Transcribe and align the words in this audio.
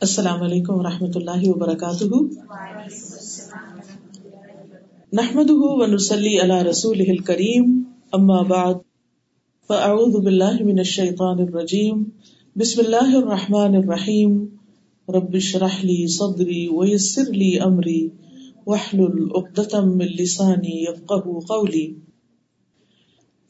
السلام 0.00 0.42
علیکم 0.42 0.74
و 0.74 0.82
رحمۃ 0.82 1.14
اللہ 1.14 1.42
وبرکاتہ۔ 1.42 2.16
نحمد 5.12 5.50
ونسلی 5.50 6.40
علی 6.40 6.70
رسول 6.70 7.16
کریم 7.16 7.82
اما 8.12 8.42
بعد، 8.42 8.74
فاعوذ 9.68 10.24
باللہ 10.24 10.62
من 10.64 10.78
الشیطان 10.78 11.38
الرجیم، 11.38 12.02
بسم 12.56 12.82
اللہ 12.86 13.16
الرحمن 13.16 13.76
الرحیم۔ 13.76 14.46
رب 15.08 15.34
اشرح 15.34 15.78
لی 15.82 16.06
صدری 16.06 16.68
ویسر 16.68 17.32
لی 17.32 17.60
امری، 17.60 18.08
واحلل 18.66 19.24
عقدۃ 19.34 19.78
من 19.84 20.06
لسانی 20.06 20.82
یفقهوا 20.82 21.40
قولی۔ 21.40 21.94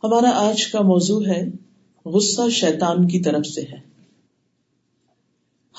ہمارا 0.03 0.31
آج 0.35 0.67
کا 0.67 0.81
موضوع 0.83 1.21
ہے، 1.27 1.51
غصہ 2.05 2.49
شیطان 2.49 3.09
کی 3.09 3.21
طرف 3.21 3.47
سے 3.47 3.61
ہے۔ 3.61 3.96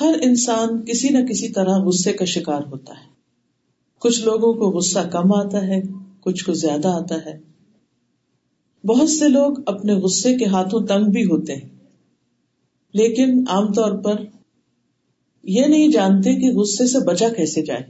ہر 0.02 0.16
انسان 0.21 0.86
کسی 0.86 1.09
نہ 1.09 1.25
کسی 1.25 1.50
طرح 1.50 1.77
غصے 1.77 2.13
کا 2.13 2.26
شکار 2.26 2.62
ہوتا 2.72 2.94
ہے۔ 2.94 3.09
کچھ 3.99 4.22
لوگوں 4.22 4.53
کو 4.53 4.77
غصہ 4.77 4.99
کم 4.99 5.34
آتا 5.34 5.67
ہے، 5.67 5.81
کچھ 6.20 6.45
کو 6.45 6.53
زیادہ 6.53 6.88
آتا 6.88 7.16
ہے۔ 7.26 7.39
بہت 8.86 9.09
سے 9.09 9.27
لوگ 9.27 9.53
اپنے 9.66 9.94
غصے 9.94 10.38
کے 10.38 10.45
ہاتھوں 10.45 10.86
تنگ 10.86 11.12
بھی 11.12 11.23
ہوتے 11.23 11.55
ہیں۔ 11.55 11.70
لیکن 12.94 13.44
عام 13.48 13.73
طور 13.73 13.91
پر 13.98 14.13
یہ 15.44 15.66
نہیں 15.66 15.88
جانتے 15.88 16.36
کہ 16.36 16.58
غصے 16.58 16.88
سے 16.88 17.00
بچا 17.05 17.30
کیسے 17.30 17.61
جائے۔ 17.61 17.81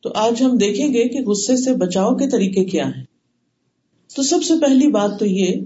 تو 0.00 0.10
آج 0.14 0.42
ہم 0.42 0.56
دیکھیں 0.56 0.94
گے 0.94 1.08
کہ 1.08 1.20
غصے 1.20 1.56
سے 1.56 1.72
بچاؤ 1.72 2.14
کے 2.14 2.30
طریقے 2.30 2.64
کیا 2.64 2.86
ہیں۔ 2.86 3.04
تو 4.16 4.22
سب 4.22 4.44
سے 4.44 4.54
پہلی 4.60 4.88
بات 4.88 5.18
تو 5.18 5.26
یہ 5.26 5.64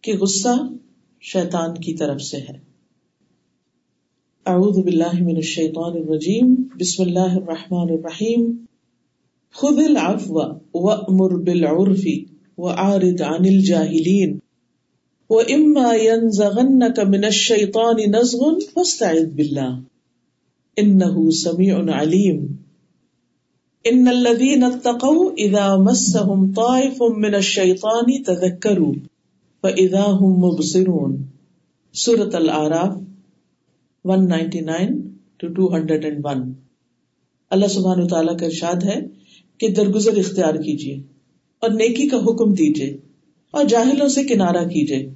کہ 0.00 0.16
غصہ 0.18 0.62
شیطان 1.20 1.74
کی 1.74 1.94
طرف 1.94 2.22
سے 2.22 2.36
ہے۔ 2.36 2.75
اعوذ 4.46 4.78
باللہ 4.78 5.22
من 5.22 5.36
الشیطان 5.36 5.92
الرجیم، 5.92 6.54
بسم 6.80 7.02
اللہ 7.02 7.36
الرحمن 7.36 7.92
الرحیم، 7.92 8.64
خذ 9.54 9.78
العفو 9.78 10.34
وامر 10.74 11.36
بالعرف 11.36 12.04
وعارض 12.58 13.22
عن 13.22 13.44
الجاہلین 13.44 14.38
واما 15.30 15.94
ينزغنك 15.94 16.98
من 17.08 17.24
الشیطان 17.24 18.10
نزغ 18.10 18.58
فاستعذ 18.74 19.24
باللہ 19.24 19.80
انه 20.76 21.30
سمیع 21.30 21.78
علیم۔ 22.00 22.46
ان 23.84 24.08
الذين 24.08 24.62
اتقوا 24.62 25.30
اذا 25.38 25.76
مسهم 25.76 26.52
طائف 26.52 27.02
من 27.16 27.34
الشیطان 27.34 28.22
تذکروا 28.22 28.94
فاذا 29.62 30.04
هم 30.04 30.38
مبصرون۔ 30.38 31.16
سورة 31.92 32.34
الاعراف 32.34 33.05
one 34.06 34.28
ninety 34.28 34.60
nine 34.60 35.00
two 35.36 35.48
two 35.48 35.74
hundred 35.74 36.04
and 36.04 36.20
one 36.24 36.52
اللہ 37.50 37.66
سبحان 37.66 38.08
تعالیٰ 38.08 38.38
کا 38.38 38.46
ارشاد 38.46 38.84
ہے 38.84 39.00
کہ 39.58 39.68
درگزر 39.68 40.16
اختیار 40.16 40.54
کیجیے 40.54 41.02
اور 41.62 41.70
نیکی 41.70 42.08
کا 42.08 42.16
حکم 42.16 42.52
دیجیے 42.52 42.96
اور 43.50 43.64
جاہلوں 43.64 44.08
سے 44.08 44.24
کنارہ 44.24 44.64
کیجیے 44.64 45.10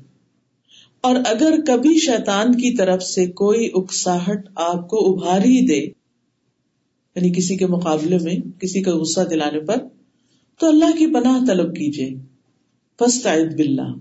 اور 1.01 1.17
اگر 1.17 1.61
کبھی 1.67 1.99
شیطان 1.99 2.53
کی 2.53 2.77
طرف 2.77 3.03
سے 3.03 3.27
کوئی 3.27 3.71
اکساہٹ 3.75 4.49
آپ 4.55 4.89
کو 4.89 5.13
ابھار 5.13 5.41
ہی 5.41 5.67
دے 5.67 5.81
یعنی 7.17 7.33
کسی 7.33 7.57
کے 7.57 7.67
مقابلے 7.67 8.19
میں، 8.23 8.35
کسی 8.61 8.83
کا 8.83 8.91
غصہ 8.91 9.21
دلانے 9.21 9.61
پر، 9.61 9.77
تو 10.61 10.69
اللہ 10.69 10.97
کی 10.99 11.07
پناہ 11.07 11.45
طلب 11.49 11.75
کیجیے 11.75 12.15
فسٹ 13.01 13.27
بلّہ 13.57 13.93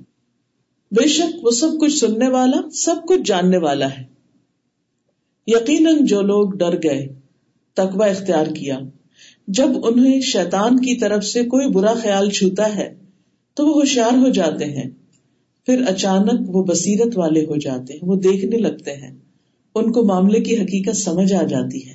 بے 0.91 1.07
شک 1.07 1.45
وہ 1.45 1.51
سب 1.51 1.79
کچھ 1.81 1.93
سننے 1.93 2.29
والا، 2.29 2.69
سب 2.73 2.95
کچھ 3.07 3.21
جاننے 3.25 3.57
والا 3.57 3.89
ہے۔ 3.97 4.18
یقیناً 5.49 6.05
جو 6.05 6.21
لوگ 6.21 6.51
ڈر 6.51 6.75
گئے، 6.83 7.07
تقوی 7.73 8.09
اختیار 8.09 8.47
کیا۔ 8.47 8.79
جب 9.47 9.67
انہیں 9.83 10.21
شیطان 10.21 10.77
کی 10.77 10.95
طرف 10.95 11.25
سے 11.25 11.43
کوئی 11.43 11.67
برا 11.67 11.93
خیال 11.93 12.29
چھوتا 12.29 12.75
ہے، 12.75 12.95
تو 13.53 13.67
وہ 13.67 13.73
ہوشیار 13.73 14.17
ہو 14.17 14.29
جاتے 14.29 14.65
ہیں۔ 14.65 14.89
پھر 15.65 15.83
اچانک 15.87 16.55
وہ 16.55 16.63
بصیرت 16.63 17.17
والے 17.17 17.41
ہو 17.41 17.55
جاتے 17.55 17.93
ہیں، 17.93 17.99
وہ 18.03 18.15
دیکھنے 18.15 18.57
لگتے 18.57 18.91
ہیں۔ 18.91 19.17
ان 19.75 19.91
کو 19.91 20.05
معاملے 20.05 20.39
کی 20.39 20.57
حقیقت 20.57 20.95
سمجھ 20.95 21.33
آ 21.33 21.43
جاتی 21.43 21.89
ہے۔ 21.89 21.93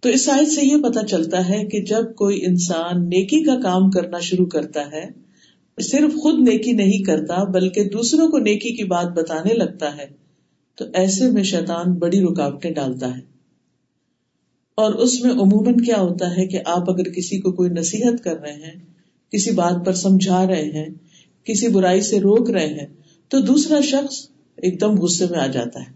تو 0.00 0.08
اس 0.08 0.24
سائز 0.24 0.56
سے 0.56 0.66
یہ 0.66 0.76
پتا 0.76 1.06
چلتا 1.06 1.48
ہے 1.48 1.64
کہ 1.64 1.80
جب 1.80 2.14
کوئی 2.14 2.44
انسان 2.46 3.08
نیکی 3.08 3.42
کا 3.42 3.60
کام 3.60 3.90
کرنا 3.90 4.18
شروع 4.18 4.46
کرتا 4.46 4.92
ہے، 4.92 5.04
صرف 5.82 6.14
خود 6.14 6.48
نیکی 6.48 6.72
نہیں 6.72 7.04
کرتا، 7.04 7.44
بلکہ 7.44 7.84
دوسروں 7.84 8.28
کو 8.28 8.38
نیکی 8.38 8.76
کی 8.76 8.84
بات 8.84 9.06
بتانے 9.06 9.54
لگتا 9.54 9.96
ہے 9.96 10.25
تو 10.76 10.84
ایسے 10.94 11.30
میں 11.30 11.42
شیطان 11.42 11.92
بڑی 11.92 12.20
رکاوٹیں 12.20 12.70
ڈالتا 12.70 13.16
ہے۔ 13.16 13.36
اور 14.74 14.94
اس 14.94 15.20
میں 15.20 15.30
عموماً 15.30 15.76
کیا 15.76 16.00
ہوتا 16.00 16.36
ہے 16.36 16.46
کہ 16.46 16.58
آپ 16.64 16.90
اگر 16.90 17.02
کسی 17.02 17.40
کو 17.40 17.52
کوئی 17.52 17.70
نصیحت 17.70 18.24
کر 18.24 18.40
رہے 18.40 18.52
ہیں، 18.52 18.84
کسی 19.32 19.50
بات 19.50 19.86
پر 19.86 19.92
سمجھا 19.92 20.46
رہے 20.46 20.64
ہیں، 20.64 20.88
کسی 21.44 21.68
برائی 21.68 22.00
سے 22.00 22.20
روک 22.20 22.50
رہے 22.50 22.66
ہیں، 22.66 22.86
تو 23.28 23.40
دوسرا 23.40 23.80
شخص 23.80 24.28
ایک 24.56 24.80
دم 24.80 24.94
غصے 24.94 25.26
میں 25.30 25.38
آ 25.38 25.46
جاتا 25.46 25.80
ہے 25.80 25.92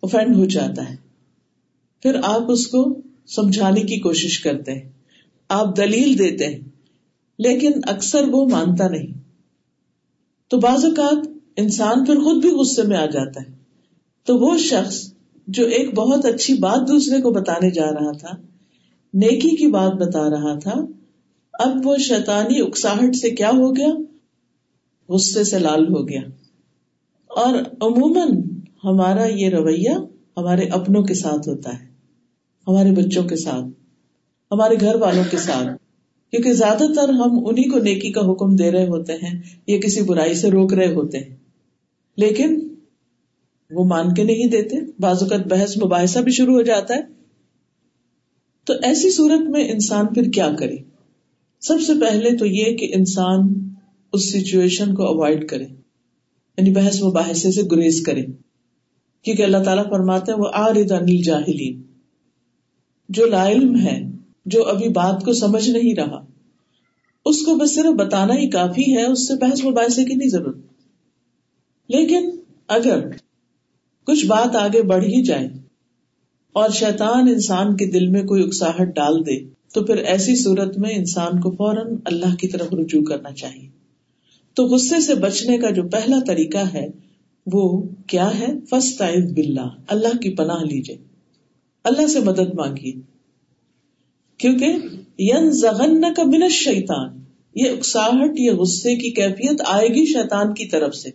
اوفینڈ 0.00 0.36
ہو 0.36 0.44
جاتا 0.44 0.90
ہے۔ 0.90 0.96
پھر 2.02 2.20
آپ 2.24 2.50
اس 2.50 2.66
کو 2.66 3.00
سمجھانے 3.26 3.80
کی 3.80 3.96
کوشش 3.96 4.40
کرتے 4.40 4.74
ہیں، 4.74 4.90
آپ 5.48 5.76
دلیل 5.76 6.18
دیتے 6.18 6.46
ہیں، 6.46 6.60
لیکن 7.38 7.70
اکثر 7.82 8.24
وہ 8.30 8.48
مانتا 8.48 8.88
نہیں۔ 8.88 9.18
تو 10.48 10.58
بعض 10.58 10.84
اوقات 10.84 11.26
انسان 11.56 12.04
پھر 12.04 12.14
خود 12.14 12.42
بھی 12.42 12.50
غصے 12.50 12.82
میں 12.82 12.96
آ 12.96 13.06
جاتا 13.06 13.40
ہے۔ 13.40 13.57
تو 14.28 14.38
وہ 14.38 14.56
شخص 14.56 15.12
جو 15.46 15.66
ایک 15.66 15.94
بہت 15.94 16.24
اچھی 16.24 16.54
بات 16.54 16.88
دوسرے 16.88 17.20
کو 17.20 17.30
بتانے 17.30 17.70
جا 17.70 17.86
رہا 17.86 18.12
تھا، 18.12 18.30
نیکی 19.14 19.56
کی 19.56 19.66
بات 19.66 19.92
بتا 19.92 20.30
رہا 20.30 20.58
تھا، 20.58 20.74
اب 21.52 21.80
وہ 21.84 21.96
شیطانی 21.96 22.60
اکساہٹ 22.60 23.16
سے 23.16 23.30
کیا 23.30 23.50
ہو 23.50 23.76
گیا؟ 23.76 23.88
غصے 25.08 25.44
سے 25.44 25.58
لال 25.58 25.84
ہو 25.84 26.08
گیا۔ 26.08 26.20
اور 27.26 27.54
عموماً 27.58 28.42
ہمارا 28.84 29.26
یہ 29.26 29.48
رویہ 29.48 29.90
ہمارے 30.36 30.62
اپنوں 30.62 31.02
کے 31.02 31.14
ساتھ 31.14 31.48
ہوتا 31.48 31.80
ہے، 31.80 31.86
ہمارے 32.68 32.90
بچوں 32.90 33.24
کے 33.24 33.36
ساتھ، 33.36 33.66
ہمارے 34.52 34.74
گھر 34.80 34.94
والوں 34.94 35.24
کے 35.30 35.36
ساتھ۔ 35.36 35.68
کیونکہ 36.30 36.52
زیادہ 36.52 36.84
تر 36.96 37.08
ہم 37.08 37.46
انہیں 37.46 37.70
کو 37.70 37.78
نیکی 37.78 38.12
کا 38.12 38.20
حکم 38.20 38.56
دے 38.56 38.70
رہے 38.70 38.86
ہوتے 38.86 39.12
ہیں، 39.12 39.42
یا 39.66 39.78
کسی 39.78 40.02
برائی 40.02 40.34
سے 40.34 40.50
روک 40.50 40.74
رہے 40.74 40.94
ہوتے 40.94 41.18
ہیں۔ 41.18 41.36
لیکن 42.16 42.67
وہ 43.70 43.84
مان 43.84 44.14
کے 44.14 44.24
نہیں 44.24 44.46
دیتے 44.46 44.76
بعض 44.98 45.22
اوقات 45.22 45.46
بحث 45.46 45.76
مباحثہ 45.76 46.18
بھی 46.18 46.32
شروع 46.32 46.54
ہو 46.54 46.62
جاتا 46.62 46.94
ہے۔ 46.94 47.00
تو 48.64 48.72
ایسی 48.82 49.10
صورت 49.10 49.40
میں 49.40 49.72
انسان 49.72 50.06
پھر 50.06 50.30
کیا 50.30 50.50
کرے؟ 50.58 50.76
سب 51.60 51.74
سے 51.86 51.92
پہلے 52.00 52.36
تو 52.36 52.46
یہ 52.46 52.76
کہ 52.76 52.92
انسان 52.94 53.68
اس 54.12 54.32
سچویشن 54.32 54.94
کو 54.94 55.02
اوائڈ 55.02 55.48
کرے 55.48 55.64
یعنی 56.58 56.70
بحث 56.70 57.02
مباحثے 57.02 57.50
سے 57.52 57.62
گریز 57.72 58.02
کرے۔ 58.06 58.26
کیونکہ 59.22 59.42
اللہ 59.42 59.58
تعالیٰ 59.64 59.84
فرماتے 59.84 60.32
ہیں 60.32 60.38
وہ 60.38 60.48
آرد 60.52 60.92
انل 60.92 61.22
جاہلین 61.22 61.82
جو 63.08 63.26
لا 63.26 63.48
علم 63.48 63.76
ہے، 63.76 64.02
جو 64.46 64.64
ابھی 64.64 64.88
بات 64.88 65.24
کو 65.24 65.32
سمجھ 65.32 65.70
نہیں 65.70 65.94
رہا، 65.94 66.26
اس 67.24 67.42
کو 67.42 67.56
بس 67.56 67.74
صرف 67.74 67.94
بتانا 67.98 68.34
ہی 68.34 68.50
کافی 68.50 68.96
ہے، 68.96 69.06
اس 69.06 69.28
سے 69.28 69.34
بحث 69.34 69.64
مباحثے 69.64 70.04
کی 70.04 70.14
نہیں 70.14 70.28
ضرورت۔ 70.28 70.56
لیکن 71.88 72.30
اگر 72.68 73.08
کچھ 74.08 74.26
بات 74.26 74.56
آگے 74.56 74.82
بڑھ 74.82 75.04
ہی 75.04 75.22
جائے 75.22 75.48
اور 76.52 76.70
شیطان 76.70 77.28
انسان 77.28 77.76
کے 77.76 77.86
دل 77.86 78.06
میں 78.06 78.22
کوئی 78.22 78.42
اکساہٹ 78.42 78.94
ڈال 78.94 79.26
دے، 79.26 79.48
تو 79.74 79.84
پھر 79.84 79.96
ایسی 79.96 80.36
صورت 80.36 80.78
میں 80.78 80.90
انسان 80.90 81.40
کو 81.40 81.50
فوراً 81.50 81.96
اللہ 82.04 82.34
کی 82.34 82.48
طرف 82.48 82.74
رجوع 82.74 83.02
کرنا 83.02 83.32
چاہیے۔ 83.32 83.68
تو 84.54 84.64
غصے 84.64 85.00
سے 85.00 85.14
بچنے 85.14 85.58
کا 85.58 85.70
جو 85.70 85.82
پہلا 85.82 86.18
طریقہ 86.26 86.74
ہے، 86.74 86.88
وہ 87.52 87.82
کیا 88.06 88.38
ہے؟ 88.38 88.46
فسٹ 88.70 89.02
بلّہ 89.34 89.68
اللہ 89.88 90.16
کی 90.16 90.30
پناہ 90.30 90.62
لیجیے 90.62 90.96
اللہ 91.84 92.06
سے 92.06 92.20
مدد 92.20 92.54
مانگیے۔ 92.54 92.92
کیونکہ 94.38 94.72
ین 95.18 95.50
زغن 95.50 96.14
کا 96.14 96.22
منش 96.22 96.52
شیتان 96.52 97.20
یہ 97.54 97.70
اکساہٹ، 97.70 98.30
یہ 98.38 98.50
غصے 98.50 98.94
کی 98.94 99.10
کیفیت 99.10 99.62
آئے 99.66 99.88
گی 99.88 100.06
شیطان 100.06 100.54
کی 100.54 100.66
طرف 100.66 100.94
سے۔ 100.94 101.10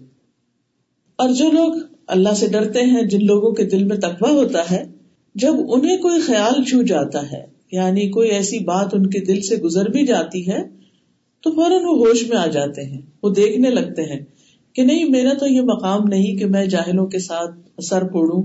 اور 1.15 1.29
جو 1.29 1.51
لوگ 1.51 1.73
اللہ 2.07 2.33
سے 2.33 2.47
ڈرتے 2.47 2.81
ہیں، 2.81 3.01
جن 3.01 3.25
لوگوں 3.25 3.51
کے 3.51 3.65
دل 3.65 3.83
میں 3.83 3.97
تقوی 3.97 4.31
ہوتا 4.31 4.71
ہے، 4.71 4.83
جب 5.35 5.53
انہیں 5.69 5.97
کوئی 5.97 6.21
خیال 6.21 6.63
چھو 6.63 6.81
جاتا 6.81 7.31
ہے 7.31 7.45
یعنی 7.71 8.09
کوئی 8.09 8.29
ایسی 8.29 8.59
بات 8.59 8.93
ان 8.93 9.09
کے 9.09 9.19
دل 9.19 9.41
سے 9.41 9.55
گزر 9.55 9.89
بھی 9.89 10.05
جاتی 10.05 10.47
ہے، 10.47 10.63
تو 11.43 11.51
فوراً 11.51 11.83
وہ 11.83 11.97
ہوش 11.97 12.27
میں 12.27 12.37
آ 12.37 12.47
جاتے 12.47 12.83
ہیں، 12.83 13.01
وہ 13.23 13.29
دیکھنے 13.29 13.69
لگتے 13.69 14.01
ہیں 14.01 14.19
کہ 14.73 14.83
نہیں، 14.83 15.05
میرا 15.05 15.33
تو 15.33 15.47
یہ 15.47 15.61
مقام 15.61 16.07
نہیں 16.07 16.37
کہ 16.37 16.45
میں 16.45 16.65
جاہلوں 16.65 17.07
کے 17.07 17.19
ساتھ 17.19 17.81
سر 17.81 18.03
پھوڑوں، 18.03 18.43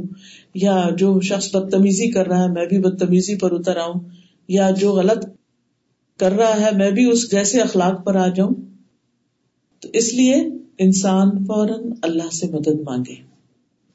یا 0.55 0.89
جو 0.99 1.21
شخص 1.21 1.55
بدتمیزی 1.55 2.11
کر 2.11 2.27
رہا 2.27 2.43
ہے، 2.43 2.49
میں 2.49 2.67
بھی 2.67 2.79
بدتمیزی 2.79 3.37
پر 3.37 3.53
اتر 3.53 3.77
آؤں، 3.77 3.95
یا 4.49 4.71
جو 4.71 4.93
غلط 4.93 5.27
کر 6.17 6.33
رہا 6.33 6.61
ہے، 6.61 6.77
میں 6.77 6.91
بھی 6.91 7.05
اس 7.05 7.31
جیسے 7.31 7.61
اخلاق 7.61 8.07
پر 8.07 8.17
آ 8.17 8.29
جاؤں۔ 8.29 8.55
تو 9.81 9.89
اس 9.93 10.15
لیے 10.15 10.35
انسان 10.79 11.45
فوراً 11.45 11.93
اللہ 12.03 12.35
سے 12.35 12.47
مدد 12.47 12.81
مانگے۔ 12.85 13.38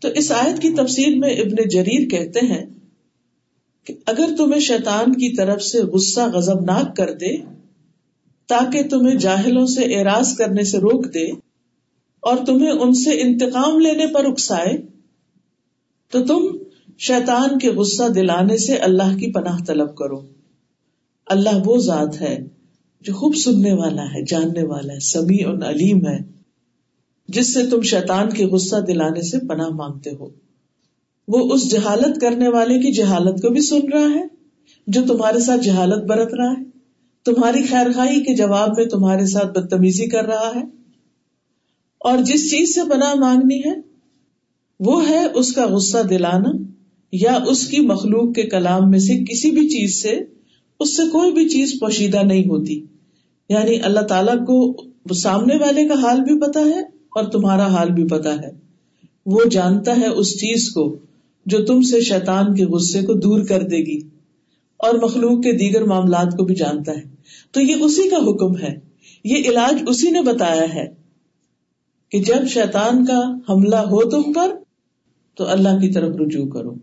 تو 0.03 0.09
اس 0.09 0.31
آیت 0.31 0.61
کی 0.61 0.69
تفسیر 0.69 1.17
میں 1.17 1.29
ابن 1.29 1.69
جریر 1.69 2.09
کہتے 2.09 2.39
ہیں 2.39 2.65
کہ 3.85 3.93
اگر 4.05 4.35
تمہیں 4.37 4.59
شیطان 4.59 5.13
کی 5.13 5.35
طرف 5.35 5.63
سے 5.63 5.81
غصہ 5.81 6.21
غزب 6.33 6.61
ناک 6.61 6.95
کر 6.95 7.13
دے، 7.13 7.37
تاکہ 8.47 8.83
تمہیں 8.83 9.15
جاہلوں 9.15 9.65
سے 9.65 9.95
اعراض 9.95 10.35
کرنے 10.35 10.63
سے 10.63 10.77
روک 10.77 11.13
دے 11.13 11.31
اور 12.19 12.37
تمہیں 12.45 12.71
ان 12.71 12.93
سے 12.93 13.21
انتقام 13.21 13.79
لینے 13.79 14.07
پر 14.13 14.25
اکسائے، 14.25 14.77
تو 16.11 16.25
تم 16.25 16.57
شیطان 16.97 17.59
کے 17.59 17.69
غصہ 17.69 18.09
دلانے 18.15 18.57
سے 18.57 18.75
اللہ 18.75 19.17
کی 19.17 19.31
پناہ 19.31 19.57
طلب 19.67 19.95
کرو۔ 19.95 20.21
اللہ 21.25 21.61
وہ 21.65 21.77
ذات 21.77 22.21
ہے 22.21 22.47
جو 23.01 23.13
خوب 23.13 23.35
سننے 23.35 23.73
والا 23.73 24.03
ہے، 24.03 24.25
جاننے 24.25 24.63
والا 24.63 24.93
ہے، 24.93 24.99
سمیع 24.99 25.69
علیم 25.69 26.07
ہے۔ 26.07 26.32
جس 27.33 27.53
سے 27.53 27.65
تم 27.65 27.81
شیطان 27.81 28.29
کے 28.29 28.45
غصہ 28.45 28.75
دلانے 28.75 29.21
سے 29.21 29.37
پناہ 29.47 29.69
مانگتے 29.69 30.09
ہو۔ 30.19 30.29
وہ 31.27 31.53
اس 31.53 31.71
جہالت 31.71 32.21
کرنے 32.21 32.47
والے 32.47 32.79
کی 32.79 32.91
جہالت 32.91 33.41
کو 33.41 33.49
بھی 33.49 33.61
سن 33.61 33.87
رہا 33.93 34.15
ہے، 34.15 34.23
جو 34.87 35.01
تمہارے 35.07 35.39
ساتھ 35.39 35.61
جہالت 35.61 36.03
برت 36.03 36.33
رہا 36.33 36.51
ہے۔ 36.51 36.63
تمہاری 37.25 37.63
خیر 37.63 37.91
خائی 37.95 38.23
کے 38.23 38.35
جواب 38.35 38.69
میں 38.77 38.85
تمہارے 38.85 39.25
ساتھ 39.25 39.59
بدتمیزی 39.59 40.05
کر 40.05 40.25
رہا 40.25 40.51
ہے۔ 40.55 40.63
اور 41.99 42.17
جس 42.17 42.51
چیز 42.51 42.75
سے 42.75 42.81
پناہ 42.89 43.13
مانگنی 43.13 43.59
ہے، 43.59 43.73
وہ 44.79 45.09
ہے 45.09 45.25
اس 45.25 45.53
کا 45.53 45.65
غصہ 45.65 45.97
دلانا 46.09 46.63
یا 47.11 47.39
اس 47.47 47.67
کی 47.67 47.79
مخلوق 47.79 48.35
کے 48.35 48.43
کلام 48.43 48.89
میں 48.89 48.99
سے 48.99 49.13
کسی 49.23 49.51
بھی 49.51 49.69
چیز 49.69 50.01
سے۔ 50.01 50.19
اس 50.79 50.97
سے 50.97 51.03
کوئی 51.11 51.31
بھی 51.31 51.49
چیز 51.49 51.73
پوشیدہ 51.79 52.23
نہیں 52.23 52.43
ہوتی۔ 52.43 52.85
یعنی 53.49 53.81
اللہ 53.81 53.99
تعالیٰ 53.99 54.45
کو 54.45 54.83
سامنے 55.13 55.55
والے 55.55 55.87
کا 55.87 55.93
حال 55.93 56.21
بھی 56.21 56.39
پتا 56.39 56.59
ہے 56.59 57.02
اور 57.15 57.23
تمہارا 57.23 57.67
حال 57.67 57.91
بھی 57.91 58.07
پتا 58.07 58.35
ہے۔ 58.35 58.51
وہ 59.25 59.39
جانتا 59.51 59.97
ہے 59.97 60.07
اس 60.07 60.33
چیز 60.33 60.69
کو 60.69 60.97
جو 61.45 61.65
تم 61.65 61.81
سے 61.81 62.01
شیطان 62.01 62.55
کے 62.55 62.65
غصے 62.65 63.01
کو 63.01 63.13
دور 63.13 63.43
کر 63.45 63.63
دے 63.63 63.77
گی 63.77 63.99
اور 64.77 64.93
مخلوق 64.93 65.43
کے 65.43 65.51
دیگر 65.51 65.83
معاملات 65.83 66.37
کو 66.37 66.45
بھی 66.45 66.55
جانتا 66.55 66.91
ہے۔ 66.91 67.03
تو 67.51 67.61
یہ 67.61 67.75
اسی 67.75 68.09
کا 68.09 68.17
حکم 68.17 68.57
ہے۔ 68.57 68.79
یہ 69.23 69.35
علاج 69.35 69.83
اسی 69.87 70.11
نے 70.11 70.21
بتایا 70.21 70.73
ہے 70.73 70.93
کہ 72.09 72.19
جب 72.19 72.47
شیطان 72.47 73.05
کا 73.05 73.21
حملہ 73.49 73.75
ہو 73.75 74.09
تم 74.09 74.33
پر، 74.33 74.55
تو 75.35 75.47
اللہ 75.47 75.69
کی 75.69 75.93
طرف 75.93 76.15
رجوع 76.15 76.47
کرو۔ 76.47 76.73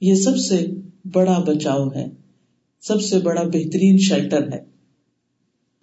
یہ 0.00 0.14
سب 0.14 0.36
سے 0.36 0.66
بڑا 1.12 1.38
بچاؤ 1.46 1.88
ہے۔ 1.88 2.06
سب 2.80 3.02
سے 3.02 3.18
بڑا 3.18 3.42
بہترین 3.42 3.98
شیلٹر 3.98 4.52
ہے۔ 4.52 4.64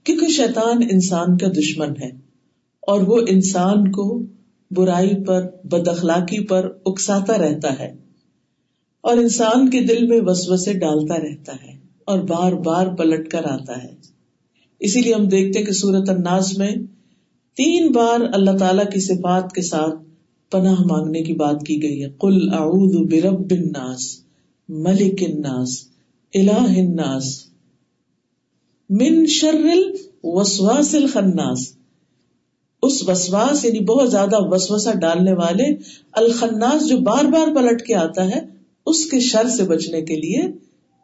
کیونکہ 0.04 0.28
شیطان 0.28 0.88
انسان 0.92 1.38
کا 1.38 1.48
دشمن 1.48 1.90
ہے۔ 2.02 2.25
اور 2.88 3.02
وہ 3.02 3.18
انسان 3.28 3.92
کو 3.92 4.22
برائی 4.72 5.24
پر، 5.24 5.48
بد 5.64 5.88
اخلاقی 5.88 6.44
پر 6.44 6.70
اکساتا 6.86 7.38
رہتا 7.38 7.80
ہے 7.80 7.96
اور 9.02 9.18
انسان 9.18 9.70
کے 9.70 9.82
دل 9.82 10.08
میں 10.08 10.20
وسوسے 10.22 10.74
ڈالتا 10.74 11.16
رہتا 11.16 11.54
ہے 11.64 11.78
اور 12.06 12.20
بار 12.20 12.52
بار 12.52 12.88
پلٹ 12.88 13.28
کر 13.28 13.46
آتا 13.46 13.84
ہے۔ 13.84 13.94
اسی 14.80 15.02
لیے 15.02 15.14
ہم 15.14 15.28
دیکھتے 15.28 15.64
کہ 15.64 15.72
سورت 15.72 16.10
الناس 16.10 16.58
میں 16.58 16.72
تین 17.58 17.92
بار 17.92 18.20
اللہ 18.34 18.58
تعالی 18.58 18.84
کی 18.94 19.00
صفات 19.00 19.52
کے 19.52 19.62
ساتھ 19.62 19.96
پناہ 20.52 20.82
مانگنے 20.82 21.22
کی 21.22 21.34
بات 21.34 21.66
کی 21.66 21.84
گئی 21.84 22.04
ہے۔ 22.04 22.10
کل 22.20 22.50
اعوذ 22.54 22.96
برب 23.12 23.52
الناس، 23.52 24.20
ملک 24.70 25.24
الناس، 25.28 25.88
الہ 26.34 26.80
الناس، 26.80 27.46
من 28.90 29.26
شر 29.26 29.56
الوسواس 29.64 30.96
الخناس۔ 30.96 31.75
اس 32.86 33.10
وسواس 33.10 33.66
یعنی 33.66 33.80
بہت 33.80 34.12
زیادہ 34.12 34.36
وسوسا 34.40 34.94
ڈالنے 34.94 35.34
والے 35.34 35.76
الخناس 36.12 36.88
جو 36.88 36.98
بار 36.98 37.24
بار 37.26 37.56
پلٹ 37.56 37.82
کے 37.82 37.96
آتا 37.96 38.26
ہے، 38.26 38.40
اس 38.86 39.06
کے 39.06 39.20
شر 39.20 39.50
سے 39.50 39.64
بچنے 39.64 40.02
کے 40.02 40.16
لیے 40.16 40.42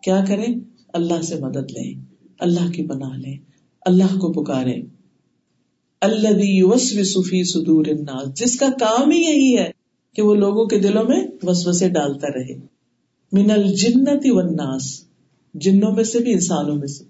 کیا 0.04 0.24
کریں؟ 0.28 0.60
اللہ 0.94 1.22
سے 1.22 1.36
مدد 1.36 1.72
لیں، 1.72 1.94
اللہ 2.39 2.72
کی 2.72 2.83
بنا 2.83 3.16
لیں، 3.16 3.38
اللہ 3.86 4.18
کو 4.18 4.31
پکارے 4.31 4.81
اللہ 6.01 6.78
صفی 6.78 7.44
سدور 7.44 7.86
الناس، 7.86 8.39
جس 8.39 8.60
کا 8.60 8.68
کام 8.80 9.12
ہی 9.12 9.18
یہی 9.18 9.57
ہے 9.57 9.72
کہ 10.16 10.22
وہ 10.22 10.36
لوگوں 10.36 10.66
کے 10.66 10.80
دلوں 10.80 11.04
میں 11.04 11.28
وسوسے 11.44 11.89
ڈالتا 11.89 12.28
رہے۔ 12.28 12.56
من 13.31 13.51
الجنتی 13.51 14.31
والناس، 14.31 15.04
جنوں 15.54 15.92
میں 15.92 16.04
سے 16.04 16.19
بھی، 16.19 16.33
انسانوں 16.33 16.75
میں 16.75 16.88
سے۔ 16.88 17.04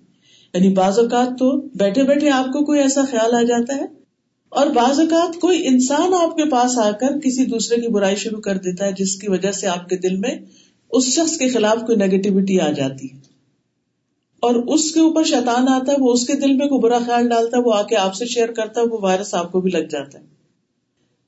یعنی 0.53 0.69
بعض 0.69 0.99
اوقات 0.99 1.29
تو 1.29 1.61
بیٹھے 1.61 2.03
بیٹھے 2.03 2.29
آپ 2.29 2.45
کو 2.45 2.65
کوئی 2.65 2.79
ایسا 2.79 3.01
خیال 3.11 3.35
آ 3.35 3.41
جاتا 3.41 3.75
ہے 3.75 4.00
اور 4.51 4.67
بعض 4.67 4.99
اوقات 4.99 5.39
کوئی 5.39 5.67
انسان 5.67 6.13
آپ 6.13 6.35
کے 6.35 6.49
پاس 6.49 6.77
آ 6.77 6.91
کر 6.91 7.19
کسی 7.19 7.45
دوسرے 7.45 7.81
کی 7.81 7.87
برائی 7.87 8.15
شروع 8.15 8.41
کر 8.41 8.57
دیتا 8.57 8.85
ہے، 8.85 8.91
جس 8.91 9.15
کی 9.15 9.29
وجہ 9.29 9.51
سے 9.51 9.67
آپ 9.67 9.89
کے 9.89 9.97
دل 9.97 10.15
میں 10.15 10.35
اس 10.91 11.05
شخص 11.05 11.37
کے 11.37 11.49
خلاف 11.49 11.77
کوئی 11.85 11.97
نیگیٹیوٹی 11.97 12.59
آ 12.59 12.71
جاتی۔ 12.71 13.07
ہے 13.07 13.19
اور 14.39 14.55
اس 14.55 14.91
کے 14.91 14.99
اوپر 14.99 15.23
شیطان 15.23 15.67
آتا 15.67 15.91
ہے، 15.91 15.97
وہ 15.99 16.13
اس 16.13 16.27
کے 16.27 16.33
دل 16.33 16.53
میں 16.53 16.67
کوئی 16.67 16.79
برا 16.79 16.99
خیال 17.05 17.29
ڈالتا 17.29 17.57
ہے، 17.57 17.61
وہ 17.65 17.73
آ 17.73 17.81
کے 17.81 17.95
آپ 17.95 18.15
سے 18.15 18.25
شیئر 18.25 18.51
کرتا 18.51 18.81
ہے، 18.81 18.85
وہ 18.85 18.97
وائرس 19.01 19.33
آپ 19.33 19.51
کو 19.51 19.61
بھی 19.61 19.71
لگ 19.71 19.87
جاتا 19.89 20.19
ہے۔ 20.19 20.23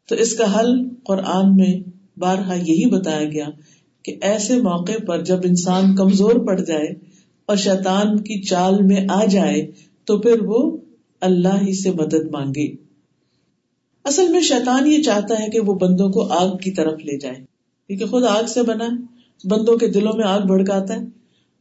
تو 0.09 0.15
اس 0.15 0.33
کا 0.33 0.59
حل 0.59 0.89
قرآن 1.03 1.55
میں 1.55 1.89
بارہا 2.19 2.53
یہی 2.53 2.85
بتایا 2.85 3.23
گیا 3.23 3.49
کہ 4.03 4.15
ایسے 4.21 4.55
موقع 4.61 5.05
پر 5.07 5.23
جب 5.23 5.39
انسان 5.43 5.95
کمزور 5.95 6.47
پڑ 6.47 6.59
جائے 6.59 6.87
اور 7.45 7.57
شیطان 7.57 8.17
کی 8.17 8.41
چال 8.41 8.81
میں 8.81 9.05
آ 9.09 9.25
جائے، 9.25 9.71
تو 10.05 10.19
پھر 10.19 10.41
وہ 10.41 10.77
اللہ 11.21 11.61
ہی 11.61 11.73
سے 11.73 11.91
مدد 11.91 12.31
مانگے۔ 12.31 12.82
اصل 14.05 14.27
میں 14.27 14.41
شیطان 14.41 14.87
یہ 14.87 15.01
چاہتا 15.03 15.39
ہے 15.39 15.49
کہ 15.49 15.59
وہ 15.59 15.73
بندوں 15.73 16.09
کو 16.11 16.27
آگ 16.33 16.55
کی 16.57 16.71
طرف 16.71 16.99
لے 17.03 17.17
جائے، 17.17 17.35
کیونکہ 17.89 18.05
خود 18.05 18.23
آگ 18.23 18.45
سے 18.47 18.61
بنا 18.61 18.85
ہے، 18.85 19.47
بندوں 19.47 19.77
کے 19.77 19.87
دلوں 19.87 20.17
میں 20.17 20.25
آگ 20.25 20.41
بھڑکاتا 20.47 20.93
ہے، 20.93 21.05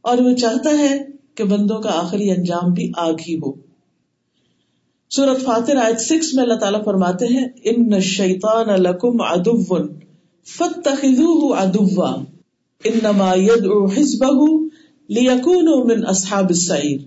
اور 0.01 0.17
وہ 0.17 0.33
چاہتا 0.35 0.77
ہے 0.79 0.97
کہ 1.35 1.43
بندوں 1.43 1.81
کا 1.81 1.99
آخری 1.99 2.29
انجام 2.31 2.73
بھی 2.73 2.91
آگ 2.97 3.21
ہی 3.27 3.35
ہو۔ 3.35 3.51
سورت 5.11 5.43
فاتر 5.43 5.77
آیت 5.77 5.99
سکس 6.01 6.33
میں 6.33 6.43
اللہ 6.43 6.59
تعالیٰ 6.59 6.83
فرماتے 6.85 7.25
ہیں، 7.27 7.47
ان 7.63 7.99
شیطان 8.01 8.69
لکم 8.83 9.21
ادو 9.21 9.57
فت 10.47 10.87
ادوا 11.57 12.13
انما 12.85 13.33
يدعو 13.35 13.85
حزبه 13.87 14.47
ليكونوا 15.09 15.83
من 15.85 16.05
اصحاب 16.05 16.49
السعير 16.49 16.97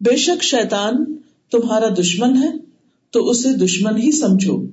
بے 0.00 0.16
شک 0.16 0.42
شیطان 0.42 1.04
تمہارا 1.52 1.88
دشمن 1.98 2.36
ہے 2.42 2.50
تو 3.14 3.30
اسے 3.30 3.52
دشمن 3.52 3.96
ہی 3.96 4.12
سمجھو۔ 4.12 4.66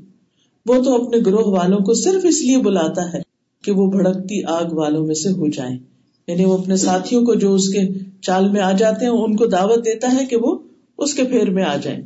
وہ 0.66 0.84
تو 0.84 1.06
اپنے 1.06 1.18
گروہ 1.26 1.46
والوں 1.46 1.80
کو 1.80 1.94
صرف 1.94 2.26
اس 2.30 2.42
لیے 2.42 2.58
بلاتا 2.58 3.14
ہے 3.14 3.22
کہ 3.64 3.72
وہ 3.72 3.92
بھڑکتی 3.92 4.44
آگ 4.44 4.66
والوں 4.72 5.06
میں 5.06 5.16
سے 5.16 5.30
ہو 5.30 5.48
جائیں۔ 5.48 5.78
یعنی 6.28 6.46
وہ 6.46 6.58
اپنے 6.58 6.78
ساتھیوں 6.78 7.26
کو 7.26 7.34
جو 7.34 7.54
اس 7.54 7.70
کے 7.70 7.80
چال 8.22 8.52
میں 8.52 8.62
آ 8.62 8.72
جاتے 8.72 9.06
ہیں، 9.06 9.12
ان 9.12 9.36
کو 9.36 9.46
دعوت 9.46 9.86
دیتا 9.86 10.18
ہے 10.20 10.26
کہ 10.26 10.36
وہ 10.36 10.60
اس 10.98 11.14
کے 11.14 11.24
پھیر 11.24 11.50
میں 11.50 11.64
آ 11.64 11.76
جائیں۔ 11.76 12.02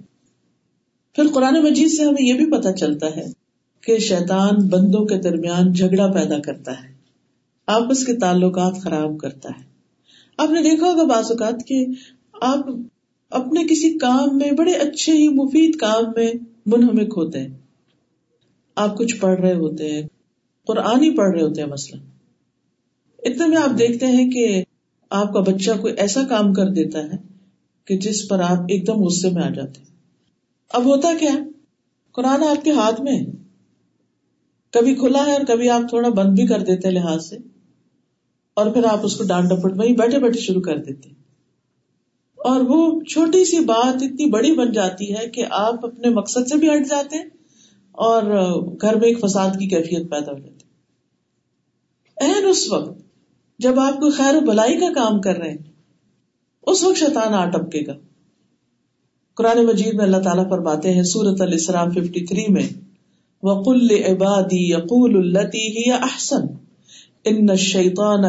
پھر 1.16 1.24
قرآن 1.34 1.64
مجید 1.64 1.88
سے 1.88 2.04
ہمیں 2.04 2.26
یہ 2.26 2.34
بھی 2.34 2.52
پتا 2.52 2.72
چلتا 2.72 3.08
ہے 3.16 3.26
کہ 3.82 3.98
شیطان 3.98 4.68
بندوں 4.68 5.06
کے 5.06 5.18
درمیان 5.18 5.72
جھگڑا 5.72 6.08
پیدا 6.08 6.40
کرتا 6.40 6.72
ہے۔ 6.72 6.94
آپس 7.68 8.06
کے 8.06 8.14
تعلقات 8.14 8.74
خراب 8.84 9.18
کرتا 9.18 9.50
ہے۔ 9.50 9.64
آپ 10.38 10.50
نے 10.50 10.62
دیکھا 10.62 10.88
ہوگا 10.88 11.04
بعض 11.04 11.32
اوقات 11.32 11.68
کہ 11.68 11.86
آپ 12.42 12.60
اپنے 13.30 13.64
کسی 13.64 13.98
کام 13.98 14.38
میں، 14.38 14.52
بڑے 14.52 14.72
اچھے 14.72 15.14
ہی 15.14 15.28
مفید 15.28 15.76
کام 15.76 16.04
میں 16.16 16.34
منہمک 16.66 17.14
ہوتے 17.18 17.40
ہیں۔ 17.40 17.58
آپ 18.76 18.98
کچھ 18.98 19.16
پڑھ 19.16 19.40
رہے 19.40 19.54
ہوتے 19.54 19.92
ہیں، 19.92 20.08
قرآن 20.68 21.04
ہی 21.04 21.18
پڑھ 21.18 21.32
رہے 21.32 21.42
ہوتے 21.42 21.62
ہیں 21.62 21.70
مثلاً۔ 21.70 22.02
اتنے 23.20 23.48
میں 23.48 23.58
آپ 23.58 23.80
دیکھتے 23.80 24.06
ہیں 24.06 24.32
کہ 24.32 24.64
آپ 25.10 25.34
کا 25.34 25.40
بچہ 25.40 25.72
کوئی 25.82 25.94
ایسا 25.98 26.22
کام 26.30 26.54
کر 26.54 26.66
دیتا 26.70 27.00
ہے 27.00 27.18
کہ 27.86 27.98
جس 27.98 28.28
پر 28.28 28.40
آپ 28.40 28.60
ایک 28.60 28.88
دم 28.88 29.04
غصے 29.04 29.30
میں 29.30 29.44
آ 29.44 29.50
جاتے 29.50 29.80
ہیں۔ 29.80 29.96
اب 30.70 30.86
ہوتا 30.86 31.14
کیا 31.20 31.36
قرآن 32.12 32.44
آپ 32.44 32.64
کے 32.64 32.72
ہاتھ 32.72 33.02
میں 33.02 33.22
کبھی 34.72 34.96
کھلا 34.96 35.26
ہے 35.26 35.34
اور 35.34 35.46
کبھی 35.48 35.70
آپ 35.70 35.82
تھوڑا 35.90 36.10
بند 36.10 36.36
بھی 36.36 36.48
کر 36.48 36.60
دیتے 36.60 36.90
لحاظ 36.90 37.30
سے۔ 37.30 37.38
اور 38.54 38.72
پھر 38.72 38.84
آپ 38.84 39.00
اس 39.04 39.16
کو 39.16 39.24
ڈانٹ 39.24 39.50
ڈپٹ 39.50 39.72
وہی 39.76 39.94
بیٹھے 39.94 40.20
بیٹھے 40.20 40.40
شروع 40.40 40.62
کر 40.62 40.78
دیتے 40.78 41.25
اور 42.46 42.62
وہ 42.62 43.00
چھوٹی 43.02 43.46
سی 43.46 43.60
بات 43.60 44.04
اتنی 44.04 44.30
بڑی 44.30 44.52
بن 44.56 44.72
جاتی 44.72 45.14
ہے 45.16 45.30
کہ 45.30 45.46
آپ 45.52 45.86
اپنے 45.86 46.10
مقصد 46.10 46.48
سے 46.48 46.58
بھی 46.58 46.70
ہٹ 46.70 46.90
جاتے 46.90 47.18
ہیں 47.18 47.26
اور 47.92 48.24
گھر 48.82 48.96
میں 48.96 49.08
ایک 49.08 49.20
فساد 49.20 49.50
کی 49.50 49.68
کیفیت 49.68 50.10
پیدا 50.10 50.32
ہو 50.32 50.38
جاتی 50.40 50.66
اہم 52.18 52.48
اس 52.50 52.72
وقت 52.72 53.00
جب 53.60 53.80
آپ 53.80 54.00
کو 54.00 54.10
خیر 54.12 54.36
و 54.36 54.40
بلائی 54.40 54.78
کا 54.78 54.90
کام 54.94 55.22
کر 55.22 55.38
رہے 55.38 55.50
ہیں، 55.50 55.58
اس 56.68 56.84
وقت 56.84 56.98
شیطان 56.98 57.34
آ 57.34 57.46
ٹپکے 57.50 57.82
گا۔ 57.88 57.94
قرآن 59.34 59.66
مجید 59.66 59.94
میں 59.94 60.06
اللہ 60.06 60.18
تعالیٰ 60.18 60.50
پر 60.50 60.60
باتیں 60.60 60.94
ہیں 60.94 61.04
سورت 61.04 61.42
السلام 61.42 61.90
ففٹی 61.90 62.26
تھری 62.26 62.46
میں، 62.50 62.68
وقل 63.44 63.88
عبادی 64.06 64.64
یقول 64.70 65.18
التی 65.18 65.68
ہی 65.70 65.92
احسن 65.92 66.46
ان 67.26 67.56
شیطان 67.56 68.24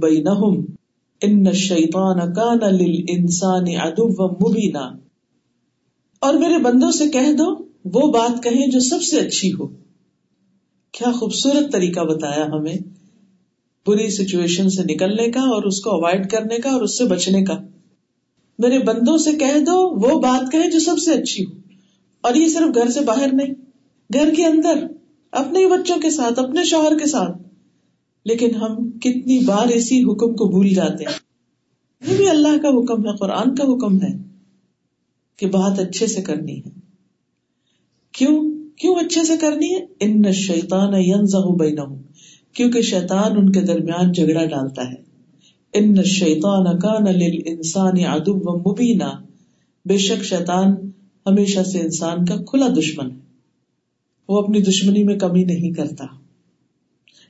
بینہم 0.00 0.64
ان 1.22 1.52
شیطان 1.52 2.32
کان 2.32 2.58
للانسان 2.58 3.68
عدوا 3.68 4.26
مبینا۔ 4.26 4.90
اور 6.20 6.34
میرے 6.34 6.58
بندوں 6.58 6.90
سے 6.90 7.08
کہہ 7.08 7.32
دو، 7.32 7.64
وہ 7.84 8.12
بات 8.12 8.42
کہیں 8.42 8.66
جو 8.66 8.80
سب 8.80 9.02
سے 9.02 9.18
اچھی 9.18 9.52
ہو۔ 9.52 9.66
کیا 10.92 11.12
خوبصورت 11.12 11.72
طریقہ 11.72 12.00
بتایا 12.00 12.46
ہمیں 12.46 12.74
بری 13.86 14.10
سچویشن 14.10 14.70
سے 14.70 14.82
نکلنے 14.82 15.30
کا 15.30 15.40
اور 15.40 15.62
اس 15.62 15.80
کو 15.80 15.90
اوائڈ 15.90 16.30
کرنے 16.30 16.56
کا 16.56 16.70
اور 16.70 16.82
اس 16.82 16.98
سے 16.98 17.04
بچنے 17.04 17.44
کا۔ 17.44 17.54
میرے 18.58 18.78
بندوں 18.78 19.18
سے 19.18 19.32
کہہ 19.32 19.58
دو، 19.58 19.88
وہ 19.88 20.20
بات 20.20 20.52
کہے 20.52 20.70
جو 20.70 20.78
سب 20.78 20.98
سے 20.98 21.12
اچھی 21.12 21.44
ہو۔ 21.44 21.50
اور 22.20 22.34
یہ 22.34 22.48
صرف 22.48 22.74
گھر 22.74 22.88
سے 22.88 23.00
باہر 23.00 23.32
نہیں، 23.32 23.54
گھر 24.12 24.34
کے 24.34 24.44
اندر، 24.44 24.86
اپنے 25.30 25.66
بچوں 25.66 25.96
کے 25.96 26.10
ساتھ، 26.10 26.38
اپنے 26.38 26.64
شوہر 26.64 26.98
کے 26.98 27.06
ساتھ۔ 27.06 27.47
لیکن 28.28 28.54
ہم 28.54 28.90
کتنی 28.90 29.44
بار 29.44 29.68
اسی 29.68 30.02
حکم 30.02 30.34
کو 30.34 30.48
بھول 30.48 30.68
جاتے 30.68 31.04
ہیں۔ 31.04 31.18
یہ 32.10 32.16
بھی 32.16 32.28
اللہ 32.28 32.58
کا 32.62 32.68
حکم 32.68 33.06
ہے، 33.06 33.16
قرآن 33.16 33.54
کا 33.54 33.64
حکم 33.64 34.02
ہے 34.02 34.16
کہ 35.36 35.46
بات 35.46 35.78
اچھے 35.78 36.06
سے 36.06 36.22
کرنی 36.22 36.58
ہے۔ 36.58 36.70
کیوں؟ 38.12 38.58
کیوں 38.76 38.94
اچھے 38.94 39.24
سے 39.24 39.36
کرنی 39.36 39.74
ہے؟ 39.74 39.80
ان 40.00 40.32
شیتان 40.32 40.92
کیونکہ 42.52 42.82
شیطان 42.82 43.32
ان 43.36 43.52
کے 43.52 43.60
درمیان 43.60 44.12
جھگڑا 44.12 44.44
ڈالتا 44.44 44.82
ہے۔ 44.82 44.96
ان 45.72 46.04
شیطان 46.04 46.78
کان 46.78 47.06
انسان 47.46 48.04
ادب 48.06 48.48
و 48.48 48.72
مبینہ 48.72 49.22
بے 49.84 49.96
شک 49.96 50.24
شیطان 50.24 50.74
ہمیشہ 51.26 51.60
سے 51.60 51.80
انسان 51.80 52.24
کا 52.24 52.36
کھلا 52.36 52.66
دشمن 52.78 53.10
ہے۔ 53.10 53.16
وہ 54.28 54.42
اپنی 54.42 54.60
دشمنی 54.60 55.04
میں 55.04 55.18
کمی 55.18 55.44
نہیں 55.44 55.70
کرتا۔ 55.70 56.04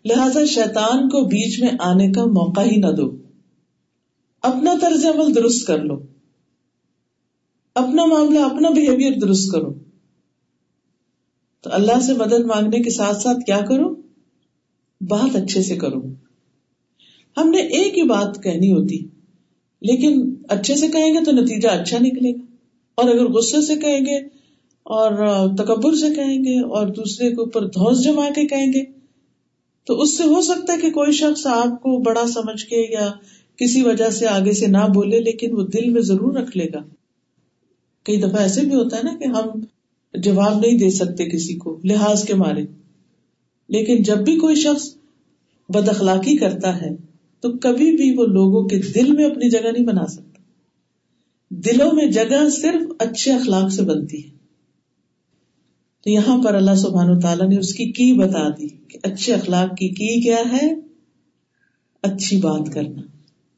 لہذا 0.08 0.44
شیطان 0.44 1.08
کو 1.08 1.24
بیچ 1.24 1.62
میں 1.62 1.70
آنے 1.78 2.12
کا 2.12 2.24
موقع 2.24 2.60
ہی 2.60 2.76
نہ 2.76 2.86
دو۔ 2.86 3.16
اپنا 4.42 4.74
طرز 4.80 5.06
عمل 5.06 5.34
درست 5.34 5.66
کر 5.66 5.84
لو۔ 5.84 5.98
اپنا 7.74 8.04
معاملہ، 8.04 8.38
اپنا 8.38 8.68
بہیویئر 8.68 9.12
درست 9.20 9.52
کرو۔ 9.52 9.74
تو 11.60 11.70
اللہ 11.72 12.00
سے 12.00 12.12
مدد 12.12 12.44
مانگنے 12.44 12.78
کے 12.78 12.90
ساتھ 12.90 13.22
ساتھ 13.22 13.38
کیا 13.46 13.60
کرو؟ 13.68 13.94
بہت 15.00 15.36
اچھے 15.36 15.62
سے 15.62 15.76
کرو۔ 15.76 16.02
ہم 17.36 17.50
نے 17.50 17.58
ایک 17.58 17.98
ہی 17.98 18.02
بات 18.02 18.42
کہنی 18.42 18.72
ہوتی، 18.72 18.98
لیکن 19.80 20.34
اچھے 20.48 20.76
سے 20.76 20.88
کہیں 20.88 21.14
گے 21.14 21.24
تو 21.24 21.30
نتیجہ 21.30 21.68
اچھا 21.68 21.98
نکلے 22.00 22.32
گا۔ 22.32 22.44
اور 22.94 23.10
اگر 23.10 23.26
غصے 23.26 23.62
سے 23.62 23.76
کہیں 23.76 24.00
گے 24.00 24.16
اور 24.82 25.12
تکبر 25.54 25.94
سے 25.94 26.14
کہیں 26.14 26.38
گے 26.38 26.60
اور 26.60 26.86
دوسرے 26.86 27.28
کے 27.28 27.40
اوپر 27.40 27.66
دھوس 27.66 28.04
جما 28.04 28.28
کے 28.28 28.46
کہیں 28.46 28.72
گے 28.72 28.97
تو 29.88 30.00
اس 30.00 30.16
سے 30.16 30.24
ہو 30.24 30.42
سکتا 30.42 30.72
ہے 30.72 30.78
کہ 30.78 30.90
کوئی 30.90 31.12
شخص 31.12 31.46
آپ 31.46 31.82
کو 31.82 31.98
بڑا 31.98 32.26
سمجھ 32.26 32.64
کے 32.64 32.92
یا 32.92 33.10
کسی 33.56 33.82
وجہ 33.82 34.10
سے 34.10 34.26
آگے 34.26 34.52
سے 34.52 34.66
نہ 34.66 34.88
بولے، 34.94 35.20
لیکن 35.20 35.54
وہ 35.54 35.62
دل 35.62 35.90
میں 35.90 36.02
ضرور 36.02 36.34
رکھ 36.34 36.56
لے 36.56 36.66
گا۔ 36.74 36.78
کئی 38.04 38.16
دفعہ 38.16 38.36
ایسے 38.36 38.60
بھی 38.60 38.74
ہوتا 38.74 38.96
ہے 38.96 39.02
نا 39.02 39.16
کہ 39.16 39.24
ہم 39.24 39.60
جواب 40.14 40.58
نہیں 40.58 40.78
دے 40.78 40.90
سکتے 40.90 41.24
کسی 41.24 41.54
کو، 41.54 41.80
لحاظ 41.84 42.24
کے 42.24 42.34
مارے۔ 42.34 42.64
لیکن 43.68 44.02
جب 44.02 44.18
بھی 44.18 44.38
کوئی 44.38 44.54
شخص 44.54 44.94
بد 45.68 45.88
اخلاقی 45.88 46.36
کرتا 46.36 46.82
ہے، 46.82 46.90
تو 47.40 47.50
کبھی 47.50 47.96
بھی 47.96 48.14
وہ 48.16 48.26
لوگوں 48.26 48.68
کے 48.68 48.78
دل 48.78 49.12
میں 49.12 49.24
اپنی 49.24 49.50
جگہ 49.50 49.72
نہیں 49.72 49.86
بنا 49.86 50.06
سکتا۔ 50.06 50.42
دلوں 51.48 51.92
میں 51.92 52.06
جگہ 52.06 52.48
صرف 52.48 52.92
اچھے 52.98 53.32
اخلاق 53.32 53.72
سے 53.72 53.82
بنتی 53.82 54.24
ہے۔ 54.24 54.37
تو 56.08 56.12
یہاں 56.12 56.42
پر 56.42 56.54
اللہ 56.54 56.74
سبحان 56.74 57.20
تعالیٰ 57.20 57.48
نے 57.48 57.58
اس 57.58 57.74
کی 57.74 57.92
کی 57.92 58.12
بتا 58.12 58.48
دی 58.48 58.68
کہ 58.68 58.98
اچھے 59.02 59.34
اخلاق 59.34 59.70
کی 59.70 59.88
کی 59.88 60.20
کیا 60.20 60.36
ہے؟ 60.36 60.74
اچھی 62.02 62.36
بات 62.36 62.74
کرنا۔ 62.74 63.02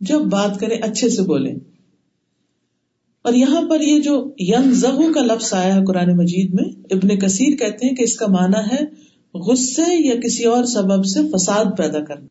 جب 0.00 0.19
بات 0.19 0.61
کرے 0.61 0.75
اچھے 0.75 1.09
سے 1.09 1.23
بولے۔ 1.23 1.52
اور 3.23 3.33
یہاں 3.33 3.69
پر 3.71 3.80
یہ 3.80 4.00
جو 4.00 4.30
یم 4.38 4.73
زہو 4.73 5.12
کا 5.12 5.21
لفظ 5.21 5.54
آیا 5.54 5.76
ہے 5.76 5.85
قرآن 5.85 6.16
مجید 6.16 6.54
میں، 6.54 6.64
ابن 6.90 7.19
کثیر 7.19 7.57
کہتے 7.57 7.87
ہیں 7.87 7.95
کہ 7.95 8.02
اس 8.02 8.16
کا 8.16 8.26
معنی 8.26 8.75
ہے 8.75 8.85
غصے 9.38 10.09
یا 10.09 10.14
کسی 10.21 10.45
اور 10.45 10.64
سبب 10.64 11.04
سے 11.04 11.21
فساد 11.28 11.64
پیدا 11.78 12.00
کرنا۔ 12.00 12.26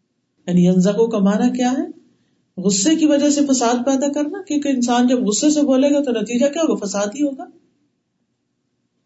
یعنی 0.47 0.65
ینزغو 0.65 1.07
کا 1.07 1.19
معنی 1.19 1.57
کیا 1.57 1.71
ہے؟ 1.71 1.83
غصے 2.61 2.95
کی 2.95 3.05
وجہ 3.05 3.29
سے 3.29 3.41
فساد 3.45 3.85
پیدا 3.85 4.11
کرنا، 4.11 4.41
کیونکہ 4.47 4.69
انسان 4.69 5.07
جب 5.07 5.23
غصے 5.23 5.49
سے 5.49 5.61
بولے 5.61 5.89
گا 5.89 6.03
تو 6.03 6.11
نتیجہ 6.11 6.45
کیا 6.45 6.61
ہوگا؟ 6.61 6.85
فساد 6.85 7.07
ہی 7.07 7.23
ہوگا۔ 7.23 7.43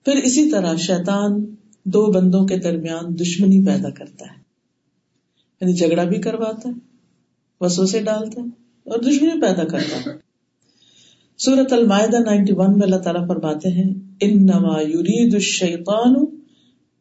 پھر 0.05 0.21
اسی 0.23 0.49
طرح 0.49 0.75
شیطان 0.75 1.55
دو 1.85 2.05
بندوں 2.11 2.45
کے 2.45 2.57
درمیان 2.57 3.19
دشمنی 3.19 3.65
پیدا 3.65 3.89
کرتا 3.89 4.25
ہے۔ 4.25 4.43
یعنی 5.61 5.73
جھگڑا 5.73 6.03
بھی 6.03 6.21
کرواتا 6.21 6.69
ہے 6.69 6.73
وسو 7.61 7.85
سے 7.85 8.01
ڈالتا 8.01 8.41
ہے 8.41 8.47
اور 8.89 8.99
دشمنی 8.99 9.41
پیدا 9.41 9.63
کرتا 9.63 10.11
ہے۔ 10.11 10.15
سورت 11.37 11.73
المائدہ 11.73 12.17
نائنٹی 12.17 12.53
ون 12.53 12.73
میں 12.73 12.81
اللہ 12.81 12.95
تعالیٰ 12.95 13.27
فرماتے 13.27 13.69
ہیں 13.69 13.93
ان 14.21 14.45
نما 14.45 14.81
یرید 14.81 15.33
الشیطان 15.33 16.13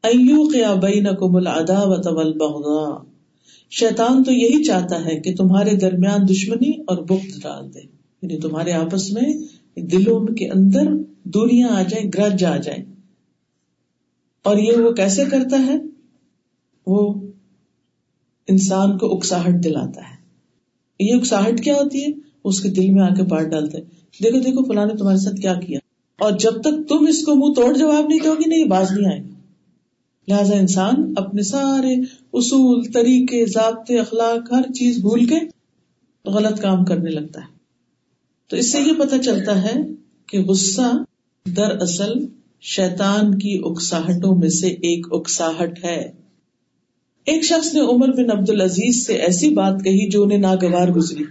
ایوقع 0.02 0.74
بینکم 0.74 1.36
العداوۃ 1.36 2.12
والبغضاء۔ 2.12 3.04
شیطان 3.70 4.24
تو 4.24 4.32
یہی 4.32 4.64
چاہتا 4.64 5.04
ہے 5.04 5.20
کہ 5.20 5.34
تمہارے 5.34 5.76
درمیان 5.76 6.28
دشمنی 6.28 6.70
اور 6.70 6.96
بخت 6.96 7.42
ڈال 7.42 7.74
دے۔ 7.74 7.80
یعنی 8.22 8.38
تمہارے 8.40 8.72
آپس 8.72 9.12
میں 9.12 9.32
دلوں 9.80 10.26
کے 10.26 10.48
اندر 10.48 10.84
دوریاں 11.24 11.68
آ 11.68 11.82
جائیں، 11.82 12.10
گرج 12.14 12.44
آ 12.44 12.56
جائیں۔ 12.56 12.91
اور 14.44 14.56
یہ 14.56 14.72
وہ 14.72 14.92
کیسے 14.92 15.24
کرتا 15.24 15.66
ہے؟ 15.66 15.74
وہ 16.86 17.14
انسان 18.48 18.98
کو 18.98 19.16
اکساہٹ 19.16 19.64
دلاتا 19.64 20.00
ہے۔ 20.00 20.22
یہ 21.00 21.14
اکساہٹ 21.14 21.64
کیا 21.64 21.74
ہوتی 21.74 22.02
ہے؟ 22.02 22.06
اس 22.44 22.60
کے 22.60 22.68
دل 22.68 22.90
میں 22.90 23.02
آ 23.02 23.14
کے 23.14 23.24
پاٹ 23.24 23.46
ڈالتے 23.46 23.78
دیکھو 24.24 24.40
دیکھو، 24.40 24.64
فلاں 24.64 24.86
نے 24.86 24.94
تمہارے 24.94 25.18
ساتھ 25.18 25.36
کیا 25.36 25.54
کیا۔ 25.54 25.78
اور 26.18 26.32
جب 26.32 26.60
تک 26.60 26.88
تم 26.88 27.06
اس 27.08 27.24
کو 27.24 27.34
منہ 27.34 27.54
توڑ 27.54 27.76
جواب 27.76 28.06
نہیں 28.06 28.18
دو 28.24 28.34
گی، 28.34 28.48
نہیں، 28.48 28.64
باز 28.64 28.92
نہیں 28.92 29.12
آئے 29.12 29.24
گی۔ 29.24 29.30
لہذا 30.28 30.56
انسان 30.56 31.14
اپنے 31.16 31.42
سارے 31.42 31.94
اصول، 32.32 32.92
طریقے، 32.92 33.46
ضابطے، 33.46 33.98
اخلاق، 33.98 34.52
ہر 34.52 34.72
چیز 34.72 34.98
بھول 34.98 35.26
کے 35.26 35.36
غلط 36.24 36.60
کام 36.60 36.84
کرنے 36.84 37.10
لگتا 37.10 37.40
ہے۔ 37.40 37.52
تو 38.46 38.56
اس 38.56 38.72
سے 38.72 38.80
یہ 38.80 38.92
پتا 38.98 39.18
چلتا 39.18 39.62
ہے 39.62 39.74
کہ 40.26 40.40
غصہ 40.40 41.02
دراصل 41.56 42.26
شیطان 42.64 43.38
کی 43.38 43.60
اکساہٹوں 43.64 44.36
میں 44.36 44.48
سے 44.48 44.66
ایک 44.66 45.06
اکساہٹ 45.10 45.84
ہے۔ 45.84 46.12
ایک 47.26 47.44
شخص 47.44 47.74
نے 47.74 47.80
عمر 47.80 48.08
بن 48.08 48.38
عبد 48.38 48.50
العزیز 48.50 49.06
سے 49.06 49.14
ایسی 49.14 49.50
بات 49.50 49.84
کہی 49.84 50.10
جو 50.10 50.22
انہیں 50.22 50.38
ناگوار 50.38 50.88
گزری۔ 50.88 51.24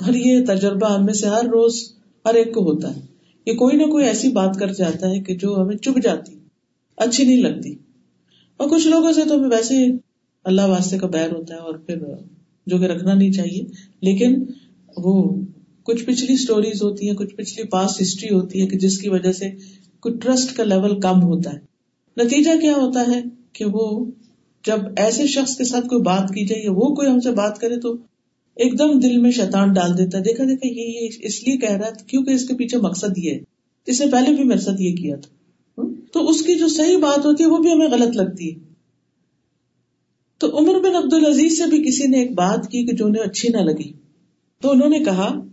اور 0.00 0.14
یہ 0.14 0.44
تجربہ 0.46 0.98
ہم 0.98 1.04
میں 1.04 1.14
سے 1.14 1.26
ہر 1.26 1.44
روز 1.44 1.92
ہر 2.26 2.34
ایک 2.34 2.54
کو 2.54 2.60
ہوتا 2.60 2.96
ہے۔ 2.96 3.00
یہ 3.46 3.52
کوئی 3.52 3.76
نہ 3.76 3.82
کوئی 3.82 4.06
ایسی 4.06 4.28
بات 4.28 4.56
کر 4.58 4.72
جاتا 4.72 5.10
ہے 5.10 5.20
کہ 5.20 5.34
جو 5.34 5.62
ہمیں 5.62 5.76
چپ 5.76 5.98
جاتی، 6.02 6.38
اچھی 6.96 7.24
نہیں 7.24 7.42
لگتی۔ 7.42 7.74
اور 8.56 8.68
کچھ 8.68 8.86
لوگوں 8.86 9.12
سے 9.12 9.20
تو 9.28 9.40
ویسے 9.40 9.86
اللہ 10.44 10.62
واسطے 10.62 10.98
کا 10.98 11.06
بیر 11.06 11.32
ہوتا 11.32 11.54
ہے 11.54 11.58
اور 11.58 11.74
پھر 11.74 11.96
جو 12.66 12.78
کہ 12.78 12.84
رکھنا 12.84 13.14
نہیں 13.14 13.32
چاہیے۔ 13.32 13.62
لیکن 14.00 14.44
وہ 14.96 15.40
کچھ 15.82 16.04
پچھلی 16.04 16.34
اسٹوریز 16.34 16.82
ہوتی 16.82 17.08
ہیں، 17.08 17.16
کچھ 17.16 17.34
پچھلی 17.34 17.66
پاسٹ 17.66 18.02
ہسٹری 18.02 18.34
ہوتی 18.34 18.62
ہے 18.62 18.66
کہ 18.66 18.78
جس 18.78 18.98
کی 18.98 19.08
وجہ 19.08 19.32
سے 19.32 19.50
کچھ 20.02 20.14
ٹرسٹ 20.20 20.56
کا 20.56 20.64
لیول 20.64 21.00
کم 21.00 21.22
ہوتا 21.22 21.52
ہے۔ 21.52 21.58
نتیجہ 22.24 22.50
کیا 22.60 22.72
ہوتا 22.72 23.00
ہے 23.00 23.22
کہ 23.52 23.64
وہ 23.72 24.04
جب 24.66 24.78
ایسے 24.96 25.26
شخص 25.26 25.56
کے 25.56 25.64
ساتھ 25.64 25.86
کوئی 25.86 26.02
بات 26.02 26.28
کی 26.28 26.46
جائے 26.46 26.62
یا 26.62 26.70
وہ 26.72 26.94
کوئی 26.94 27.10
ہم 27.10 27.20
سے 27.20 27.30
بات 27.30 27.58
کرے 27.58 27.80
تو 27.80 27.96
ایک 28.54 28.78
دم 28.78 28.98
دل 28.98 29.16
میں 29.16 29.30
شیطان 29.30 29.72
ڈال 29.72 29.98
دیتا 29.98 30.18
ہے۔ 30.18 30.22
دیکھا 30.22 30.44
دیکھا، 30.44 30.68
یہ 30.68 31.08
اس 31.20 31.42
لیے 31.42 31.56
کہہ 31.56 31.72
رہا 31.72 31.90
تھا 31.90 32.06
کیونکہ 32.06 32.30
اس 32.30 32.48
کے 32.48 32.54
پیچھے 32.54 32.78
مقصد 32.78 33.18
یہ 33.18 33.30
ہے۔ 33.30 33.38
اس 33.86 34.00
نے 34.00 34.12
پہلے 34.12 34.36
بھی 34.36 34.44
میرے 34.44 34.60
ساتھ 34.60 34.82
یہ 34.82 34.96
کیا 34.96 35.16
تھا۔ 35.16 35.82
تو 36.12 36.28
اس 36.28 36.42
کی 36.42 36.54
جو 36.54 36.68
صحیح 36.68 36.96
بات 36.96 37.26
ہوتی 37.26 37.44
ہے 37.44 37.48
وہ 37.48 37.58
بھی 37.58 37.72
ہمیں 37.72 37.88
غلط 37.88 38.16
لگتی 38.16 38.54
ہے۔ 38.54 38.58
تو 40.38 40.58
عمر 40.58 40.80
بن 40.80 40.96
عبد 40.96 41.12
العزیز 41.12 41.58
سے 41.58 41.66
بھی 41.66 41.84
کسی 41.84 42.06
نے 42.06 42.18
ایک 42.18 42.32
بات 42.32 42.70
کی 42.70 42.86
کہ 42.86 42.96
جو 42.96 43.06
انہیں 43.06 43.22
اچھی 43.22 43.48
نہ 43.48 43.58
لگی۔ 43.58 43.92
تو 44.62 44.70
انہوں 44.70 44.88
نے 44.88 44.98
کہا، 44.98 45.44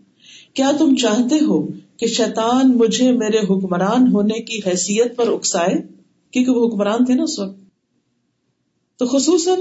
کیا 0.53 0.71
تم 0.79 0.95
چاہتے 0.95 1.45
ہو 1.45 1.67
کہ 1.99 2.07
شیطان 2.07 2.77
مجھے 2.77 3.11
میرے 3.11 3.37
حکمران 3.37 4.07
ہونے 4.11 4.41
کی 4.41 4.69
حیثیت 4.69 5.15
پر 5.15 5.27
اکسائے، 5.27 5.75
کیونکہ 6.31 6.51
وہ 6.51 6.67
حکمران 6.67 7.05
تھے 7.05 7.13
نا 7.13 7.23
اس 7.23 7.39
وقت۔ 7.39 7.59
تو 8.99 9.05
خصوصاً 9.05 9.59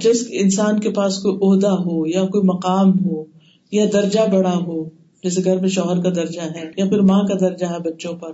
جس 0.00 0.26
انسان 0.30 0.80
کے 0.80 0.90
پاس 0.90 1.18
کوئی 1.18 1.36
عہدہ 1.36 1.70
ہو 1.70 2.06
یا 2.06 2.22
کوئی 2.22 2.44
مقام 2.44 2.92
ہو 3.04 3.24
یا 3.72 3.84
درجہ 3.92 4.20
بڑا 4.32 4.56
ہو، 4.56 4.84
جیسے 5.22 5.44
گھر 5.44 5.58
میں 5.60 5.68
شوہر 5.68 6.02
کا 6.02 6.10
درجہ 6.10 6.40
ہے 6.40 6.70
یا 6.76 6.84
پھر 6.84 7.00
ماں 7.00 7.22
کا 7.22 7.34
درجہ 7.40 7.66
ہے 7.66 7.78
بچوں 7.78 8.12
پر، 8.12 8.32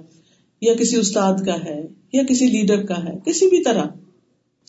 یا 0.60 0.74
کسی 0.74 0.96
استاد 0.96 1.34
کا 1.46 1.54
ہے 1.64 1.86
یا 2.12 2.22
کسی 2.28 2.46
لیڈر 2.46 2.86
کا 2.86 3.04
ہے، 3.04 3.12
کسی 3.26 3.46
بھی 3.46 3.62
طرح۔ 3.62 3.84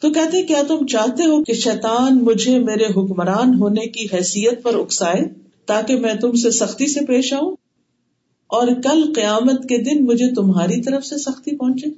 تو 0.01 0.09
کہتے 0.09 0.43
کیا 0.43 0.61
تم 0.67 0.85
چاہتے 0.85 1.23
ہو 1.23 1.43
کہ 1.43 1.53
شیطان 1.53 2.17
مجھے 2.23 2.59
میرے 2.59 2.85
حکمران 2.85 3.53
ہونے 3.59 3.87
کی 3.87 4.15
حیثیت 4.15 4.63
پر 4.63 4.75
اکسائے 4.75 5.21
تاکہ 5.65 5.95
میں 5.95 6.13
تم 6.13 6.31
سے 6.31 6.51
سختی 6.51 6.87
سے 6.87 7.05
پیش 7.05 7.33
آؤں؟ 7.33 7.55
اور 8.53 8.67
کل 8.83 9.13
قیامت 9.15 9.63
کے 9.63 9.77
دن 9.77 10.05
مجھے 10.05 10.33
تمہاری 10.35 10.81
طرف 10.81 11.05
سے 11.05 11.17
سختی 11.17 11.57
پہنچے۔ 11.57 11.89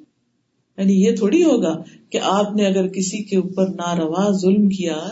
یعنی 0.78 1.04
یہ 1.04 1.16
تھوڑی 1.16 1.44
ہوگا 1.44 1.84
کہ 2.10 2.20
آپ 2.24 2.56
نے 2.56 2.66
اگر 2.66 2.88
کسی 2.88 3.24
کے 3.24 3.38
اوپر 3.38 3.68
ناروا 3.68 4.32
ظلم 4.32 4.70
کیا، 4.70 5.10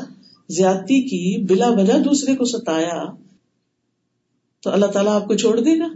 زیادتی 0.50 1.02
کی، 1.02 1.44
بلا 1.44 1.70
وجہ 1.70 2.00
دوسرے 2.00 2.36
کو 2.36 2.46
ستایا، 2.46 3.06
تو 4.64 4.70
اللہ 4.70 4.86
تعالیٰ 4.86 5.14
آپ 5.14 5.28
کو 5.28 5.34
چھوڑ 5.34 5.60
دے 5.60 5.80
گا۔ 5.80 5.88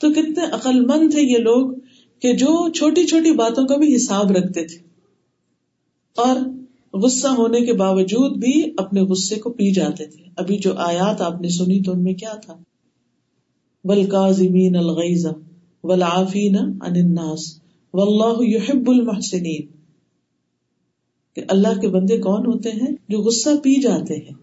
تو 0.00 0.10
کتنے 0.10 0.44
عقل 0.52 0.86
مند 0.86 1.10
تھے 1.12 1.22
یہ 1.22 1.38
لوگ 1.38 1.72
کہ 2.20 2.32
جو 2.32 2.72
چھوٹی 2.72 3.06
چھوٹی 3.06 3.32
باتوں 3.32 3.66
کا 3.66 3.76
بھی 3.76 3.96
حساب 3.96 4.30
رکھتے 4.30 4.64
تھے۔ 4.64 4.78
اور 6.16 6.36
غصہ 6.94 7.28
ہونے 7.28 7.60
کے 7.60 7.72
باوجود 7.72 8.36
بھی 8.38 8.72
اپنے 8.76 9.00
غصے 9.00 9.36
کو 9.36 9.50
پی 9.50 9.72
جاتے 9.72 10.06
تھے۔ 10.06 10.24
ابھی 10.36 10.58
جو 10.58 10.74
آیات 10.74 11.20
آپ 11.20 11.40
نے 11.40 11.48
سنی 11.48 11.82
تو 11.82 11.92
ان 11.92 12.02
میں 12.02 12.14
کیا 12.14 12.34
تھا؟ 12.34 12.56
بل 13.88 14.04
کازمین 14.06 14.76
الغیز 14.76 15.26
ولافین 15.84 16.56
الناس 16.80 17.60
واللہ 17.94 18.42
يحب 18.42 18.90
المحسنین 18.90 19.66
کہ 21.36 21.42
اللہ 21.48 21.80
کے 21.80 21.88
بندے 21.88 22.18
کون 22.18 22.46
ہوتے 22.46 22.70
ہیں 22.70 22.92
جو 23.08 23.18
غصہ 23.18 23.48
پی 23.62 23.80
جاتے 23.80 24.14
ہیں 24.14 24.34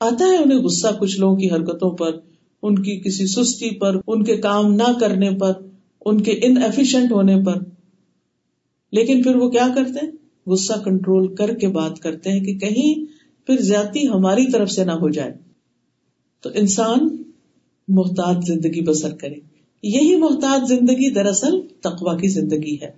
آتا 0.00 0.24
ہے 0.24 0.36
انہیں 0.36 0.58
غصہ 0.58 0.88
کچھ 1.00 1.20
لوگوں 1.20 1.36
کی 1.36 1.50
حرکتوں 1.50 1.90
پر، 1.90 2.18
ان 2.62 2.74
کی 2.82 3.00
کسی 3.00 3.26
سستی 3.26 3.70
پر، 3.78 3.96
ان 4.06 4.24
کے 4.24 4.36
کام 4.36 4.74
نہ 4.74 4.92
کرنے 5.00 5.30
پر، 5.30 5.52
ان 6.04 6.20
کے 6.20 6.32
ان 6.42 6.62
ایفیشنٹ 6.62 7.12
ہونے 7.12 7.36
پر۔ 7.46 7.62
لیکن 8.92 9.22
پھر 9.22 9.36
وہ 9.36 9.50
کیا 9.50 9.68
کرتے 9.74 10.06
ہیں؟ 10.06 10.12
غصہ 10.46 10.72
کنٹرول 10.84 11.34
کر 11.34 11.54
کے 11.54 11.68
بات 11.68 11.98
کرتے 12.00 12.30
ہیں 12.30 12.40
کہ 12.40 12.58
کہیں 12.58 13.04
پھر 13.46 13.56
زیادتی 13.60 14.08
ہماری 14.08 14.50
طرف 14.52 14.70
سے 14.70 14.84
نہ 14.84 14.92
ہو 14.92 15.08
جائے۔ 15.08 15.32
تو 16.42 16.50
انسان 16.54 17.08
محتاط 17.88 18.44
زندگی 18.44 18.80
بسر 18.80 19.14
کرے۔ 19.14 19.34
یہی 19.82 20.16
محتاط 20.16 20.68
زندگی 20.68 21.10
دراصل 21.10 21.60
تقوا 21.80 22.16
کی 22.16 22.28
زندگی 22.28 22.76
ہے۔ 22.82 22.90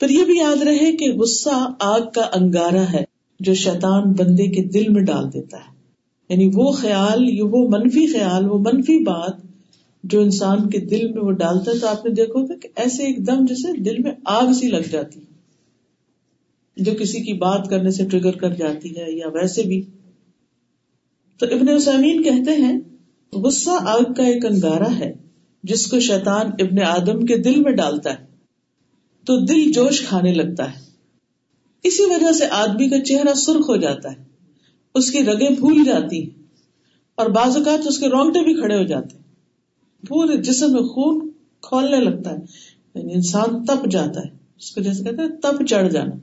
پھر 0.00 0.10
یہ 0.10 0.24
بھی 0.24 0.36
یاد 0.36 0.62
رہے 0.62 0.92
کہ 0.92 1.12
غصہ 1.12 1.72
آگ 1.80 2.00
کا 2.14 2.22
انگارا 2.22 2.92
ہے 2.92 3.04
جو 3.40 3.54
شیطان 3.54 4.12
بندے 4.12 4.46
کے 4.46 4.64
دل 4.64 4.88
میں 4.88 5.02
ڈال 5.02 5.32
دیتا 5.32 5.56
ہے۔ 5.56 5.76
یعنی 6.28 6.50
وہ 6.54 6.70
خیال 6.72 7.28
وہ 7.40 7.68
منفی 7.68 8.06
خیال، 8.06 8.50
وہ 8.50 8.58
منفی 8.58 9.02
بات 9.02 9.34
جو 10.04 10.20
انسان 10.20 10.70
کے 10.70 10.78
دل 10.78 11.12
میں 11.12 11.22
وہ 11.22 11.30
ڈالتا 11.30 11.70
ہے 11.70 11.78
تو 11.78 11.88
آپ 11.88 12.06
نے 12.06 12.10
دیکھو 12.14 12.46
گا 12.46 12.54
کہ 12.62 12.68
ایسے 12.76 13.02
ایک 13.02 13.26
دم 13.26 13.44
جیسے 13.44 13.80
دل 13.80 13.98
میں 13.98 14.12
آگ 14.24 14.52
سی 14.52 14.68
لگ 14.68 14.88
جاتی 14.90 15.20
جو 16.76 16.92
کسی 17.00 17.20
کی 17.20 17.32
بات 17.32 17.70
کرنے 17.70 17.90
سے 17.90 18.08
ٹریگر 18.08 18.32
کر 18.32 18.54
جاتی 18.54 18.96
ہے 18.96 19.12
یا 19.12 19.28
ویسے 19.28 19.62
بھی۔ 19.62 19.82
تو 21.38 21.46
ابن 21.46 21.68
اسامین 21.68 22.22
کہتے 22.22 22.50
ہیں 22.50 22.80
غصہ 23.32 23.70
آگ 23.70 24.12
کا 24.12 24.22
ایک 24.22 24.44
انگارا 24.44 24.98
ہے 24.98 25.12
جس 25.62 25.86
کو 25.86 26.00
شیطان 26.00 26.46
ابن 26.46 26.82
آدم 26.82 27.26
کے 27.26 27.36
دل 27.36 27.60
میں 27.60 27.72
ڈالتا 27.72 28.10
ہے، 28.10 28.26
تو 29.24 29.44
دل 29.44 29.72
جوش 29.72 30.00
کھانے 30.00 30.34
لگتا 30.34 30.74
ہے۔ 30.74 30.80
اسی 31.82 32.02
وجہ 32.04 32.32
سے 32.32 32.44
آدمی 32.50 32.88
کا 32.88 33.04
چہرہ 33.04 33.34
سرخ 33.34 33.68
ہو 33.68 33.76
جاتا 33.76 34.12
ہے، 34.12 34.24
اس 34.94 35.10
کی 35.10 35.22
رگیں 35.24 35.56
پھول 35.56 35.84
جاتی 35.84 36.22
ہیں 36.22 36.42
اور 37.14 37.26
بعض 37.26 37.56
اوقات 37.56 37.86
اس 37.86 37.98
کے 37.98 38.08
رونگٹے 38.08 38.44
بھی 38.44 38.54
کھڑے 38.54 38.78
ہو 38.78 38.82
جاتے 38.82 39.16
ہیں۔ 39.16 39.24
پورے 40.08 40.36
جسم 40.36 40.72
میں 40.72 40.82
خون 40.82 41.30
کھولنے 41.60 41.96
لگتا 41.96 42.30
ہے 42.30 42.36
یعنی 42.94 43.14
انسان 43.14 43.64
تپ 43.64 43.90
جاتا 43.90 44.20
ہے، 44.20 44.36
اس 44.58 44.70
کو 44.70 44.80
جیسے 44.80 45.04
کہتے 45.04 45.22
ہیں 45.22 45.28
تپ 45.28 45.64
چڑھ 45.68 45.92
جانا۔ 45.92 46.14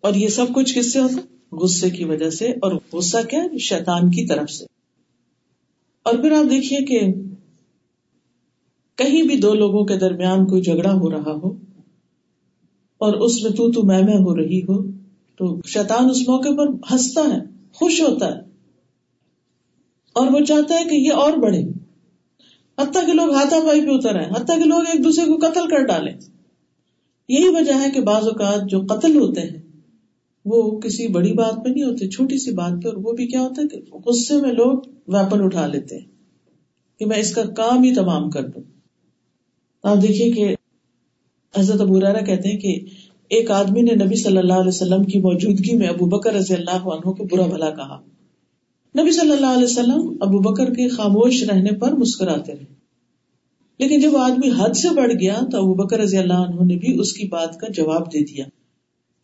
اور 0.00 0.14
یہ 0.14 0.28
سب 0.28 0.46
کچھ 0.54 0.78
کس 0.78 0.92
سے 0.92 1.00
ہوتا 1.00 1.16
غصے 1.52 1.90
کی 1.90 2.04
وجہ 2.04 2.30
سے 2.30 2.46
اور 2.46 2.78
غصہ 2.92 3.18
کیا 3.30 3.42
ہے؟ 3.42 3.58
شیطان 3.58 4.10
کی 4.10 4.26
طرف 4.26 4.50
سے۔ 4.50 4.75
اور 6.06 6.14
پھر 6.14 6.32
آپ 6.32 6.50
دیکھیے 6.50 6.78
کہ 6.84 7.00
کہیں 8.98 9.22
بھی 9.22 9.36
دو 9.36 9.54
لوگوں 9.54 9.84
کے 9.84 9.96
درمیان 9.96 10.46
کوئی 10.46 10.62
جھگڑا 10.62 10.92
ہو 10.92 11.10
رہا 11.10 11.32
ہو 11.32 11.48
اور 13.00 13.14
اس 13.14 13.42
میں 13.42 13.50
تو 13.50 13.72
تو 13.72 13.82
میں 13.82 14.02
میں 14.02 14.16
ہو 14.16 14.36
رہی 14.36 14.60
ہو، 14.62 14.82
تو 15.36 15.60
شیطان 15.66 16.10
اس 16.10 16.28
موقع 16.28 16.48
پر 16.48 16.68
ہنستا 16.92 17.20
ہے، 17.20 17.40
خوش 17.72 18.00
ہوتا 18.00 18.26
ہے 18.26 18.40
اور 20.12 20.26
وہ 20.26 20.44
چاہتا 20.44 20.78
ہے 20.78 20.84
کہ 20.84 20.94
یہ 20.94 21.12
اور 21.12 21.32
بڑھے۔ 21.32 21.62
حتیٰ 22.78 23.06
کہ 23.06 23.12
لوگ 23.12 23.30
ہاتھا 23.30 23.56
پائی 23.66 23.80
پہ 23.80 23.90
اتر 23.90 24.16
آئے، 24.16 24.30
حتیٰ 24.30 24.58
کہ 24.58 24.64
لوگ 24.64 24.82
ایک 24.92 25.04
دوسرے 25.04 25.24
کو 25.24 25.36
قتل 25.36 25.68
کر 25.68 25.86
ڈالے 25.86 26.12
یہی 27.28 27.48
وجہ 27.48 27.72
ہے 27.72 27.90
کہ 27.90 28.00
بعض 28.00 28.24
اوقات 28.24 28.70
جو 28.70 28.80
قتل 28.80 29.16
ہوتے 29.16 29.40
ہیں 29.40 29.65
وہ 30.46 30.80
کسی 30.80 31.08
بڑی 31.08 31.32
بات 31.32 31.64
پہ 31.64 31.68
نہیں 31.68 31.84
ہوتے، 31.84 32.08
چھوٹی 32.08 32.38
سی 32.38 32.50
بات 32.50 32.82
پہ، 32.82 32.88
اور 32.88 32.96
وہ 32.96 33.12
بھی 33.12 33.26
کیا 33.26 33.40
ہوتا 33.40 33.62
ہے 33.62 33.68
کہ 33.68 33.96
غصے 34.06 34.36
میں 34.36 34.52
لوگ 34.52 34.78
ویپن 35.06 35.42
اٹھا 35.42 35.66
لیتے 35.66 35.98
ہیں 35.98 36.04
کہ 36.98 37.06
میں 37.06 37.18
اس 37.18 37.34
کا 37.34 37.42
کام 37.42 37.82
ہی 37.82 37.94
تمام 37.94 38.30
کر 38.30 38.46
دوں۔ 38.46 38.62
آپ 39.82 39.96
دیکھیے 40.02 40.32
کہ 40.32 40.54
حضرت 41.56 41.80
ابورارا 41.80 42.20
کہتے 42.20 42.48
ہیں 42.48 42.60
کہ 42.60 42.80
ایک 43.28 43.50
آدمی 43.50 43.82
نے 43.82 44.04
نبی 44.04 44.14
صلی 44.14 44.38
اللہ 44.38 44.52
علیہ 44.52 44.68
وسلم 44.68 45.04
کی 45.04 45.18
موجودگی 45.18 45.76
میں 45.76 45.88
ابو 45.88 46.06
بکر 46.06 46.34
رضی 46.34 46.54
اللہ 46.54 46.88
عنہ 46.88 47.10
کو 47.10 47.24
برا 47.24 47.46
بھلا 47.46 47.70
کہا۔ 47.70 48.00
نبی 48.98 49.10
صلی 49.10 49.30
اللہ 49.30 49.46
علیہ 49.46 49.64
وسلم 49.64 50.16
ابو 50.20 50.38
بکر 50.38 50.64
کے 50.64 50.88
خاموش 50.88 51.42
رہنے 51.42 51.70
پر 51.70 51.92
مسکراتے 51.92 52.52
رہے۔ 52.52 52.76
لیکن 53.78 54.00
جب 54.00 54.16
آدمی 54.16 54.50
حد 54.50 54.76
سے 54.76 54.88
بڑھ 54.94 55.12
گیا 55.12 55.40
تو 55.52 55.58
ابو 55.58 55.74
بکر 55.74 55.98
رضی 56.00 56.16
اللہ 56.16 56.32
عنہ 56.32 56.64
نے 56.64 56.76
بھی 56.76 57.00
اس 57.00 57.12
کی 57.12 57.28
بات 57.28 57.60
کا 57.60 57.66
جواب 57.72 58.06
دے 58.06 58.24
دیا۔ 58.24 58.44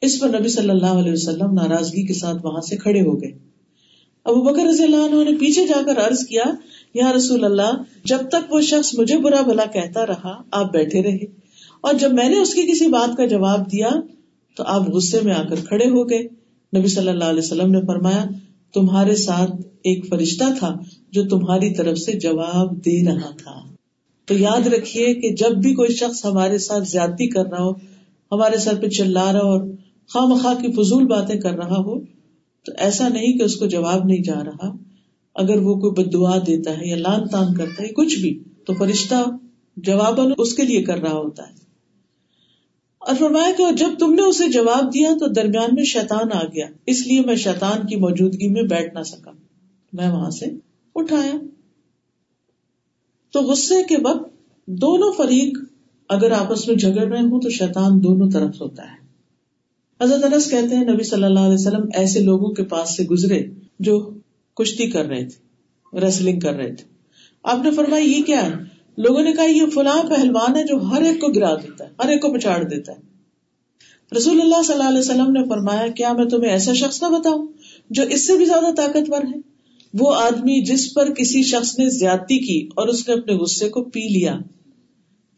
اس 0.02 0.20
پر 0.20 0.28
نبی 0.40 0.48
صلی 0.48 0.70
اللہ 0.70 0.86
علیہ 0.86 1.12
وسلم 1.12 1.52
ناراضگی 1.52 2.06
کے 2.06 2.14
ساتھ 2.14 2.46
وہاں 2.46 2.60
سے 2.60 2.76
کھڑے 2.76 3.00
ہو 3.00 3.22
گئے۔ 3.22 3.30
ابو 4.24 4.42
بکر 4.42 4.66
رضی 4.66 4.82
اللہ 4.82 4.96
عنہ 4.96 5.30
نے 5.30 5.36
پیچھے 5.36 5.66
جا 5.66 5.82
کر 5.86 6.08
عرض 6.08 6.26
کیا، 6.26 6.42
یا 6.94 7.12
رسول 7.16 7.44
اللہ، 7.44 7.82
جب 8.04 8.18
تک 8.28 8.52
وہ 8.52 8.60
شخص 8.60 8.98
مجھے 8.98 9.18
برا 9.18 9.40
بھلا 9.40 9.64
کہتا 9.64 10.06
رہا، 10.06 10.42
آپ 10.50 10.72
بیٹھے 10.72 11.02
رہے۔ 11.02 11.18
اور 11.80 11.94
جب 11.94 12.12
میں 12.12 12.28
نے 12.28 12.38
اس 12.38 12.54
کی 12.54 12.62
کسی 12.62 12.86
بات 12.86 13.16
کا 13.16 13.26
جواب 13.26 13.72
دیا، 13.72 13.88
تو 14.56 14.62
آپ 14.66 14.88
غصے 14.88 15.20
میں 15.20 15.34
آ 15.34 15.42
کر 15.42 15.56
کھڑے 15.56 15.90
ہو 15.90 16.10
گئے۔ 16.10 16.22
نبی 16.78 16.88
صلی 16.88 17.08
اللہ 17.08 17.24
علیہ 17.24 17.42
وسلم 17.44 17.70
نے 17.70 17.80
فرمایا، 17.86 18.24
تمہارے 18.74 19.16
ساتھ 19.16 19.50
ایک 19.82 20.08
فرشتہ 20.08 20.44
تھا 20.58 20.76
جو 21.10 21.28
تمہاری 21.28 21.74
طرف 21.74 21.98
سے 21.98 22.12
جواب 22.12 22.76
دے 22.76 23.06
رہا 23.06 23.30
تھا۔ 23.30 23.74
تو 24.26 24.38
یاد 24.38 24.66
رکھیے 24.66 25.14
کہ 25.14 25.30
جب 25.30 25.56
بھی 25.56 25.74
کوئی 25.74 25.94
شخص 25.94 26.24
ہمارے 26.24 26.58
ساتھ 26.58 26.88
زیادتی 26.88 27.28
کر 27.28 27.46
رہا 27.46 27.64
ہو، 27.64 27.70
ہمارے 28.32 28.56
سر 28.56 28.74
پہ 28.80 28.88
چلا 28.88 29.32
رہا 29.32 29.38
اور 29.38 29.71
خواہ 30.12 30.27
مخواہ 30.27 30.55
کی 30.55 30.72
فضول 30.72 31.07
باتیں 31.07 31.40
کر 31.40 31.53
رہا 31.53 31.77
ہو، 31.77 32.01
تو 32.64 32.72
ایسا 32.79 33.09
نہیں 33.09 33.38
کہ 33.38 33.42
اس 33.42 33.57
کو 33.57 33.66
جواب 33.66 34.05
نہیں 34.05 34.22
جا 34.22 34.44
رہا۔ 34.44 34.77
اگر 35.35 35.57
وہ 35.57 35.75
کوئی 35.75 36.05
بد 36.05 36.12
دعا 36.12 36.38
دیتا 36.38 36.70
ہے 36.70 36.88
یا 36.88 36.96
لان 36.96 37.29
تان 37.29 37.55
کرتا 37.55 37.83
ہے، 37.83 37.88
کچھ 37.88 38.18
بھی، 38.18 38.42
تو 38.66 38.75
فرشتہ 38.75 39.25
جواب 39.77 40.20
اس 40.38 40.55
کے 40.55 40.62
لیے 40.62 40.83
کر 40.83 40.98
رہا 40.98 41.12
ہوتا 41.12 41.48
ہے۔ 41.48 41.62
اور 42.98 43.14
فرمایا 43.18 43.51
کہ 43.59 43.77
جب 43.77 43.88
تم 43.98 44.14
نے 44.14 44.22
اسے 44.22 44.48
جواب 44.48 44.94
دیا 44.94 45.11
تو 45.20 45.27
درمیان 45.27 45.70
میں 45.72 45.85
شیطان 45.85 46.33
آ 46.33 46.44
گیا۔ 46.44 46.66
اس 46.87 47.07
لیے 47.07 47.20
میں 47.20 47.37
شیطان 47.37 47.87
کی 47.87 47.96
موجودگی 47.96 48.48
میں 48.48 48.62
بیٹھ 48.62 48.94
نہ 48.94 49.03
سکا۔ 49.03 49.31
میں 49.92 50.11
وہاں 50.11 50.31
سے 50.31 50.46
اٹھایا۔ 50.94 51.33
تو 53.33 53.40
غصے 53.40 53.83
کے 53.88 53.96
وقت 54.05 54.31
دونوں 54.66 55.12
فریق 55.12 55.59
اگر 56.09 56.31
آپس 56.31 56.68
میں 56.68 56.77
جھگڑ 56.77 57.09
رہے 57.09 57.20
ہوں 57.20 57.40
تو 57.40 57.51
شیطان 57.51 58.05
دونوں 58.05 58.31
طرف 58.31 58.61
ہوتا 58.61 58.83
ہے۔ 58.83 59.01
حضرت 60.02 60.24
انس 60.24 60.50
کہتے 60.50 60.76
ہیں 60.76 60.84
نبی 60.84 61.04
صلی 61.04 61.24
اللہ 61.24 61.40
علیہ 61.40 61.54
وسلم 61.54 61.88
ایسے 61.94 62.20
لوگوں 62.20 62.50
کے 62.50 62.62
پاس 62.62 62.96
سے 62.96 63.04
گزرے 63.04 63.42
جو 63.80 64.10
کشتی 64.56 64.90
کر 64.90 65.04
رہے 65.04 65.24
تھے 65.24 66.00
ریسلنگ 66.00 66.40
کر 66.40 66.54
رہے 66.54 66.74
تھے۔ 66.74 66.84
آپ 67.42 67.64
نے 67.64 67.70
فرمایا، 67.70 68.04
یہ 68.04 68.22
کیا 68.22 68.46
ہے؟ 68.46 68.50
لوگوں 68.98 69.22
نے 69.22 69.32
کہا، 69.32 69.44
یہ 69.44 69.62
فلاں 69.74 70.02
پہلوان 70.02 70.56
ہے 70.56 70.64
جو 70.64 70.76
ہر 70.76 71.02
ایک 71.02 71.20
کو 71.20 71.28
گرا 71.28 71.54
دیتا 71.54 71.84
ہے، 71.84 71.90
ہر 72.04 72.08
ایک 72.08 72.22
کو 72.22 72.32
پچاڑ 72.32 72.64
دیتا 72.64 72.92
ہے۔ 72.92 72.98
رسول 74.16 74.40
اللہ 74.40 74.62
صلی 74.62 74.74
اللہ 74.74 74.88
علیہ 74.88 74.98
وسلم 74.98 75.32
نے 75.32 75.48
فرمایا، 75.48 75.86
کیا 75.86 76.12
میں 76.12 76.24
تمہیں 76.24 76.50
ایسا 76.50 76.72
شخص 76.72 77.02
نہ 77.02 77.08
بتاؤں 77.08 77.46
جو 77.90 78.02
اس 78.02 78.26
سے 78.26 78.36
بھی 78.36 78.44
زیادہ 78.44 78.74
طاقتور 78.74 79.22
ہے؟ 79.22 79.40
وہ 79.94 80.14
آدمی 80.14 80.64
جس 80.64 80.94
پر 80.94 81.14
کسی 81.14 81.42
شخص 81.42 81.78
نے 81.78 81.88
زیادتی 81.88 82.38
کی 82.38 82.68
اور 82.76 82.88
اس 82.88 83.08
نے 83.08 83.14
اپنے 83.14 83.34
غصے 83.34 83.68
کو 83.68 83.84
پی 83.84 84.00
لیا، 84.00 84.38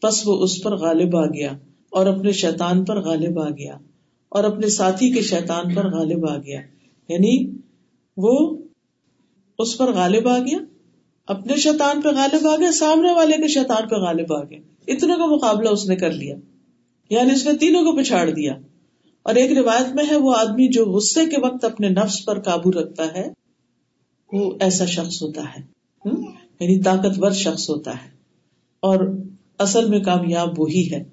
بس 0.03 0.27
وہ 0.27 0.43
اس 0.43 0.63
پر 0.63 0.75
غالب 0.75 1.17
آ 1.17 1.25
گیا 1.25 1.51
اور 1.89 2.05
اپنے 2.05 2.31
شیطان 2.31 2.85
پر 2.85 3.01
غالب 3.01 3.39
آ 3.39 3.49
گیا۔ 3.49 3.77
اور 4.29 4.43
اپنے 4.43 4.67
ساتھی 4.67 5.11
کے 5.11 5.21
شیطان 5.21 5.75
پر 5.75 5.91
غالب 5.91 6.29
آ 6.29 6.37
گیا۔ 6.37 6.61
یعنی 7.09 7.57
وہ 8.17 8.57
اس 9.59 9.77
پر 9.77 9.91
غالب 9.91 10.27
آ 10.27 10.39
گیا، 10.39 10.57
اپنے 11.27 11.55
شیطان 11.55 12.01
پہ 12.01 12.09
غالب 12.09 12.47
آ 12.47 12.55
گیا، 12.55 12.71
سامنے 12.71 13.11
والے 13.11 13.37
کے 13.37 13.47
شیطان 13.47 13.87
پہ 13.87 13.95
غالب 13.95 14.33
آ 14.33 14.43
گیا۔ 14.43 14.59
اتنے 14.87 15.13
کا 15.17 15.25
مقابلہ 15.25 15.69
اس 15.69 15.85
نے 15.85 15.95
کر 15.95 16.11
لیا۔ 16.11 16.35
یعنی 17.09 17.31
اس 17.31 17.45
نے 17.45 17.57
تینوں 17.57 17.83
کو 17.83 17.97
پچھاڑ 17.97 18.29
دیا۔ 18.29 18.53
اور 19.23 19.35
ایک 19.35 19.57
روایت 19.57 19.95
میں 19.95 20.03
ہے، 20.11 20.15
وہ 20.15 20.35
آدمی 20.35 20.67
جو 20.67 20.85
غصے 20.85 21.25
کے 21.25 21.41
وقت 21.41 21.63
اپنے 21.63 21.89
نفس 21.89 22.25
پر 22.25 22.39
قابو 22.39 22.71
رکھتا 22.71 23.13
ہے، 23.13 23.27
وہ 24.33 24.53
ایسا 24.59 24.85
شخص 24.85 25.23
ہوتا 25.23 25.41
ہے۔ 25.43 25.61
یعنی 26.59 26.81
طاقتور 26.81 27.31
شخص 27.31 27.69
ہوتا 27.69 27.91
ہے۔ 27.91 28.09
اور 28.79 29.17
اصل 29.57 29.89
میں 29.89 29.99
کامیاب 29.99 30.59
وہی 30.59 30.93
ہے۔ 30.93 31.03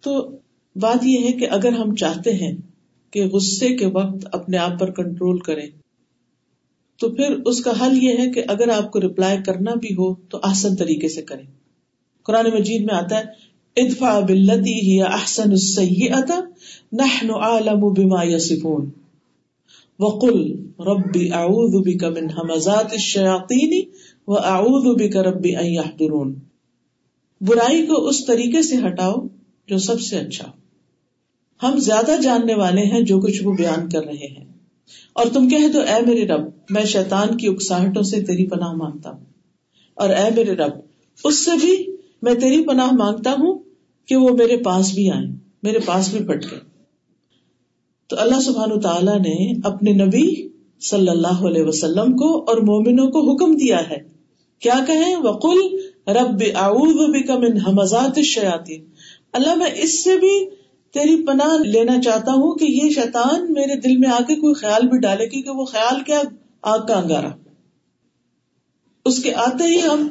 تو 0.00 0.37
بات 0.76 1.04
یہ 1.04 1.26
ہے 1.26 1.32
کہ 1.32 1.48
اگر 1.50 1.72
ہم 1.72 1.94
چاہتے 1.94 2.32
ہیں 2.32 2.52
کہ 3.12 3.26
غصے 3.26 3.68
کے 3.76 3.86
وقت 3.86 4.26
اپنے 4.32 4.58
آپ 4.58 4.78
پر 4.78 4.90
کنٹرول 4.90 5.38
کریں، 5.38 5.66
تو 7.00 7.10
پھر 7.10 7.36
اس 7.46 7.60
کا 7.60 7.72
حل 7.80 8.02
یہ 8.02 8.18
ہے 8.18 8.30
کہ 8.30 8.42
اگر 8.48 8.68
آپ 8.68 8.90
کو 8.90 9.00
ریپلائی 9.00 9.42
کرنا 9.42 9.74
بھی 9.74 9.94
ہو 9.94 10.14
تو 10.14 10.38
آسن 10.42 10.76
طریقے 10.76 11.08
سے 11.08 11.22
کریں۔ 11.22 11.44
قرآن 12.26 12.46
مجید 12.54 12.84
میں 12.84 12.94
آتا 12.94 13.18
ہے 13.18 13.46
ادفا 13.76 14.18
بلتی 14.20 14.74
ہی 14.82 15.02
احسن 15.02 15.50
نحن 16.92 17.30
عالم 17.30 17.92
بما 17.92 18.22
يصفون 18.22 18.90
وقل 19.98 20.40
ربی 20.78 21.30
اعوذ 21.32 21.74
بک 21.86 22.04
من 22.04 22.28
حمزات 22.30 22.92
الشیاطین 22.92 23.72
و 24.26 24.38
اعوذ 24.38 24.86
بک 24.96 25.16
ربی 25.16 25.56
ان 25.56 26.32
برائی 27.40 27.86
کو 27.86 28.06
اس 28.06 28.24
طریقے 28.26 28.62
سے 28.62 28.76
ہٹاؤ 28.86 29.14
جو 29.68 29.78
سب 29.78 30.00
سے 30.00 30.18
اچھا۔ 30.18 30.52
ہم 31.62 31.78
زیادہ 31.78 32.10
جاننے 32.22 32.54
والے 32.54 32.80
ہیں 32.80 33.00
جو 33.00 33.20
کچھ 33.20 33.44
وہ 33.44 33.52
بیان 33.52 33.88
کر 33.88 34.04
رہے 34.04 34.34
ہیں۔ 34.38 34.44
اور 35.12 35.26
تم 35.32 35.48
کہہ 35.48 35.68
دو، 35.68 35.80
اے 35.80 36.06
میرے 36.06 36.26
رب، 36.26 36.40
میں 36.70 36.84
شیطان 36.84 37.36
کی 37.36 37.46
اکساہٹوں 37.46 38.02
سے 38.02 38.22
تیری 38.22 38.46
پناہ 38.46 38.72
مانگتا 38.72 39.10
ہوں۔ 39.10 39.24
اور 39.94 40.10
اے 40.10 40.30
میرے 40.36 40.52
رب، 40.52 40.70
اس 41.24 41.44
سے 41.44 41.50
بھی 41.60 41.96
میں 42.22 42.34
تیری 42.34 42.64
پناہ 42.64 42.90
مانگتا 42.92 43.30
ہوں 43.30 43.58
کہ 44.06 44.16
وہ 44.16 44.28
میرے 44.28 44.56
پاس 44.56 44.94
بھی 44.94 45.10
آئے 45.10 45.26
میرے 45.62 45.78
پاس 45.78 46.14
بھی 46.14 46.24
پٹ 46.24 46.46
گئے 46.50 46.60
تو 48.06 48.16
اللہ 48.18 48.40
سبحان 48.40 48.80
تعالیٰ 48.80 49.18
نے 49.18 49.60
اپنے 49.64 49.92
نبی 49.92 50.48
صلی 50.80 51.08
اللہ 51.08 51.46
علیہ 51.46 51.62
وسلم 51.62 52.16
کو 52.16 52.44
اور 52.48 52.56
مومنوں 52.56 53.10
کو 53.10 53.32
حکم 53.32 53.56
دیا 53.56 53.90
ہے۔ 53.90 53.96
کیا 54.58 54.84
کہیں؟ 54.86 55.16
وقل 55.16 55.58
رب 56.06 56.42
اعوذ 56.54 56.96
بک 56.96 57.30
من 57.30 57.58
حمزات 57.66 58.18
الشیاطین 58.18 58.84
اللہ 59.32 59.54
میں 59.54 59.70
اس 59.74 60.04
سے 60.04 60.18
بھی 60.18 60.50
تیری 60.92 61.26
پناہ 61.26 61.62
لینا 61.62 62.00
چاہتا 62.00 62.32
ہوں 62.32 62.54
کہ 62.54 62.64
یہ 62.64 62.90
شیطان 62.90 63.52
میرے 63.52 63.80
دل 63.80 63.96
میں 63.96 64.08
آ 64.08 64.18
کے 64.28 64.34
کوئی 64.34 64.54
خیال 64.54 64.88
بھی 64.88 64.98
ڈالے، 64.98 65.26
کیونکہ 65.26 65.50
وہ 65.50 65.64
خیال 65.64 66.00
کیا؟ 66.00 66.22
آگ 66.62 66.78
کا 66.86 66.94
انگارا۔ 66.94 67.28
اس 69.04 69.22
کے 69.22 69.34
آتے 69.34 69.64
ہی 69.64 69.80
ہم، 69.82 70.08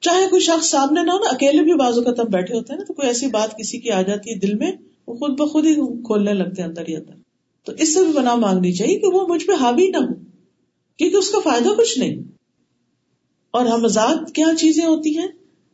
چاہے 0.00 0.28
کوئی 0.28 0.42
شخص 0.42 0.70
سامنے 0.70 1.02
نہ 1.02 1.10
ہو 1.10 1.18
نا، 1.18 1.30
اکیلے 1.30 1.62
بھی 1.62 1.74
بازو 1.74 2.02
کا 2.02 2.22
بیٹھے 2.22 2.54
ہوتے 2.54 2.72
ہیں 2.72 2.78
نا، 2.78 2.84
تو 2.84 2.94
کوئی 2.94 3.08
ایسی 3.08 3.26
بات 3.26 3.58
کسی 3.58 3.78
کی 3.78 3.90
آ 3.90 4.02
جاتی 4.02 4.30
ہے 4.30 4.38
دل 4.38 4.54
میں، 4.54 4.72
وہ 5.06 5.14
خود 5.14 5.40
بخود 5.40 5.66
ہی 5.66 5.74
کھولنے 5.74 6.32
لگتے 6.32 6.62
ہیں 6.62 6.68
اندر 6.68 6.82
ہی 6.88 6.96
اندر۔ 6.96 7.12
تو 7.64 7.72
اس 7.78 7.94
سے 7.94 8.04
بھی 8.04 8.12
پناہ 8.16 8.34
مانگنی 8.34 8.72
چاہیے 8.72 8.98
کہ 8.98 9.06
وہ 9.06 9.26
مجھ 9.26 9.46
پہ 9.46 9.52
حاوی 9.52 9.88
نہ 9.88 9.96
ہو، 9.96 10.14
کیونکہ 10.96 11.16
اس 11.16 11.30
کا 11.30 11.38
فائدہ 11.44 11.68
کچھ 11.68 11.98
نہیں۔ 11.98 12.16
اور 13.50 13.66
حمزات 13.66 14.32
کیا 14.32 14.46
چیزیں 14.58 14.86
ہوتی 14.86 15.18
ہیں؟ 15.18 15.28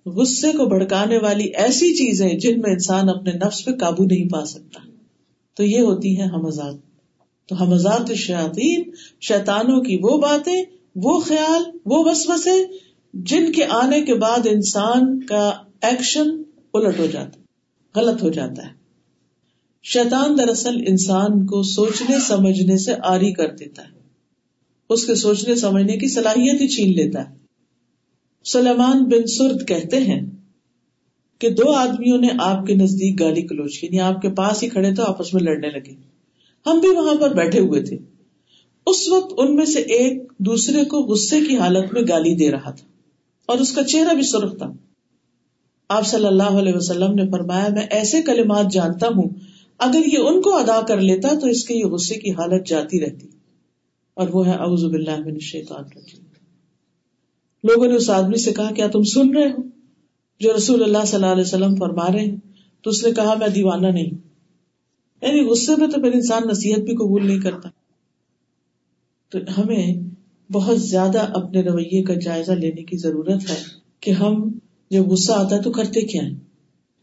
غصے 0.09 0.53
کو 0.53 0.66
بھڑکانے 0.66 1.18
والی 1.18 1.44
ایسی 1.44 1.94
چیزیں 1.94 2.35
جن 2.35 2.61
میں 2.61 2.73
انسان 2.73 3.09
اپنے 3.09 3.33
نفس 3.33 3.64
پہ 3.64 3.71
قابو 3.71 4.05
نہیں 4.05 4.29
پا 4.29 4.44
سکتا۔ 4.44 4.81
تو 5.55 5.64
یہ 5.64 5.81
ہوتی 5.81 6.21
ہیں 6.21 6.27
حمزات 6.27 6.75
تو 7.49 7.55
حمزات 7.55 8.14
شیاطین، 8.14 8.90
شیطانوں 9.21 9.81
کی 9.81 9.99
وہ 10.03 10.18
باتیں، 10.21 10.62
وہ 10.97 11.21
خیال، 11.21 11.62
وہ 11.87 12.05
وسوسے 12.05 12.64
جن 13.14 13.53
کے 13.53 13.64
آنے 13.64 14.03
کے 14.03 14.14
بعد 14.14 14.47
انسان 14.47 15.23
کا 15.23 15.53
ایکشن 15.83 16.42
الٹ 16.75 16.99
ہو 16.99 17.07
جاتا 17.07 17.40
غلط 18.01 18.23
ہو 18.23 18.29
جاتا 18.29 18.66
ہے۔ 18.66 18.73
شیطان 19.83 20.38
دراصل 20.38 20.77
انسان 20.87 21.47
کو 21.47 21.62
سوچنے، 21.62 22.16
سمجھنے 22.29 22.79
سے 22.79 22.94
آری 23.03 23.33
کر 23.33 23.55
دیتا 23.55 23.83
ہے۔ 23.83 23.99
اس 24.90 25.07
کے 25.07 25.14
سوچنے، 25.14 25.55
سمجھنے 25.55 25.97
کی 25.97 26.09
صلاحیت 26.09 26.61
ہی 26.61 26.68
چھین 26.68 26.92
لیتا 26.92 27.31
ہے۔ 27.31 27.38
سلیمان 28.52 29.04
بن 29.04 29.26
سرد 29.26 29.68
کہتے 29.68 29.96
ہیں 29.96 30.26
کہ 31.38 31.50
دو 31.50 31.72
آدمیوں 31.72 32.18
نے 32.18 32.28
آپ 32.40 32.66
کے 32.66 32.74
نزدیک 32.74 33.20
گالی 33.20 33.42
کلوچ 33.42 33.78
کی 33.78 33.87
یعنی 33.87 34.00
آپ 34.00 34.22
کے 34.22 34.28
پاس 34.30 34.62
ہی 34.62 34.68
کھڑے 34.68 34.94
تو 34.94 35.02
آپس 35.02 35.34
میں 35.34 35.42
لڑنے 35.42 35.70
لگے۔ 35.70 35.94
ہم 36.66 36.78
بھی 36.78 36.88
وہاں 36.88 37.14
پر 37.14 37.34
بیٹھے 37.34 37.61
ہوئے 37.61 37.82
تھے۔ 37.82 37.98
اس 38.87 39.08
وقت 39.08 39.34
ان 39.37 39.56
میں 39.56 39.64
سے 39.64 39.80
ایک 39.80 40.32
دوسرے 40.38 40.84
کو 40.84 40.98
غصے 40.98 41.40
کی 41.40 41.56
حالت 41.56 41.92
میں 41.92 42.02
گالی 42.08 42.34
دے 42.34 42.50
رہا 42.50 42.70
تھا 42.70 42.87
اور 43.46 43.58
اس 43.58 43.72
کا 43.72 43.84
چہرہ 43.84 44.14
بھی 44.14 44.22
سرخ 44.22 44.58
تھا۔ 44.58 44.72
آپ 45.88 46.06
صلی 46.06 46.26
اللہ 46.26 46.42
علیہ 46.42 46.72
وسلم 46.74 47.14
نے 47.14 47.22
فرمایا، 47.30 47.68
میں 47.68 47.87
ایسے 47.90 48.22
کلمات 48.22 48.72
جانتا 48.72 49.06
ہوں، 49.08 49.28
اگر 49.78 50.00
یہ 50.12 50.18
ان 50.18 50.42
کو 50.42 50.56
ادا 50.56 50.80
کر 50.88 51.00
لیتا 51.00 51.28
تو 51.40 51.46
اس 51.46 51.64
کے 51.64 51.74
یہ 51.74 51.84
غصے 51.84 52.14
کی 52.14 52.30
حالت 52.30 52.66
جاتی 52.66 53.00
رہتی۔ 53.00 53.26
اور 54.14 54.28
وہ 54.28 54.46
ہے، 54.46 54.52
اعوذ 54.52 54.84
باللہ 54.84 55.16
من 55.16 55.34
الشیطان 55.34 55.84
الرجیم۔ 55.84 56.27
لوگوں 57.64 57.87
نے 57.88 57.94
اس 57.94 58.11
آدمی 58.11 58.37
سے 58.37 58.53
کہا، 58.53 58.71
کیا 58.75 58.88
تم 58.88 59.03
سن 59.03 59.37
رہے 59.37 59.47
ہو؟ 59.47 59.62
جو 60.40 60.57
رسول 60.57 60.83
اللہ 60.83 61.05
صلی 61.07 61.14
اللہ 61.14 61.27
علیہ 61.27 61.44
وسلم 61.47 61.75
فرما 61.75 62.12
رہے 62.12 62.25
ہیں، 62.25 62.37
تو 62.83 62.90
اس 62.90 63.05
نے 63.05 63.12
کہا، 63.12 63.35
میں 63.35 63.49
دیوانہ 63.49 63.87
نہیں۔ 63.87 64.11
یعنی 65.23 65.40
غصے 65.40 65.73
میں 65.77 65.88
تو 65.88 66.01
پھر 66.01 66.12
انسان 66.12 66.42
نصیحت 66.49 66.79
بھی 66.79 66.94
قبول 66.94 67.27
نہیں 67.27 67.40
کرتا۔ 67.40 67.68
تو 69.29 69.38
ہمیں 69.59 69.94
بہت 70.53 70.83
زیادہ 70.83 71.18
اپنے 71.18 71.61
رویے 71.61 72.03
کا 72.03 72.14
جائزہ 72.14 72.53
لینے 72.53 72.83
کی 72.83 72.97
ضرورت 72.97 73.51
ہے 73.51 73.57
کہ 74.01 74.11
ہم 74.11 74.59
جب 74.90 75.07
غصہ 75.07 75.33
آتا 75.33 75.57
ہے 75.57 75.62
تو 75.62 75.73
کرتے 75.73 76.01
کیا 76.01 76.23
ہیں؟ 76.23 76.35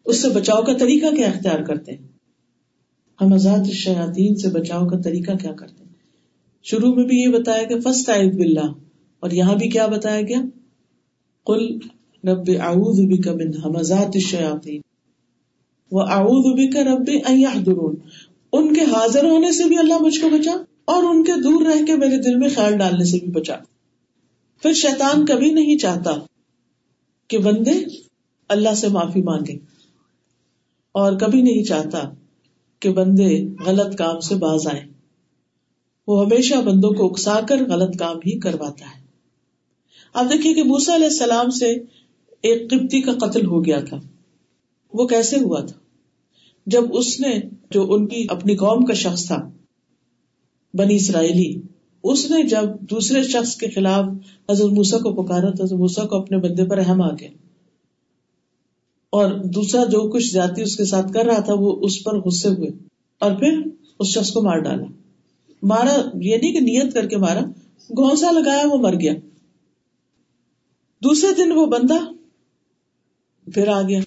اس 0.05 0.21
سے 0.21 0.29
بچاؤ 0.29 0.61
کا 0.61 0.73
طریقہ 0.73 1.15
کیا 1.15 1.27
اختیار 1.27 1.59
کرتے 1.59 1.91
ہیں؟ 1.91 2.07
ہم 3.21 3.33
آزاد 3.33 3.71
شیاطین 3.71 4.35
سے 4.35 4.49
بچاؤ 4.49 4.87
کا 4.87 5.01
طریقہ 5.01 5.31
کیا 5.41 5.51
کرتے 5.53 5.83
ہیں؟ 5.83 5.93
شروع 6.63 6.95
میں 6.95 7.05
بھی 7.05 7.17
یہ 7.17 7.27
بتایا 7.27 7.63
کہ 7.63 7.79
فسٹ 7.79 8.09
باللہ 8.09 8.84
اور 9.19 9.31
یہاں 9.31 9.55
بھی 9.55 9.69
کیا 9.69 9.85
بتایا 9.85 10.21
گیا؟ 10.21 10.41
کل 11.45 11.77
رب 12.23 12.49
اعوذ 12.59 12.99
بک 12.99 13.27
من 13.27 13.65
حمزات 13.65 14.11
الشیاطین 14.13 14.81
و 15.91 15.99
اعوذ 15.99 16.45
بک 16.53 16.77
رب 16.77 17.09
ان 17.27 17.39
يحضرون 17.39 17.95
ان 18.53 18.73
کے 18.73 18.81
حاضر 18.81 19.25
ہونے 19.25 19.51
سے 19.51 19.63
بھی 19.63 19.77
اللہ 19.77 20.01
مجھ 20.01 20.21
کو 20.21 20.29
بچا 20.29 20.51
اور 20.85 21.03
ان 21.03 21.23
کے 21.23 21.31
دور 21.41 21.65
رہ 21.65 21.85
کے 21.85 21.95
میرے 21.95 22.17
دل 22.17 22.35
میں 22.35 22.49
خیال 22.55 22.77
ڈالنے 22.77 23.05
سے 23.05 23.19
بھی 23.19 23.27
بچا۔ 23.27 23.55
پھر 24.61 24.73
شیطان 24.73 25.25
کبھی 25.25 25.51
نہیں 25.51 25.77
چاہتا 25.77 26.11
کہ 27.27 27.37
بندے 27.37 27.71
اللہ 28.49 28.73
سے 28.73 28.87
معافی 28.87 29.21
مانگے 29.21 29.57
اور 30.91 31.13
کبھی 31.13 31.41
نہیں 31.41 31.63
چاہتا 31.63 31.99
کہ 32.79 32.89
بندے 32.89 33.45
غلط 33.65 33.95
کام 33.95 34.19
سے 34.19 34.35
باز 34.35 34.67
آئے 34.67 34.85
وہ 36.07 36.25
ہمیشہ 36.25 36.55
بندوں 36.55 36.91
کو 36.91 37.05
اکسا 37.05 37.39
کر 37.49 37.65
غلط 37.69 37.97
کام 37.99 38.17
ہی 38.17 38.39
کرواتا 38.39 38.85
ہے۔ 38.85 39.04
آپ 40.15 40.25
دیکھیے 40.25 40.53
کہ 40.53 40.63
موسا 40.63 40.95
علیہ 40.95 41.05
السلام 41.05 41.49
سے 41.49 41.65
ایک 42.41 42.69
قبطی 42.69 43.01
کا 43.01 43.13
قتل 43.13 43.45
ہو 43.45 43.65
گیا 43.65 43.79
تھا۔ 43.79 43.99
وہ 44.93 45.07
کیسے 45.07 45.37
ہوا 45.39 45.61
تھا؟ 45.61 45.79
جب 46.65 46.83
اس 46.91 47.19
نے 47.19 47.39
جو 47.71 47.93
ان 47.93 48.07
کی 48.07 48.25
اپنی 48.29 48.55
قوم 48.55 48.85
کا 48.85 48.93
شخص 48.93 49.27
تھا، 49.27 49.49
بنی 50.73 50.95
اسرائیلی، 50.95 51.61
اس 52.03 52.31
نے 52.31 52.43
جب 52.43 52.81
دوسرے 52.81 53.23
شخص 53.23 53.55
کے 53.55 53.69
خلاف 53.69 54.05
حضرت 54.51 54.71
موسا 54.71 54.97
کو 54.97 55.23
پکارا 55.23 55.51
تو 55.51 55.63
حضرت 55.63 55.79
موسا 55.79 56.05
کو 56.05 56.17
اپنے 56.17 56.37
بندے 56.37 56.65
پر 56.65 56.77
اہم 56.77 57.01
آ 57.01 57.11
گیا۔ 57.11 57.29
اور 59.09 59.31
دوسرا 59.31 59.83
جو 59.83 60.09
کچھ 60.09 60.31
زیادتی 60.31 60.61
اس 60.61 60.75
کے 60.75 60.85
ساتھ 60.85 61.13
کر 61.13 61.25
رہا 61.25 61.39
تھا، 61.39 61.53
وہ 61.53 61.75
اس 61.81 62.03
پر 62.03 62.19
غصے 62.19 62.49
ہوئے 62.49 62.69
اور 63.19 63.31
پھر 63.31 63.61
اس 63.99 64.07
شخص 64.07 64.31
کو 64.31 64.41
مار 64.41 64.57
ڈالا۔ 64.57 64.85
مارا 65.63 66.09
یہ 66.21 66.37
نہیں 66.37 66.53
کہ 66.53 66.59
نیت 66.59 66.93
کر 66.93 67.07
کے 67.07 67.17
مارا 67.17 67.39
گھونسا 67.89 68.31
لگایا 68.31 68.67
وہ 68.67 68.77
مر 68.77 68.93
گیا۔ 68.93 69.13
دوسرے 71.03 71.33
دن 71.33 71.51
وہ 71.51 71.65
بندہ 71.65 71.97
پھر 73.53 73.67
آ 73.67 73.81
گیا۔ 73.81 73.99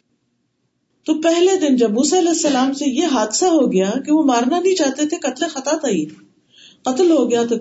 تو 1.05 1.21
پہلے 1.21 1.57
دن 1.61 1.77
جب 1.77 1.91
موسا 1.91 2.19
علیہ 2.19 2.29
السلام 2.29 2.73
سے 2.73 2.85
یہ 2.91 3.05
حادثہ 3.13 3.45
ہو 3.45 3.73
گیا 3.73 3.91
کہ 4.07 4.13
وہ 4.13 4.25
مارنا 4.25 4.61
نہیں 4.61 4.75
چاہتے 4.75 5.09
تھے، 5.09 5.17
قتل 5.17 5.45
خطا 5.49 5.77
تھا 5.77 5.89
ہی۔ 5.89 6.05
قتل 6.83 7.11
ہو 7.11 7.31
گیا 7.31 7.43
تو 7.49 7.57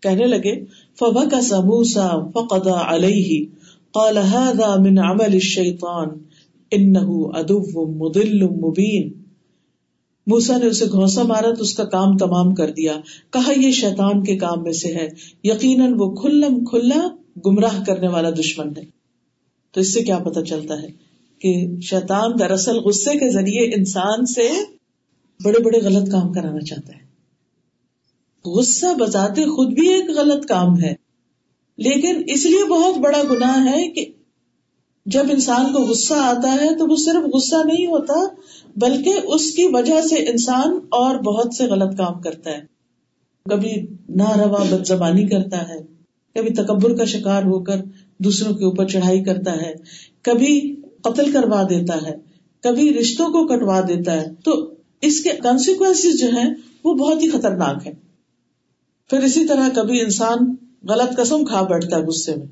کہنے 0.00 0.26
لگے 0.26 0.64
فبا 0.98 1.24
کا 1.24 1.40
سا 1.40 1.60
موسا 1.60 2.10
فقدا 2.30 2.94
علیہ 2.94 3.46
قال 3.90 4.18
هذا 4.18 4.76
من 4.76 4.98
عمل 4.98 5.32
الشیطان 5.32 6.08
انه 6.70 7.14
ادو 7.34 7.86
مدل 7.94 8.42
مبین 8.42 9.12
موسا 10.26 10.56
نے 10.56 10.66
اسے 10.66 10.84
گھونسا 10.86 11.22
مارا 11.22 11.54
تو 11.54 11.62
اس 11.62 11.74
کا 11.74 11.84
کام 11.84 12.16
تمام 12.16 12.54
کر 12.54 12.70
دیا۔ 12.70 13.00
کہا، 13.30 13.52
یہ 13.56 13.70
شیطان 13.70 14.22
کے 14.22 14.36
کام 14.36 14.62
میں 14.62 14.72
سے 14.72 14.94
ہے۔ 14.94 15.08
یقیناً 15.44 15.94
وہ 15.98 16.14
کھلم 16.14 16.64
کھلا 16.64 17.08
گمراہ 17.36 17.84
کرنے 17.84 18.08
والا 18.08 18.30
دشمن 18.30 18.68
ہے۔ 18.76 18.82
تو 19.72 19.80
اس 19.80 19.94
سے 19.94 20.02
کیا 20.02 20.18
پتا 20.18 20.44
چلتا 20.44 20.82
ہے 20.82 20.88
کہ 21.38 21.80
شیطان 21.80 22.32
دراصل 22.38 22.76
غصے 22.78 23.18
کے 23.18 23.30
ذریعے 23.30 23.74
انسان 23.74 24.26
سے 24.26 24.50
بڑے 25.44 25.62
بڑے 25.62 25.78
غلط 25.78 26.10
کام 26.12 26.32
کرانا 26.32 26.60
چاہتا 26.60 26.92
ہے۔ 26.92 27.04
غصہ 28.44 28.86
بذات 29.00 29.36
خود 29.36 29.72
بھی 29.72 29.88
ایک 29.88 30.10
غلط 30.10 30.46
کام 30.46 30.82
ہے، 30.82 30.94
لیکن 31.76 32.22
اس 32.26 32.46
لیے 32.46 32.68
بہت 32.68 32.98
بڑا 32.98 33.22
گناہ 33.30 33.66
ہے 33.66 33.90
کہ 33.90 34.04
جب 35.06 35.24
انسان 35.30 35.72
کو 35.72 35.82
غصہ 35.82 36.14
آتا 36.14 36.52
ہے 36.52 36.74
تو 36.78 36.86
وہ 36.86 36.96
صرف 36.96 37.34
غصہ 37.34 37.56
نہیں 37.64 37.86
ہوتا، 37.86 38.14
بلکہ 38.76 39.12
اس 39.24 39.50
کی 39.50 39.66
وجہ 39.72 40.00
سے 40.00 40.16
انسان 40.16 40.78
اور 40.90 41.16
بہت 41.16 41.54
سے 41.54 41.66
غلط 41.66 41.98
کام 41.98 42.20
کرتا 42.20 42.50
ہے۔ 42.50 42.60
کبھی 43.50 43.86
نہ 44.08 44.30
روا 44.36 44.62
بد 44.70 44.86
زبانی 44.86 45.26
کرتا 45.26 45.68
ہے 45.68 45.94
کبھی 46.34 46.54
تکبر 46.54 46.96
کا 46.96 47.04
شکار 47.04 47.42
ہو 47.42 47.62
کر 47.64 47.80
دوسروں 48.18 48.54
کے 48.54 48.64
اوپر 48.64 48.88
چڑھائی 48.88 49.24
کرتا 49.24 49.52
ہے، 49.52 49.74
کبھی 50.22 50.76
قتل 51.02 51.32
کروا 51.32 51.62
دیتا 51.62 51.96
ہے، 52.02 52.16
کبھی 52.60 52.94
رشتوں 52.94 53.26
کو 53.26 53.46
کٹوا 53.46 53.80
دیتا 53.80 54.12
ہے۔ 54.12 54.26
تو 54.44 54.74
اس 55.00 55.20
کے 55.20 55.30
کانسیکوینس 55.42 56.20
جو 56.20 56.28
ہیں، 56.28 56.54
وہ 56.84 56.94
بہت 56.94 57.22
ہی 57.22 57.30
خطرناک 57.30 57.86
ہے 57.86 57.92
پھر 59.10 59.22
اسی 59.22 59.44
طرح 59.44 59.68
کبھی 59.74 60.00
انسان 60.00 60.54
غلط 60.88 61.16
قسم 61.16 61.44
کھا 61.44 61.62
بیٹھتا 61.62 61.96
ہے 61.96 62.02
غصے 62.02 62.36
میں۔ 62.36 62.46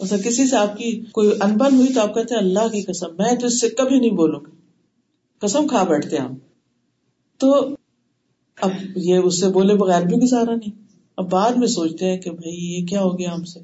ایسا 0.00 0.16
کسی 0.16 0.46
سے 0.46 0.56
آپ 0.56 0.76
کی 0.76 1.00
کوئی 1.12 1.30
انبن 1.40 1.74
ہوئی 1.74 1.92
تو 1.92 2.00
آپ 2.00 2.14
کہتے 2.14 2.34
ہیں، 2.34 2.42
اللہ 2.42 2.68
کی 2.68 2.82
قسم، 2.82 3.06
میں 3.18 3.36
تو 3.36 3.46
اس 3.46 3.60
سے 3.60 3.68
کبھی 3.68 3.98
نہیں 3.98 4.10
بولوں 4.10 4.40
گا 4.40 4.50
قسم 5.38 5.66
کھا 5.66 5.82
بیٹھتے 5.84 6.16
ہیں 6.16 6.28
تو 7.38 7.68
اب 8.60 8.70
یہ 8.96 9.16
اس 9.16 9.40
سے 9.40 9.48
بولے 9.48 9.74
بغیر 9.74 10.02
بھی 10.02 10.16
گزارا 10.16 10.54
نہیں۔ 10.54 10.81
اب 11.16 11.30
بعد 11.30 11.52
میں 11.52 11.66
سوچتے 11.66 12.10
ہیں 12.10 12.20
کہ 12.20 12.30
بھائی 12.30 12.54
یہ 12.54 12.86
کیا 12.86 13.02
ہو 13.02 13.18
گیا 13.18 13.34
ہم 13.34 13.44
سے؟ 13.44 13.60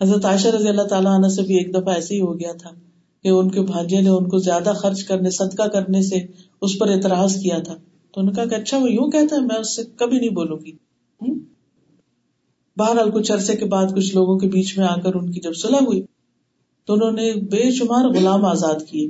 حضرت 0.00 0.24
عائشہ 0.24 0.48
رضی 0.48 0.68
اللہ 0.68 0.82
تعالیٰ 0.82 1.14
عنہ 1.14 1.26
سے 1.26 1.42
بھی 1.42 1.58
ایک 1.58 1.74
دفعہ 1.74 1.94
ایسے 1.94 2.14
ہی 2.14 2.20
ہو 2.20 2.40
گیا 2.40 2.52
تھا 2.52 2.70
کہ 3.22 3.28
ان 3.28 3.50
کے 3.50 3.60
بھانجے 3.60 4.00
نے 4.00 4.08
ان 4.08 4.28
کو 4.28 4.38
زیادہ 4.38 4.72
خرچ 4.76 5.04
کرنے، 5.04 5.30
صدقہ 5.30 5.62
کرنے 5.62 6.02
سے 6.02 6.16
اس 6.62 6.78
پر 6.78 6.88
اعتراض 6.88 7.36
کیا 7.42 7.58
تھا۔ 7.58 7.74
تو 8.12 8.20
انہوں 8.20 8.34
نے 8.36 8.36
کہا 8.36 8.56
کہ 8.56 8.62
اچھا 8.62 8.78
وہ 8.78 8.90
یوں 8.92 9.10
کہتا 9.10 9.36
ہے، 9.36 9.40
میں 9.40 9.56
اس 9.56 9.76
سے 9.76 9.82
کبھی 9.96 10.18
نہیں 10.18 10.28
بولوں 10.28 10.58
گی۔ 10.64 10.72
بہرحال 12.76 13.10
کچھ 13.10 13.32
عرصے 13.32 13.56
کے 13.56 13.64
بعد 13.64 13.86
کچھ 13.96 14.14
لوگوں 14.14 14.38
کے 14.38 14.48
بیچ 14.48 14.78
میں 14.78 14.86
آ 14.86 14.96
کر 14.96 15.14
ان 15.14 15.32
کی 15.32 15.40
جب 15.40 15.54
صلح 15.54 15.76
ہوئی، 15.76 16.02
تو 16.84 16.94
انہوں 16.94 17.12
نے 17.12 17.32
بے 17.32 17.70
شمار 17.70 18.08
غلام 18.08 18.44
آزاد 18.44 18.90
کیے۔ 18.90 19.08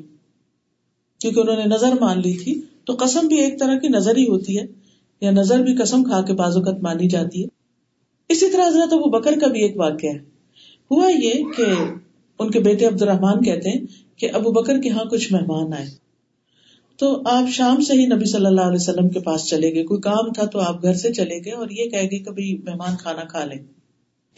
کیونکہ 1.18 1.40
انہوں 1.40 1.56
نے 1.56 1.64
نظر 1.64 1.92
مان 2.00 2.20
لی 2.20 2.32
تھی، 2.32 2.60
تو 2.84 2.92
قسم 2.98 3.26
بھی 3.26 3.40
ایک 3.40 3.60
طرح 3.60 3.78
کی 3.78 3.88
نظر 3.88 4.16
ہی 4.16 4.28
ہوتی 4.28 4.58
ہے۔ 4.58 4.85
یا 5.20 5.30
نظر 5.30 5.62
بھی 5.62 5.76
قسم 5.76 6.04
کھا 6.04 6.22
کے 6.22 6.32
بازوقت 6.32 6.82
مانی 6.82 7.08
جاتی 7.08 7.42
ہے۔ 7.42 7.48
اسی 8.28 8.50
طرح 8.50 8.68
حضرت 8.68 8.92
ابو 8.92 9.10
بکر 9.10 9.38
کا 9.40 9.46
بھی 9.46 9.62
ایک 9.62 9.76
واقعہ 9.76 10.10
ہے۔ 10.10 10.18
ہوا 10.90 11.10
یہ 11.10 11.32
کہ 11.56 11.64
ان 12.38 12.50
کے 12.50 12.60
بیٹے 12.60 12.86
عبد 12.86 13.02
الرحمان 13.02 13.42
کہتے 13.42 13.70
ہیں 13.70 13.80
کہ 14.16 14.28
ابو 14.32 14.52
بکر 14.52 14.80
کے 14.80 14.88
یہاں 14.88 15.04
کچھ 15.04 15.32
مہمان 15.32 15.72
آئے۔ 15.72 16.06
تو 16.96 17.22
آپ 17.26 17.48
شام 17.48 17.80
سے 17.80 17.92
ہی 17.92 18.06
نبی 18.06 18.24
صلی 18.24 18.46
اللہ 18.46 18.60
علیہ 18.60 18.78
وسلم 18.80 19.08
کے 19.08 19.20
پاس 19.20 19.46
چلے 19.46 19.74
گئے۔ 19.74 19.84
کوئی 19.84 20.00
کام 20.00 20.32
تھا 20.32 20.46
تو 20.46 20.60
آپ 20.60 20.82
گھر 20.82 20.94
سے 20.94 21.12
چلے 21.12 21.44
گئے 21.44 21.52
اور 21.52 21.70
یہ 21.70 21.90
کہہ 21.90 22.08
گئے 22.10 22.18
کبھی 22.18 22.58
مہمان 22.64 22.96
کھانا 22.96 23.24
کھا 23.24 23.44
لیں۔ 23.44 23.58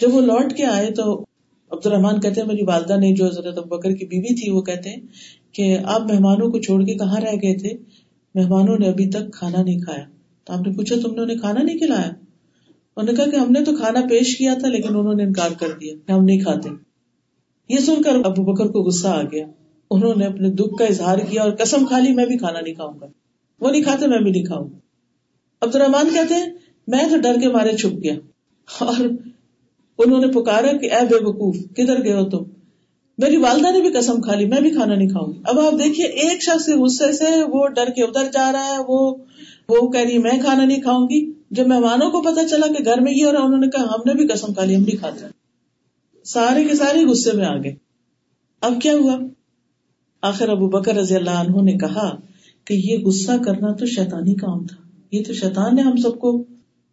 جب 0.00 0.14
وہ 0.14 0.20
لوٹ 0.20 0.52
کے 0.56 0.64
آئے 0.64 0.90
تو 0.90 1.24
عبد 1.70 1.86
الرحمان 1.86 2.20
کہتے 2.20 2.40
ہیں، 2.40 2.48
میری 2.48 2.64
والدہ 2.64 2.96
نے 2.96 3.14
جو 3.14 3.26
حضرت 3.26 3.58
ابو 3.58 3.76
بکر 3.76 3.92
کی 3.92 4.06
بیوی 4.06 4.34
تھی، 4.34 4.50
وہ 4.50 4.62
کہتے 4.62 4.90
ہیں 4.90 5.00
کہ 5.52 5.78
آپ 5.84 6.00
مہمانوں 6.00 6.50
کو 6.50 6.58
چھوڑ 6.58 6.84
کے 6.84 6.94
کہاں 6.94 7.20
رہ 7.20 7.34
گئے 7.34 7.56
تھے؟ 7.56 7.70
مہمانوں 8.34 8.78
نے 8.78 8.88
ابھی 8.88 9.10
تک 9.10 9.32
کھانا 9.32 9.62
نہیں 9.62 9.80
کھایا۔ 9.80 10.17
تو 10.48 10.54
آپ 10.54 10.66
نے 10.66 10.72
پوچھا 10.72 10.96
تم 11.02 11.24
نے 11.24 11.34
کھانا 11.34 11.62
نہیں 11.62 11.78
کھلایا؟ 11.78 12.08
انہوں 12.96 13.04
نے 13.04 13.12
کہا 13.12 13.30
کہ 13.30 13.37
ہم 13.37 13.52
نے 13.52 13.64
تو 13.64 13.76
کھانا 13.76 14.00
پیش 14.11 14.37
کیا 14.37 14.54
تھا 14.54 14.68
لیکن 14.68 14.96
انہوں 14.96 15.14
نے 15.14 15.22
انکار 15.22 15.50
کر 15.61 15.66
دیا 15.80 15.94
کہ 16.06 16.12
ہم 16.12 16.24
نہیں 16.24 16.40
کھاتے۔ 16.40 16.68
یہ 17.68 17.78
سن 17.78 18.02
کر 18.02 18.11
ابو 18.24 18.42
بکر 18.42 18.66
کو 18.66 18.82
غصہ 18.82 19.08
آ 19.08 19.22
گیا۔ 19.22 19.46
انہوں 19.90 20.14
نے 20.16 20.26
اپنے 20.26 20.50
دکھ 20.50 20.78
کا 20.78 20.84
اظہار 20.84 21.18
کیا 21.18 21.42
اور 21.42 21.50
قسم 21.50 21.87
کھا 21.87 21.98
لی، 21.98 22.12
میں 22.12 22.26
بھی 22.26 22.38
کھانا 22.38 22.61
نہیں 22.61 22.74
کھاؤں 22.74 23.00
گا۔ 23.00 23.06
وہ 23.61 23.70
نہیں 23.70 23.82
کھاتے، 23.82 24.06
میں 24.06 24.18
بھی 24.18 24.30
نہیں 24.30 24.44
کھاؤں 24.44 24.64
گا۔ 24.64 24.78
عبد 25.61 25.74
الرحمان 25.74 26.08
کہتے 26.14 26.34
ہیں، 26.34 26.46
میں 26.87 27.04
تو 27.11 27.20
ڈر 27.20 27.40
کے 27.40 27.48
مارے 27.48 27.76
چھپ 27.76 28.02
گیا۔ 28.02 28.14
اور 28.78 29.04
انہوں 29.98 30.20
نے 30.20 30.26
پکارا 30.26 30.76
کہ 30.76 30.92
اے 30.92 31.06
بے 31.06 31.24
وقوف، 31.24 31.56
کدھر 31.76 32.04
گئے 32.04 32.12
ہو 32.12 32.28
تم؟ 32.28 32.42
میری 33.18 33.37
والدہ 33.37 33.70
نے 33.72 33.80
بھی 33.80 33.90
قسم 33.92 34.20
کھا 34.20 34.34
لی، 34.34 34.46
میں 34.46 34.61
بھی 34.61 34.70
کھانا 34.70 34.94
نہیں 34.94 35.08
کھاؤں 35.08 35.32
گی۔ 35.32 35.40
اب 35.44 35.61
آپ 35.61 35.72
دیکھیے، 35.72 36.06
ایک 36.06 36.42
شخص 36.42 36.68
غصے 36.68 37.12
سے 37.12 37.24
وہ 37.42 37.68
ڈر 37.68 37.87
کے 37.87 38.02
ادھر 38.02 38.24
جا 38.32 38.52
رہا 38.52 38.64
ہے، 38.64 38.78
وہ 38.88 39.16
وہ 39.68 39.90
کہہ 39.90 40.00
رہی 40.00 40.18
میں 40.18 40.38
کھانا 40.44 40.64
نہیں 40.64 40.81
کھاؤں 40.81 41.04
گی۔ 41.04 41.33
جب 41.50 41.66
مہمانوں 41.66 42.11
کو 42.11 42.22
پتا 42.22 42.48
چلا 42.48 42.66
کہ 42.66 42.85
گھر 42.85 43.00
میں 43.00 43.12
یہ 43.12 43.24
ہو 43.24 43.33
رہا 43.33 43.40
انہوں 43.40 43.59
نے 43.59 43.66
کہا، 43.66 43.85
ہم 43.85 44.00
نے 44.07 44.14
بھی 44.14 44.28
قسم 44.28 44.52
کھا 44.52 44.64
لی، 44.64 44.76
ہم 44.76 44.83
نہیں 44.83 44.96
کھاتے 44.96 45.26
سارے 46.24 46.64
کے 46.64 46.74
سارے 46.74 47.04
غصے 47.04 47.33
میں 47.33 47.46
آ 47.46 47.57
گئے۔ 47.57 47.74
اب 48.61 48.74
کیا 48.83 48.94
ہوا؟ 48.94 49.18
آخر 50.22 50.48
ابو 50.48 50.68
بکر 50.68 50.94
رضی 50.94 51.16
اللہ 51.16 51.31
عنہ 51.31 51.62
نے 51.62 51.72
کہا 51.72 52.16
کہ 52.64 52.74
یہ 52.74 53.04
غصہ 53.04 53.33
کرنا 53.44 53.72
تو 53.72 53.87
شیطانی 53.87 54.35
کام 54.35 54.66
تھا۔ 54.66 54.76
یہ 55.12 55.22
تو 55.26 55.33
شیطان 55.33 55.76
نے 55.76 55.83
ہم 55.83 55.96
سب 55.96 56.18
کو 56.18 56.44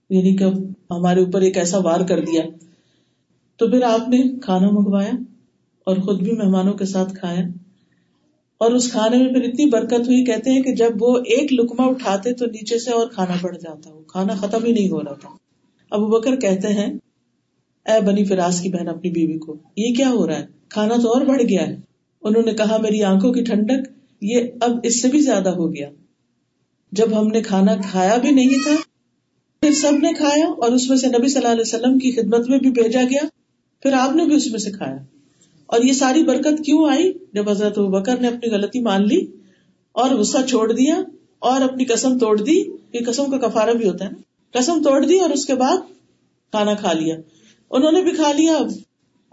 یعنی 0.10 0.36
کہ 0.36 0.44
ہمارے 0.92 1.24
اوپر 1.24 1.42
ایک 1.42 1.58
ایسا 1.58 1.78
وار 1.78 2.00
کر 2.00 2.20
دیا۔ 2.20 2.44
تو 3.58 3.68
پھر 3.68 3.84
آپ 3.84 4.10
نے 4.10 4.24
کھانا 4.42 4.70
منگوایا 4.70 5.12
اور 5.84 5.98
خود 5.98 6.22
بھی 6.22 6.32
مہمانوں 6.32 6.74
کے 6.74 6.86
ساتھ 6.86 7.14
کھایا۔ 7.16 7.42
اور 8.58 8.72
اس 8.72 8.92
کھانے 8.92 9.18
میں 9.18 9.34
پھر 9.34 9.42
اتنی 9.42 9.66
برکت 9.66 9.94
ہوئی، 9.94 10.26
کہتے 10.26 10.52
ہیں 10.52 10.64
کہ 10.64 10.76
جب 10.76 10.90
وہ 11.00 11.18
ایک 11.18 11.54
لکما 11.54 11.86
اٹھاتے 11.86 12.34
تو 12.34 12.46
نیچے 12.46 12.80
سے 12.80 12.92
اور 12.92 13.08
کھانا 13.08 13.34
بڑھ 13.42 13.58
جاتا 13.58 13.94
وہ۔ 13.94 14.02
کھانا 14.02 14.34
ختم 14.34 14.66
ہی 14.66 14.72
نہیں 14.72 14.90
ہو 14.90 15.02
رہا 15.02 15.14
تھا۔ 15.14 15.30
ابو 15.92 16.08
بکر 16.08 16.36
کہتے 16.36 16.68
ہیں، 16.68 16.94
اے 17.86 18.02
بنی 18.02 18.26
فراز 18.26 18.62
کی 18.62 18.70
بہن 18.70 18.88
اپنی 18.88 19.10
بیوی 19.10 19.38
کو، 19.38 19.58
یہ 19.78 19.94
کیا 19.94 20.10
ہو 20.10 20.28
رہا 20.28 20.40
ہے؟ 20.40 20.46
کھانا 20.70 20.96
تو 20.96 21.14
اور 21.14 21.22
بڑھ 21.22 21.42
گیا 21.42 21.68
ہے۔ 21.68 21.76
انہوں 22.22 22.44
نے 22.44 22.54
کہا، 22.54 22.78
میری 22.78 23.04
آنکھوں 23.04 23.34
کی 23.34 23.44
ٹھنڈک، 23.44 23.90
یہ 24.22 24.44
اب 24.62 24.72
اس 24.84 25.02
سے 25.02 25.08
بھی 25.08 25.20
زیادہ 25.20 25.50
ہو 25.50 25.76
گیا۔ 25.76 25.90
جب 26.92 27.20
ہم 27.20 27.28
نے 27.28 27.42
کھانا 27.42 27.76
کھایا 27.76 28.18
بھی 28.18 28.32
نہیں 28.32 28.64
تھا، 28.64 28.76
پھر 29.62 29.72
سب 29.72 29.92
نے 29.92 30.14
کھایا 30.14 30.46
اور 30.46 30.72
اس 30.72 30.90
میں 30.90 30.98
سے 30.98 31.08
نبی 31.08 31.28
صلی 31.28 31.38
اللہ 31.38 31.52
علیہ 31.52 31.62
وسلم 31.62 31.98
کی 31.98 32.12
خدمت 32.12 32.50
میں 32.50 32.60
بھی 32.60 32.70
بھیجا 32.70 33.02
گیا۔ 33.04 33.28
پھر 33.84 33.94
آپ 33.94 34.16
نے 34.16 34.26
بھی 34.26 34.36
اس 34.36 34.52
میں 34.52 34.60
سے 34.60 34.72
کھایا۔ 34.72 34.98
اور 35.66 35.82
یہ 35.82 35.94
ساری 35.94 36.24
برکت 36.24 36.66
کیوں 36.66 36.90
آئی؟ 36.90 37.14
جب 37.34 37.50
حضرت 37.50 37.80
بکر 37.80 38.18
نے 38.18 38.28
اپنی 38.28 38.52
غلطی 38.52 38.80
مان 38.80 39.08
لی 39.08 39.26
اور 39.92 40.10
غصہ 40.10 40.38
چھوڑ 40.50 40.72
دیا 40.72 40.96
اور 41.40 41.62
اپنی 41.62 41.86
قسم 41.86 42.18
توڑ 42.18 42.42
دی، 42.42 42.64
یہ 42.94 43.00
قسم 43.08 43.32
کا 43.32 43.48
کفارہ 43.48 43.70
بھی 43.70 43.90
ہوتا 43.90 44.06
ہے 44.06 44.10
نا۔ 44.10 44.22
قسم 44.60 44.82
توڑ 44.84 45.06
دی 45.06 45.20
اور 45.20 45.30
اس 45.30 45.46
کے 45.46 45.56
بعد 45.56 45.78
کھانا 46.52 46.74
کھا 46.74 46.94
لیا۔ 46.94 47.16
انہوں 47.72 47.92
نے 47.92 48.02
بھی 48.02 48.12
کھا 48.12 48.32
لیا، 48.32 48.60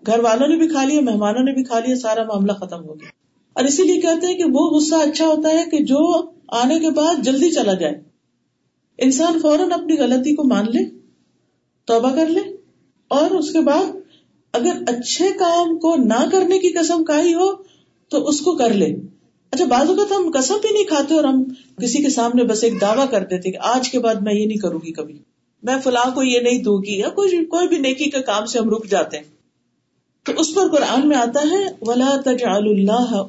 گھر 0.06 0.18
والوں 0.18 0.48
نے 0.48 0.56
بھی 0.56 0.68
کھا 0.68 0.84
لیا، 0.84 1.00
مہمانوں 1.00 1.42
نے 1.42 1.52
بھی 1.52 1.64
کھا 1.64 1.78
لیا، 1.78 1.96
سارا 1.96 2.22
معاملہ 2.22 2.52
ختم 2.52 2.84
ہو 2.84 2.94
گیا۔ 2.94 3.08
اور 3.52 3.64
اسی 3.64 3.82
لیے 3.82 4.00
کہتے 4.00 4.26
ہیں 4.26 4.36
کہ 4.36 4.44
وہ 4.44 4.70
غصہ 4.70 4.94
اچھا 4.94 5.26
ہوتا 5.26 5.48
ہے 5.48 5.64
کہ 5.70 5.84
جو 5.84 6.30
آنے 6.48 6.78
کے 6.78 6.90
بعد 6.90 7.24
جلدی 7.24 7.50
چلا 7.50 7.74
جائے۔ 7.74 7.94
انسان 8.98 9.38
فوراً 9.42 9.72
اپنی 9.72 9.98
غلطی 9.98 10.34
کو 10.34 10.44
مان 10.44 10.64
لے، 10.64 10.98
توبہ 11.84 12.14
کر 12.14 12.26
لے 12.26 12.40
اور 13.08 13.30
اس 13.30 13.52
کے 13.52 13.60
بعد 13.60 13.84
اگر 14.52 14.82
اچھے 14.86 15.30
کام 15.38 15.78
کو 15.78 15.96
نہ 15.96 16.28
کرنے 16.32 16.58
کی 16.58 16.68
قسم 16.68 17.04
کھائی 17.04 17.34
ہو 17.34 17.54
تو 18.08 18.28
اس 18.28 18.40
کو 18.40 18.52
کر 18.52 18.74
لے۔ 18.74 18.96
اچھا 19.50 19.64
بعض 19.64 19.90
اوقات 19.90 20.12
ہم 20.12 20.30
قسم 20.34 20.54
بھی 20.62 20.68
نہیں 20.72 20.84
کھاتے 20.84 21.14
اور 21.14 21.24
ہم 21.24 21.44
کسی 21.82 22.02
کے 22.02 22.10
سامنے 22.10 22.44
بس 22.44 22.64
ایک 22.64 22.80
دعویٰ 22.80 23.10
کر 23.10 23.24
دیتے 23.24 23.50
کہ 23.50 23.58
آج 23.60 23.90
کے 23.90 23.98
بعد 23.98 24.14
میں 24.14 24.34
یہ 24.34 24.46
نہیں 24.46 24.58
کروں 24.58 24.80
گی 24.86 24.92
کبھی۔ 24.92 25.18
میں 25.62 25.74
فلاں 25.84 26.10
کو 26.14 26.22
یہ 26.22 26.40
نہیں 26.40 26.62
دوں 26.62 26.78
گی 26.78 26.98
یا 26.98 27.08
کوئی 27.08 27.44
کوئی 27.44 27.68
بھی 27.68 27.78
نیکی 27.78 28.04
کے 28.04 28.20
کام 28.20 28.46
سے 28.46 28.58
ہم 28.58 28.70
رک 28.70 28.86
جاتے 28.90 29.16
ہیں۔ 29.16 29.24
تو 30.22 30.32
اس 30.36 30.54
پر 30.54 30.68
قرآن 30.68 31.08
میں 31.08 31.16
آتا 31.16 31.42
ہے، 31.50 31.64
ولا 31.80 32.16
تجعل 32.24 32.62
اللہ 32.66 33.26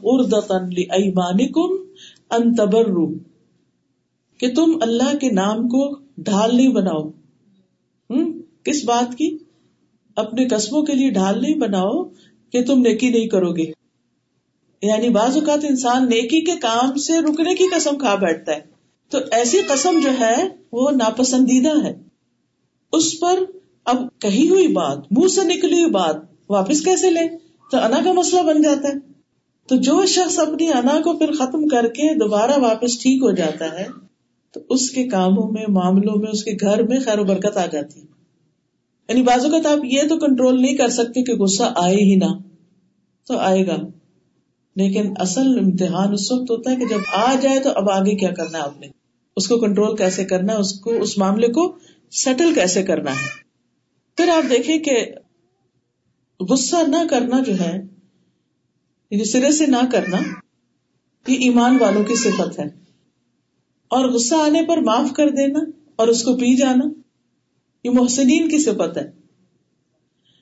لایمانکم 0.52 1.84
ان 2.32 2.56
تبروا۔ 2.56 3.12
کہ 4.38 4.54
تم 4.54 4.78
اللہ 4.82 5.18
کے 5.18 5.32
نام 5.32 5.70
کو 5.70 5.96
ڈھال 6.18 6.56
نہیں 6.56 6.68
بناؤ۔ 6.68 7.10
ہم، 8.10 8.42
کس 8.64 8.86
بات 8.86 9.18
کی؟ 9.18 9.38
اپنے 10.16 10.48
قسموں 10.48 10.82
کے 10.82 10.94
لیے 10.94 11.10
ڈھال 11.10 11.42
نہیں 11.42 11.56
بناؤ 11.56 12.04
کہ 12.52 12.64
تم 12.64 12.80
نیکی 12.80 13.10
نہیں 13.10 13.28
کرو 13.28 13.52
گے۔ 13.52 13.66
یعنی 14.82 15.10
بعض 15.10 15.38
اوقات 15.38 15.66
انسان 15.70 16.06
نیکی 16.06 16.42
کے 16.42 16.52
کام 16.62 16.96
سے 16.96 17.22
رکنے 17.22 17.56
کی 17.56 17.68
قسم 17.76 17.98
کھا 17.98 18.16
بیٹھتا 18.16 18.52
ہے۔ 18.52 18.60
تو 19.10 19.18
ایسی 19.32 19.62
قسم 19.68 20.00
جو 20.04 20.10
ہے 20.20 20.44
وہ 20.72 20.92
ناپسندیدہ 20.92 21.84
ہے۔ 21.84 21.94
اس 22.92 23.20
پر 23.20 23.40
اب 23.86 24.20
کہی 24.20 24.50
ہوئی 24.50 24.68
بات، 24.68 24.98
منہ 25.12 25.28
سے 25.28 25.42
نکلی 25.44 25.82
ہوئی 25.82 25.92
بات 25.92 26.16
واپس 26.50 26.82
کیسے 26.82 27.10
لے 27.10 27.38
تو 27.72 27.78
انا 27.78 28.00
کا 28.06 28.12
مسئلہ 28.12 28.42
بن 28.42 28.62
جاتا 28.62 28.88
ہے۔ 28.88 29.14
تو 29.68 29.76
جو 29.76 30.06
شخص 30.06 30.40
اپنی 30.40 30.68
انا 30.68 31.02
کو 31.02 31.18
پھر 31.18 31.32
ختم 31.32 31.68
کر 31.68 31.88
کے 31.88 32.16
دوبارہ 32.16 32.52
واپس 32.58 33.00
ٹھیک 33.00 33.24
ہو 33.24 33.32
جاتا 33.32 33.66
ہے، 33.66 33.86
تو 34.52 34.60
اس 34.70 34.90
کے 34.90 35.04
کاموں 35.04 35.52
میں، 35.52 35.66
معاملوں 35.70 36.16
میں، 36.16 36.28
اس 36.32 36.44
کے 36.44 36.52
گھر 36.62 36.84
میں 36.84 37.00
خیر 37.06 37.20
و 37.20 37.24
برکت 37.24 37.58
آ 37.58 37.66
جاتی 37.66 38.02
ہے۔ 38.02 38.06
یعنی 39.14 39.26
بازو 39.26 39.50
کا 39.50 39.72
آپ 39.72 39.78
یہ 39.84 40.02
تو 40.02 40.18
کنٹرول 40.18 40.62
نہیں 40.62 40.78
کر 40.78 40.90
سکتے 40.90 41.24
کہ 41.24 41.34
غصہ 41.34 41.64
آئے 41.76 41.96
ہی 41.96 42.16
نہ، 42.16 42.38
تو 43.28 43.38
آئے 43.38 43.68
گا۔ 43.68 43.76
لیکن 44.76 45.14
اصل 45.16 45.60
امتحان 45.60 46.14
اس 46.14 46.32
وقت 46.32 46.52
ہوتا 46.52 46.72
ہے 46.72 46.76
کہ 46.76 46.86
جب 46.86 47.00
آ 47.14 47.36
جائے 47.42 47.60
تو 47.60 47.70
اب 47.76 47.90
آگے 47.90 48.16
کیا 48.16 48.32
کرنا 48.32 48.58
ہے 48.58 48.64
آپ 48.64 48.80
نے؟ 48.80 48.88
اس 49.36 49.48
کو 49.48 49.58
کنٹرول 49.58 49.96
کیسے 49.96 50.26
کرنا 50.26 50.54
ہے؟ 50.54 50.58
اس 50.58 50.80
کو، 50.80 50.94
اس 50.94 51.18
معاملے 51.18 51.48
کو 51.48 51.78
سیٹل 52.12 52.54
کیسے 52.54 52.84
کرنا 52.84 53.12
ہے؟ 53.12 53.28
پھر 54.18 54.30
آپ 54.30 54.50
دیکھیں 54.50 54.78
کہ 54.78 55.06
غصہ 56.40 56.76
نہ 56.88 57.08
کرنا 57.10 57.40
جو 57.40 57.54
ہے 57.60 57.82
یعنی 59.12 59.24
سرے 59.24 59.52
سے 59.52 59.66
نہ 59.66 59.90
کرنا، 59.92 60.18
یہ 61.28 61.38
ایمان 61.38 61.78
والوں 61.80 62.04
کی 62.04 62.16
صفت 62.16 62.60
ہے۔ 62.60 62.66
اور 63.88 64.10
غصہ 64.10 64.36
آنے 64.36 64.62
پر 64.68 64.78
معاف 64.78 65.14
کر 65.14 65.30
دینا 65.30 65.60
اور 65.96 66.08
اس 66.08 66.24
کو 66.24 66.34
پی 66.34 66.56
جانا 66.56 66.93
یہ 67.84 67.90
محسنین 67.90 68.50
کی 68.50 68.60
صفت 68.60 68.98
ہے۔ 68.98 69.24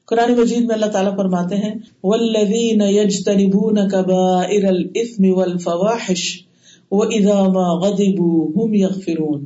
قرآن 0.06 0.34
مجید 0.34 0.66
میں 0.66 0.76
اللہ 0.76 0.86
تعالیٰ 0.86 1.16
فرماتے 1.16 1.56
ہیں 1.56 1.76
والذین 2.04 2.82
یجتنبون 2.82 3.90
کبائر 3.90 4.66
الاثم 4.66 5.38
والفواحش 5.38 6.44
وَإِذَا 6.92 7.44
مَا 7.44 7.74
غَضِبُوا 7.74 8.64
هُمْ 8.64 8.76
يَغْفِرُونَ۔ 8.76 9.44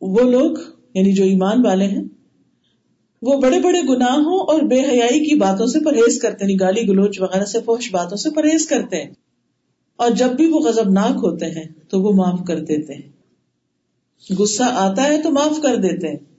وہ 0.00 0.30
لوگ 0.30 0.56
یعنی 0.94 1.12
جو 1.12 1.24
ایمان 1.24 1.66
والے 1.66 1.84
ہیں، 1.84 2.02
وہ 3.22 3.40
بڑے 3.40 3.60
بڑے 3.60 3.80
گناہوں 3.88 4.40
اور 4.40 4.62
بے 4.62 4.80
حیائی 4.80 5.28
کی 5.28 5.34
باتوں 5.34 5.66
سے 5.66 5.84
پرہیز 5.84 6.18
کرتے 6.18 6.44
ہیں 6.44 6.50
یعنی 6.50 6.60
گالی 6.60 6.88
گلوچ 6.88 7.20
وغیرہ 7.20 7.44
سے 7.44 7.58
فوش 7.64 7.92
باتوں 7.92 8.16
سے 8.16 8.30
پرہیز 8.30 8.66
کرتے 8.66 9.02
ہیں۔ 9.02 9.10
اور 9.96 10.10
جب 10.10 10.28
بھی 10.28 10.46
وہ 10.46 10.60
غضبناک 10.60 11.10
ہوتے 11.10 11.46
ہیں 11.46 11.64
تو 11.88 12.00
وہ 12.00 12.12
معاف 12.12 12.40
کر 12.46 12.60
دیتے 12.60 12.94
ہیں۔ 12.94 13.08
غصہ 14.38 14.62
آتا 14.62 15.02
ہے 15.02 15.22
تو 15.22 15.30
معاف 15.30 15.62
کر 15.62 15.76
دیتے 15.76 16.08
ہیں۔ 16.08 16.29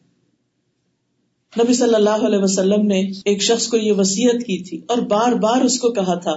نبی 1.57 1.73
صلی 1.73 1.95
اللہ 1.95 2.09
علیہ 2.09 2.37
وسلم 2.37 2.85
نے 2.87 2.99
ایک 3.25 3.41
شخص 3.41 3.67
کو 3.67 3.77
یہ 3.77 3.93
وسیعت 3.93 4.33
کی 4.33 4.63
تھی 4.63 4.81
اور 4.87 4.97
بار 4.97 5.31
بار 5.31 5.61
اس 5.61 5.79
کو 5.79 5.89
کہا 5.89 6.15
تھا، 6.15 6.33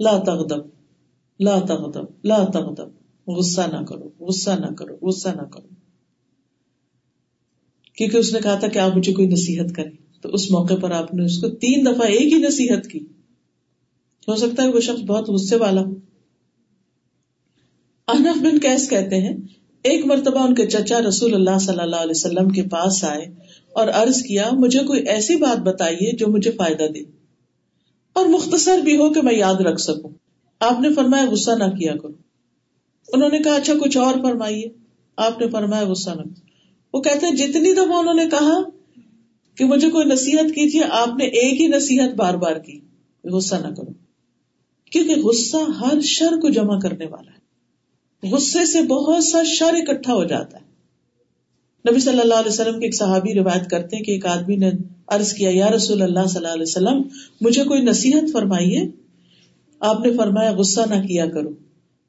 لا 0.00 0.18
تغضب 0.18 0.64
لا 1.40 1.60
تغضب 1.60 2.04
لا 2.24 2.44
تغضب، 2.44 2.88
غصہ 3.30 3.60
نہ 3.60 3.84
کرو، 3.84 4.24
غصہ 4.26 4.50
نہ 4.50 4.74
کرو، 4.74 5.06
غصہ 5.06 5.28
نہ 5.28 5.42
کرو۔ 5.42 5.68
کیونکہ 7.96 8.16
اس 8.16 8.32
نے 8.32 8.38
کہا 8.42 8.54
تھا 8.54 8.68
کہ 8.68 8.78
آپ 8.78 8.96
مجھے 8.96 9.12
کوئی 9.12 9.28
نصیحت 9.28 9.74
کریں۔ 9.76 10.22
تو 10.22 10.28
اس 10.28 10.50
موقع 10.50 10.74
پر 10.74 10.90
آپ 10.90 11.14
نے 11.14 11.24
اس 11.24 11.38
کو 11.38 11.48
تین 11.48 11.86
دفعہ 11.86 12.06
ایک 12.06 12.32
ہی 12.32 12.38
نصیحت 12.38 12.86
کی۔ 12.86 12.98
ہو 14.28 14.36
سکتا 14.36 14.62
ہے 14.62 14.68
وہ 14.68 14.80
شخص 14.80 15.00
بہت 15.00 15.28
غصے 15.28 15.56
والا 15.56 15.80
ہو۔ 15.80 15.94
انف 18.08 18.42
بن 18.42 18.58
کیس 18.58 18.90
کہتے 18.90 19.16
ہیں، 19.16 19.36
ایک 19.82 20.06
مرتبہ 20.06 20.38
ان 20.38 20.54
کے 20.54 20.66
چچا 20.66 21.00
رسول 21.00 21.34
اللہ 21.34 21.58
صلی 21.58 21.80
اللہ 21.80 21.96
علیہ 21.96 22.10
وسلم 22.10 22.48
کے 22.48 22.62
پاس 22.62 23.04
آئے۔ 23.04 23.47
اور 23.72 23.88
عرض 23.88 24.22
کیا، 24.22 24.50
مجھے 24.52 24.78
کوئی 24.78 25.02
ایسی 25.08 25.36
بات 25.36 25.58
بتائیے 25.58 26.16
جو 26.16 26.26
مجھے 26.28 26.50
فائدہ 26.50 26.84
دے۔ 26.84 27.00
اور 28.12 28.26
مختصر 28.26 28.78
بھی 28.78 28.96
ہو 28.96 29.12
کہ 29.12 29.22
میں 29.22 29.34
یاد 29.34 29.54
رکھ 29.54 29.80
سکوں۔ 29.80 30.10
آپ 30.60 30.80
نے 30.80 30.94
فرمایا، 30.94 31.26
غصہ 31.30 31.50
نہ 31.50 31.64
کیا 31.64 31.96
کرو۔ 31.96 32.12
انہوں 33.12 33.28
نے 33.28 33.38
کہا 33.38 33.54
اچھا 33.54 33.72
کچھ 33.80 33.98
اور 33.98 34.14
فرمائیے۔ 34.22 34.68
آپ 35.16 35.40
نے 35.40 35.48
فرمایا، 35.48 35.84
غصہ 35.84 36.10
نہ 36.10 36.22
وہ 36.92 37.00
کہتے 37.00 37.26
ہیں، 37.26 37.34
جتنی 37.34 37.72
دفعہ 37.72 37.98
انہوں 37.98 38.14
نے 38.14 38.26
کہا 38.26 38.62
کہ 39.54 39.64
مجھے 39.64 39.90
کوئی 39.90 40.04
نصیحت 40.06 40.54
کیجیے، 40.54 40.80
آپ 40.90 41.08
نے 41.08 41.24
ایک 41.24 41.60
ہی 41.60 41.66
نصیحت 41.66 42.14
بار 42.14 42.34
بار 42.34 42.56
کی، 42.56 42.80
غصہ 43.24 43.54
نہ 43.54 43.74
کرو۔ 43.74 43.92
کیونکہ 44.92 45.14
غصہ 45.14 45.56
ہر 45.56 46.00
شر 46.00 46.40
کو 46.40 46.48
جمع 46.48 46.80
کرنے 46.80 47.06
والا 47.06 47.30
ہے۔ 47.30 47.48
غصے 48.30 48.66
سے 48.66 48.82
بہت 48.82 49.24
سا 49.24 49.42
شر 49.42 49.74
اکٹھا 49.74 50.14
ہو 50.14 50.24
جاتا 50.24 50.58
ہے۔ 50.58 50.67
نبی 51.90 52.00
صلی 52.00 52.20
اللہ 52.20 52.34
علیہ 52.34 52.52
وسلم 52.52 52.80
کے 52.80 52.86
ایک 52.86 52.96
صحابی 52.96 53.34
روایت 53.34 53.70
کرتے 53.70 53.96
ہیں 53.96 54.02
کہ 54.02 54.10
ایک 54.10 54.26
آدمی 54.26 54.56
نے 54.56 54.70
عرض 55.06 55.32
کیا، 55.32 55.50
یا 55.52 55.70
رسول 55.70 56.02
اللہ 56.02 56.26
صلی 56.26 56.36
اللہ 56.36 56.48
علیہ 56.48 56.62
وسلم، 56.62 57.02
مجھے 57.40 57.64
کوئی 57.64 57.82
نصیحت 57.82 58.32
فرمائیے؟ 58.32 58.88
آپ 59.80 60.06
نے 60.06 60.12
فرمایا، 60.12 60.52
غصہ 60.52 60.80
نہ 60.90 61.06
کیا 61.06 61.26
کرو۔ 61.26 61.48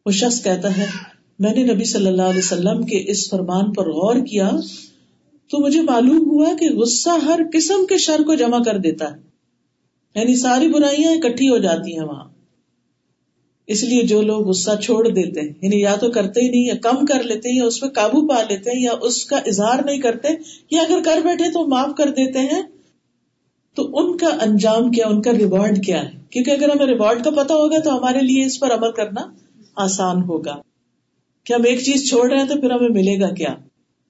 وہ 0.05 0.12
شخص 0.12 0.43
کہتا 0.43 0.77
ہے، 0.77 0.86
میں 1.39 1.53
نے 1.53 1.63
نبی 1.63 1.84
صلی 1.84 2.08
اللہ 2.08 2.21
علیہ 2.21 2.41
وسلم 2.43 2.84
کے 2.84 3.12
اس 3.12 3.29
فرمان 3.29 3.73
پر 3.73 3.89
غور 3.89 4.25
کیا 4.25 4.51
تو 5.51 5.65
مجھے 5.65 5.82
معلوم 5.82 6.29
ہوا 6.29 6.53
کہ 6.60 6.69
غصہ 6.69 7.10
ہر 7.10 7.39
قسم 7.53 7.86
کے 7.86 7.97
شر 7.97 8.21
کو 8.25 8.36
جمع 8.36 8.60
کر 8.63 8.77
دیتا 8.77 9.13
ہے۔ 9.13 9.17
یعنی 10.15 10.36
ساری 10.36 10.67
برائیاں 10.67 11.12
اکٹھی 11.12 11.49
ہو 11.49 11.58
جاتی 11.58 11.99
ہیں 11.99 12.05
وہاں۔ 12.05 12.38
اس 13.69 13.84
لیے 13.84 14.03
جو 14.03 14.21
لوگ 14.21 14.47
غصہ 14.47 14.71
چھوڑ 14.84 15.08
دیتے 15.08 15.41
ہیں 15.41 15.53
یعنی 15.62 15.82
یا 15.82 15.95
تو 15.95 16.12
کرتے 16.12 16.41
ہی 16.41 16.49
نہیں 16.49 16.65
یا 16.65 16.73
کم 16.82 17.05
کر 17.05 17.23
لیتے 17.23 17.49
ہیں 17.49 17.58
یا 17.58 17.63
اس 17.63 17.79
پہ 17.79 17.88
قابو 17.88 18.27
پا 18.27 18.41
لیتے 18.49 18.71
ہیں 18.71 18.82
یا 18.82 18.91
اس 19.01 19.25
کا 19.25 19.38
اظہار 19.38 19.79
نہیں 19.86 19.97
کرتے، 19.97 20.27
یا 20.71 20.82
اگر 20.82 20.97
کر 21.05 21.19
بیٹھے 21.23 21.51
تو 21.51 21.67
معاف 21.67 21.95
کر 21.97 22.10
دیتے 22.10 22.39
ہیں۔ 22.39 22.62
تو 23.75 23.97
ان 23.97 24.17
کا 24.17 24.27
انجام 24.41 24.91
کیا، 24.91 25.08
ان 25.08 25.21
کا 25.21 25.32
ریوارڈ 25.32 25.86
کیا 25.86 26.03
ہے؟ 26.03 26.10
کیونکہ 26.29 26.51
اگر 26.51 26.69
ہمیں 26.69 26.86
ریوارڈ 26.86 27.23
کا 27.23 27.29
پتا 27.29 27.53
ہوگا 27.53 27.79
تو 27.79 27.97
ہمارے 27.97 28.19
لیے 28.21 28.45
اس 28.45 28.60
پر 28.60 28.73
عمل 28.73 28.91
کرنا 28.91 29.21
آسان 29.75 30.23
ہوگا۔ 30.23 30.55
کہ 31.45 31.53
ہم 31.53 31.62
ایک 31.65 31.79
چیز 31.79 32.10
چھوڑ 32.10 32.29
رہے 32.29 32.38
ہیں 32.38 32.47
تو 32.47 32.62
پھر 32.62 32.71
ہمیں 32.71 32.89
ملے 32.89 33.19
گا 33.21 33.29
کیا؟ 33.34 33.55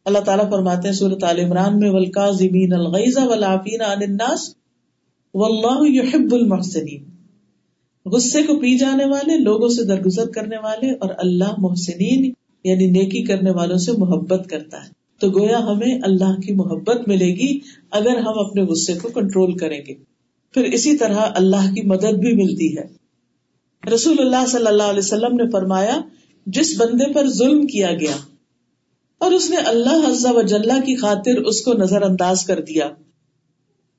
اللہ 0.06 0.20
تعالیٰ 0.20 0.50
فرماتے 0.50 0.88
ہیں 0.88 0.96
سورت 0.96 1.24
عال 1.24 1.40
عمران 1.40 1.80
میں 1.80 1.90
ولکا 1.90 2.32
زمین 2.32 2.74
الغیزہ 2.74 3.20
ولافین 3.20 3.82
الناس 3.82 4.56
و 5.34 5.46
اللہ 5.46 5.78
یحب 5.82 6.34
المحسنین 6.34 7.09
غصے 8.12 8.44
کو 8.44 8.56
پی 8.56 8.78
جانے 8.78 9.06
والے، 9.06 9.38
لوگوں 9.38 9.70
سے 9.70 9.84
درگزر 9.84 10.26
کرنے 10.26 10.58
والے 10.58 10.92
اور 10.92 11.10
اللہ 11.18 11.54
محسنین 11.58 12.32
یعنی 12.64 12.86
نیکی 12.86 13.24
کرنے 13.24 13.52
والوں 13.52 13.78
سے 13.78 13.92
محبت 13.92 14.50
کرتا 14.50 14.78
ہے۔ 14.78 14.90
تو 15.20 15.30
گویا 15.30 15.60
ہمیں 15.60 16.00
اللہ 16.04 16.40
کی 16.42 16.54
محبت 16.54 17.08
ملے 17.08 17.28
گی 17.28 17.60
اگر 17.92 18.18
ہم 18.18 18.40
اپنے 18.40 18.62
غصے 18.62 18.94
کو 18.94 19.10
کنٹرول 19.10 19.58
کریں 19.58 19.82
گے۔ 19.88 19.94
پھر 20.54 20.64
اسی 20.64 20.98
طرح 20.98 21.18
اللہ 21.36 21.74
کی 21.76 21.82
مدد 21.82 22.18
بھی 22.18 22.36
ملتی 22.36 22.78
ہے۔ 22.78 23.00
رسول 23.94 24.16
اللہ 24.20 24.46
صلی 24.48 24.68
اللہ 24.68 24.84
علیہ 24.84 25.00
وسلم 25.00 25.36
نے 25.36 25.52
فرمایا، 25.52 26.02
جس 26.46 26.82
بندے 26.82 27.14
پر 27.14 27.28
ظلم 27.28 27.68
کیا 27.68 27.92
گیا 27.94 28.18
اور 29.20 29.32
اس 29.32 29.50
نے 29.50 29.58
اللہ 29.58 30.10
حضا 30.10 30.32
و 30.32 30.42
جلہ 30.42 30.80
کی 30.86 30.96
خاطر 30.96 31.38
اس 31.38 31.62
کو 31.62 31.74
نظر 31.74 32.02
انداز 32.02 32.46
کر 32.46 32.62
دیا، 32.62 32.90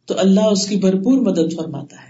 تو 0.06 0.14
اللہ 0.18 0.40
اس 0.40 0.66
کی 0.66 0.76
بھرپور 0.76 1.18
مدد 1.18 1.54
فرماتا 1.56 1.96
ہے۔ 1.96 2.09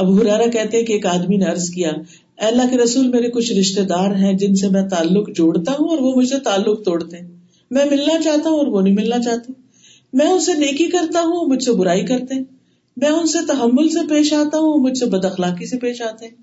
اب 0.00 0.22
ہرارا 0.22 0.46
کہتے 0.46 0.76
ہیں 0.76 0.84
کہ 0.84 0.92
ایک 0.92 1.06
آدمی 1.06 1.36
نے 1.36 1.44
عرض 1.44 1.70
کیا 1.70 1.92
اللہ 2.36 2.62
کے 2.70 2.78
رسول، 2.78 3.08
میرے 3.08 3.30
کچھ 3.30 3.52
رشتے 3.52 3.82
دار 3.82 4.14
ہیں 4.14 4.32
جن 4.32 4.54
سے 4.54 4.68
میں 4.68 4.82
تعلق 4.82 5.30
جوڑتا 5.34 5.72
ہوں 5.72 5.88
اور 5.88 5.98
وہ 5.98 6.12
مجھے 6.16 6.38
تعلق 6.38 6.84
توڑتے 6.84 7.16
ہیں۔ 7.16 7.28
میں 7.70 7.84
ملنا 7.90 8.22
چاہتا 8.22 8.50
ہوں 8.50 8.58
اور 8.58 8.66
وہ 8.66 8.80
نہیں 8.80 8.94
ملنا 8.94 9.18
چاہتے۔ 9.18 9.52
میں 10.12 10.26
ان 10.26 10.40
سے 10.40 10.52
نیکی 10.52 10.86
کرتا 10.86 11.20
ہوں، 11.20 11.48
مجھ 11.48 11.62
سے 11.62 11.72
برائی 11.72 12.06
کرتے 12.06 12.34
ہیں۔ 12.34 12.44
میں 12.96 13.08
ان 13.08 13.26
سے 13.26 13.38
تحمل 13.48 13.88
سے 13.88 13.98
پیش 14.08 14.32
آتا 14.32 14.58
ہوں، 14.58 14.82
مجھ 14.82 14.98
سے 14.98 15.06
بد 15.06 15.24
اخلاقی 15.24 15.66
سے 15.66 15.78
پیش 15.78 16.02
آتے 16.02 16.26
ہیں۔ 16.26 16.34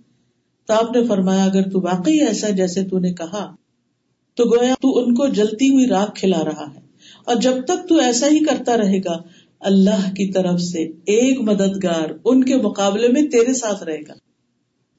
تو 0.67 0.73
آپ 0.73 0.95
نے 0.95 1.03
فرمایا، 1.03 1.43
اگر 1.43 1.69
تو 1.69 1.81
واقعی 1.81 2.19
ایسا 2.19 2.49
جیسے 2.49 2.83
تو 2.83 2.99
نے 2.99 3.13
کہا، 3.13 3.55
تو 4.35 4.45
گویا 4.45 4.73
تو 4.73 4.97
ان 4.97 5.15
کو 5.15 5.27
جلتی 5.27 5.69
ہوئی 5.69 5.87
راک 5.87 6.15
کھلا 6.15 6.43
رہا 6.45 6.71
ہے۔ 6.75 6.87
اور 7.25 7.35
جب 7.35 7.53
تک 7.67 7.89
تو 7.89 7.95
ایسا 7.95 8.27
ہی 8.27 8.39
کرتا 8.39 8.77
رہے 8.77 8.99
گا 8.99 9.21
اللہ 9.59 10.09
کی 10.09 10.31
طرف 10.31 10.61
سے 10.61 10.83
ایک 10.83 11.41
مددگار 11.41 12.09
ان 12.25 12.43
کے 12.43 12.55
مقابلے 12.55 13.07
میں 13.07 13.21
تیرے 13.21 13.53
ساتھ 13.53 13.83
رہے 13.83 14.01
گا۔ 14.07 14.13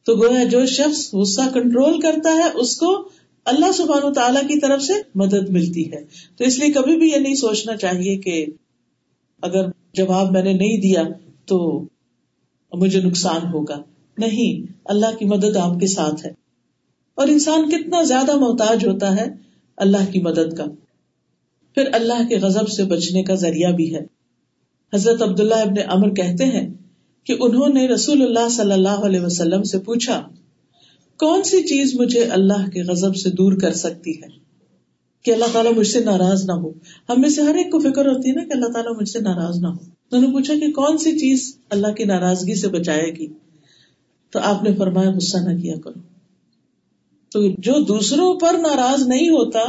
تو 0.05 0.15
گویا 0.15 0.45
جو 0.45 0.67
شخص 0.67 1.15
غصہ 1.15 1.41
کنٹرول 1.55 2.01
کرتا 2.01 2.35
ہے، 2.35 2.51
اس 2.55 2.77
کو 2.77 3.09
اللہ 3.45 3.73
سبحان 3.73 4.03
و 4.05 4.13
تعالیٰ 4.13 4.43
کی 4.43 4.61
طرف 4.61 4.83
سے 4.83 4.93
مدد 5.15 5.49
ملتی 5.49 5.93
ہے۔ 5.93 6.05
تو 6.37 6.45
اس 6.45 6.59
لیے 6.59 6.73
کبھی 6.73 6.97
بھی 6.97 7.11
یہ 7.11 7.17
نہیں 7.17 7.35
سوچنا 7.35 7.77
چاہیے 7.77 8.17
کہ 8.17 8.47
اگر 9.43 9.63
جواب 9.95 10.33
میں 10.33 10.43
نے 10.43 10.53
نہیں 10.53 10.81
دیا 10.81 11.03
تو 11.47 11.85
مجھے 12.73 13.01
نقصان 13.01 13.47
ہوگا۔ 13.53 13.83
نہیں، 14.19 14.73
اللہ 14.85 15.17
کی 15.19 15.25
مدد 15.25 15.57
آپ 15.57 15.81
کے 15.81 15.87
ساتھ 15.87 16.27
ہے۔ 16.27 16.31
اور 17.15 17.29
انسان 17.29 17.71
کتنا 17.71 18.03
زیادہ 18.03 18.37
محتاج 18.37 18.87
ہوتا 18.87 19.17
ہے 19.17 19.25
اللہ 19.77 20.13
کی 20.13 20.21
مدد 20.21 20.57
کا۔ 20.57 20.65
پھر 21.75 21.85
اللہ 21.93 22.29
کے 22.29 22.39
غزب 22.39 22.69
سے 22.69 22.85
بچنے 22.85 23.23
کا 23.23 23.35
ذریعہ 23.35 23.73
بھی 23.73 23.95
ہے۔ 23.95 24.18
حضرت 24.95 25.23
عبداللہ 25.23 25.55
ابن 25.55 25.75
امر 25.89 26.15
کہتے 26.15 26.45
ہیں 26.45 26.75
کہ 27.25 27.35
انہوں 27.41 27.69
نے 27.69 27.89
رسول 27.89 28.23
اللہ 28.23 28.49
صلی 28.49 28.73
اللہ 28.73 28.89
علیہ 28.89 29.21
وسلم 29.21 29.63
سے 29.63 29.79
پوچھا، 29.79 30.29
کون 31.19 31.43
سی 31.43 31.63
چیز 31.63 32.01
مجھے 32.01 32.25
اللہ 32.25 32.71
کے 32.71 32.83
غزب 32.83 33.17
سے 33.17 33.31
دور 33.31 33.53
کر 33.53 33.73
سکتی 33.73 34.11
ہے؟ 34.11 34.49
کہ 35.23 35.31
اللہ 35.31 35.45
تعالیٰ 35.53 35.73
مجھ 35.73 35.87
سے 35.87 36.01
ناراض 36.01 36.45
نہ 36.45 36.53
ہو۔ 36.53 36.71
ہم 37.09 37.21
میں 37.21 37.29
سے 37.29 37.43
ہر 37.43 37.55
ایک 37.55 37.71
کو 37.71 37.79
فکر 37.79 38.07
ہوتی 38.07 38.31
ہے 38.31 38.35
نا 38.35 38.45
کہ 38.45 38.53
اللہ 38.53 38.67
تعالیٰ 38.67 38.93
مجھ 39.01 39.09
سے 39.09 39.21
ناراض 39.21 39.59
نہ 39.61 39.67
ہو۔ 39.67 39.85
انہوں 40.11 40.21
نے 40.21 40.27
پوچھا 40.27 40.55
کہ 40.55 40.73
کون 40.73 40.99
سی 40.99 41.19
چیز 41.19 41.59
اللہ 41.71 41.87
کی 41.87 42.05
ناراضگی 42.05 42.55
سے 42.55 42.69
بچائے 42.69 43.11
گی؟ 43.11 43.29
تو 44.31 44.39
آپ 44.43 44.63
نے 44.63 44.75
فرمایا، 44.75 45.11
غصہ 45.11 45.37
نہ 45.37 45.61
کیا 45.61 45.75
کرو۔ 45.85 46.01
تو 47.33 47.49
جو 47.49 47.85
دوسروں 47.85 48.35
پر 48.35 48.55
ناراض 48.59 49.09
نہیں 49.09 49.29
ہوتا، 49.29 49.61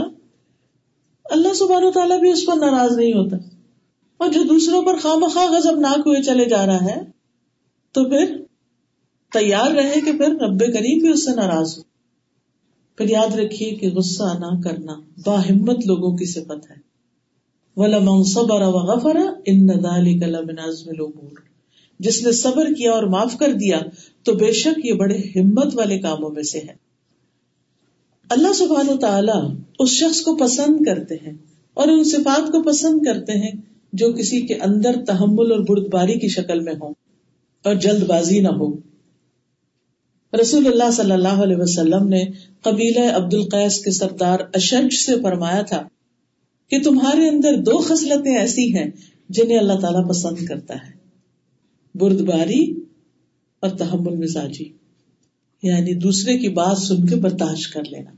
اللہ 1.23 1.53
سبحانہ 1.53 1.85
و 1.85 1.91
تعالیٰ 1.91 2.19
بھی 2.19 2.31
اس 2.31 2.45
پر 2.45 2.55
ناراض 2.55 2.97
نہیں 2.97 3.13
ہوتا۔ 3.13 3.37
اور 4.19 4.29
جو 4.29 4.43
دوسروں 4.43 4.81
پر 4.81 4.97
خواہ 5.01 5.15
مخواہ 5.15 5.45
غزب 5.45 5.79
ناک 5.79 5.99
ہوئے 5.99 6.23
چلے 6.23 6.45
جا 6.45 6.65
رہا 6.65 6.85
ہے، 6.85 7.01
تو 7.91 8.03
پھر 8.03 8.37
تیار 9.33 9.71
رہے 9.71 10.01
کہ 10.05 10.11
پھر 10.11 10.29
رب 10.29 10.59
کریم 10.59 10.97
بھی 10.97 11.09
اس 11.09 11.25
سے 11.25 11.31
ناراض 11.35 11.77
ہو۔ 11.77 11.83
پھر 12.97 13.09
یاد 13.09 13.35
رکھیے 13.35 13.75
کہ 13.75 13.89
غصہ 13.89 14.37
نہ 14.39 14.61
کرنا 14.61 14.93
باہمت 15.25 15.87
لوگوں 15.87 16.17
کی 16.17 16.25
صفت 16.25 16.71
ہے۔ 16.71 16.75
وَلَمَنْ 17.75 18.25
صَبَرَ 18.25 18.63
وَغَفَرَ 18.65 19.19
إِنَّ 19.19 19.73
ذَلِكَ 19.73 20.25
لَمِنْ 20.25 20.59
عَزْمِ 20.59 20.89
الْأُمُورِ۔ 20.99 21.33
جس 21.99 22.23
نے 22.23 22.31
صبر 22.31 22.73
کیا 22.73 22.91
اور 22.91 23.03
معاف 23.03 23.37
کر 23.37 23.53
دیا، 23.53 23.79
تو 24.23 24.33
بے 24.33 24.51
شک 24.51 24.85
یہ 24.85 24.93
بڑے 24.93 25.17
ہمت 25.17 25.75
والے 25.75 25.99
کاموں 25.99 26.29
میں 26.29 26.43
سے 26.43 26.59
ہے۔ 26.59 26.89
اللہ 28.29 28.53
سبحان 28.53 28.89
و 28.89 28.97
تعالیٰ 28.97 29.51
اس 29.79 29.89
شخص 29.89 30.21
کو 30.21 30.35
پسند 30.35 30.85
کرتے 30.85 31.15
ہیں 31.15 31.33
اور 31.73 31.87
ان 31.87 32.03
صفات 32.03 32.51
کو 32.51 32.63
پسند 32.63 33.05
کرتے 33.05 33.31
ہیں 33.31 33.68
جو 33.93 34.13
کسی 34.13 34.41
کے 34.41 34.55
اندر 34.55 35.05
تحمل 35.07 35.51
اور 35.51 35.59
بردباری 35.59 36.19
کی 36.19 36.27
شکل 36.27 36.59
میں 36.59 36.73
ہو 36.81 36.89
اور 37.63 37.75
جلد 37.75 38.03
بازی 38.03 38.39
نہ 38.39 38.47
ہو۔ 38.47 38.73
رسول 40.41 40.67
اللہ 40.67 40.91
صلی 40.91 41.11
اللہ 41.11 41.43
علیہ 41.43 41.55
وسلم 41.57 42.07
نے 42.07 42.25
قبیلہ 42.61 43.11
عبد 43.11 43.33
القیس 43.33 43.83
کے 43.83 43.91
سردار 43.91 44.39
اشنج 44.53 44.93
سے 44.93 45.15
فرمایا 45.23 45.61
تھا 45.61 45.87
کہ 46.69 46.81
تمہارے 46.83 47.29
اندر 47.29 47.57
دو 47.57 47.77
خصلتیں 47.77 48.37
ایسی 48.37 48.77
ہیں 48.77 48.91
جنہیں 49.29 49.57
اللہ 49.59 49.79
تعالیٰ 49.79 50.09
پسند 50.09 50.45
کرتا 50.45 50.75
ہے، 50.75 50.91
بردباری 51.95 52.73
اور 53.59 53.69
تحمل 53.69 54.15
مزاجی 54.15 54.69
یعنی 55.63 55.93
دوسرے 55.93 56.37
کی 56.37 56.49
بات 56.49 56.77
سن 56.77 57.05
کے 57.05 57.15
برداشت 57.15 57.73
کر 57.73 57.83
لینا۔ 57.83 58.11